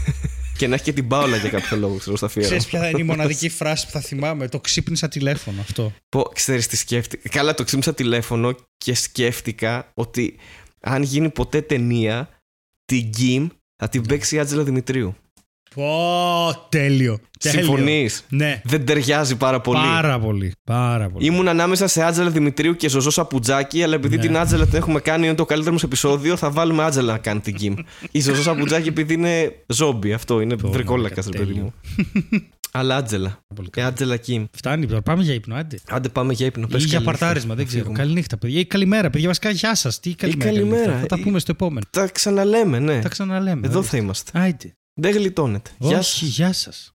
και 0.58 0.66
να 0.66 0.74
έχει 0.74 0.84
και 0.84 0.92
την 0.92 1.08
πάολα 1.08 1.36
για 1.36 1.50
κάποιο 1.50 1.76
λόγο, 1.76 1.96
ξέρω, 1.96 2.16
στα 2.16 2.26
αφιέρωμα. 2.26 2.56
Ξέρεις 2.56 2.70
ποια 2.70 2.80
θα 2.80 2.88
είναι 2.88 3.00
η 3.00 3.04
μοναδική 3.04 3.48
φράση 3.48 3.86
που 3.86 3.92
θα 3.92 4.00
θυμάμαι; 4.00 4.48
Το 4.48 4.60
ξύπνησα 4.60 5.08
τηλέφωνο 5.08 5.60
αυτό. 5.60 5.92
Πω, 6.08 6.22
ξέρεις 6.22 6.66
τι 6.66 6.76
σκέφτηκα. 6.76 7.28
Καλά, 7.28 7.54
το 7.54 7.64
ξύμισα 7.64 7.94
τηλέφωνο 7.94 8.54
και 8.76 8.94
σκέφτηκα 8.94 9.90
ότι 9.94 10.36
αν 10.80 11.02
γίνει 11.02 11.30
ποτέ 11.30 11.60
ταινία, 11.60 12.28
την 12.84 13.00
Γκίμ 13.08 13.46
θα 13.76 13.88
την 13.88 14.06
παίξει 14.06 14.36
η 14.36 14.38
Άτζελα 14.38 14.62
Δημητρίου. 14.62 15.16
Πω, 15.76 16.66
τέλειο. 16.68 17.18
τέλειο. 17.38 17.58
Συμφωνείς; 17.60 18.24
Ναι. 18.28 18.60
Δεν 18.64 18.84
ταιριάζει 18.86 19.36
πάρα 19.36 19.60
πολύ. 19.60 19.78
Πάρα 19.78 20.18
πολύ. 20.18 20.52
Πάρα 20.64 21.08
πολύ. 21.08 21.26
Ήμουν 21.26 21.48
ανάμεσα 21.48 21.86
σε 21.86 22.02
Άτζελα 22.04 22.30
Δημητρίου 22.30 22.76
και 22.76 22.88
Ζωζό 22.88 23.10
Σαπουτζάκη, 23.10 23.82
αλλά 23.82 23.94
επειδή 23.94 24.16
Ναι. 24.16 24.22
την 24.22 24.36
Άτζελα 24.36 24.66
την 24.66 24.74
έχουμε 24.76 25.00
κάνει, 25.00 25.26
είναι 25.26 25.34
το 25.34 25.44
καλύτερο 25.44 25.72
μας 25.72 25.82
επεισόδιο, 25.82 26.36
θα 26.36 26.50
βάλουμε 26.50 26.82
Άτζελα 26.84 27.12
να 27.12 27.18
κάνει 27.18 27.40
την 27.40 27.54
Γκίμ. 27.54 27.74
η 28.10 28.20
Ζωζό 28.20 28.42
Σαπουτζάκη, 28.42 28.88
επειδή 28.88 29.14
είναι 29.14 29.52
ζόμπι, 29.66 30.12
αυτό 30.12 30.40
είναι 30.40 30.56
Πω, 30.56 30.68
βρικόλακα, 30.70 31.22
μαλάκα, 31.24 31.38
ρε 31.38 31.44
παιδί 31.44 31.60
μου. 31.60 31.74
αλλά 32.72 32.96
Άτζελα. 32.96 33.38
Πολύ 33.54 33.68
Η 33.68 33.70
καλά. 33.70 33.86
Άτζελα 33.86 34.16
Κιμ. 34.16 34.44
Φτάνει 34.56 34.86
τώρα. 34.86 35.02
Πάμε 35.02 35.22
για 35.22 35.34
ύπνο, 35.34 35.54
άντε. 35.54 35.78
Άντε 35.88 36.08
πάμε 36.08 36.32
για 36.32 36.46
ύπνο. 36.46 36.66
Ή 36.68 36.72
Πες 36.72 36.84
για 36.84 36.92
καλή 36.92 37.04
νύχτα. 37.06 37.18
παρτάρισμα, 37.18 37.54
δεν 37.54 37.62
Να 37.64 37.68
ξέρω. 37.70 37.82
φύγουμε. 37.84 38.02
Καληνύχτα, 38.02 38.36
παιδιά. 38.38 38.60
Ή 38.60 38.64
καλημέρα, 38.66 39.10
παιδιά. 39.10 39.28
Βασικά, 39.28 39.50
γεια 39.50 39.74
σας. 39.74 40.00
Τι 40.00 40.14
καλημέρα. 40.14 40.50
καλημέρα. 40.50 40.76
καληνύχτα. 40.76 41.00
Θα 41.00 41.06
τα 41.06 41.16
Ή- 41.18 41.22
πούμε 41.22 41.38
στο 41.38 41.50
επόμενο. 41.50 41.86
Τα 41.90 42.06
ξαναλέμε, 42.08 42.78
ναι. 42.78 43.00
Τα 43.00 43.08
ξαναλέμε. 43.08 43.66
Εδώ 43.66 43.78
ορίστε. 43.78 43.96
θα 43.96 44.02
είμαστε. 44.02 44.30
Άιντε. 44.38 44.72
Δεν 44.98 45.12
γλιτώνεται. 45.12 45.70
Γεια 45.78 46.02
σας. 46.02 46.14
Όχι, 46.14 46.24
γεια 46.24 46.52
σας. 46.52 46.95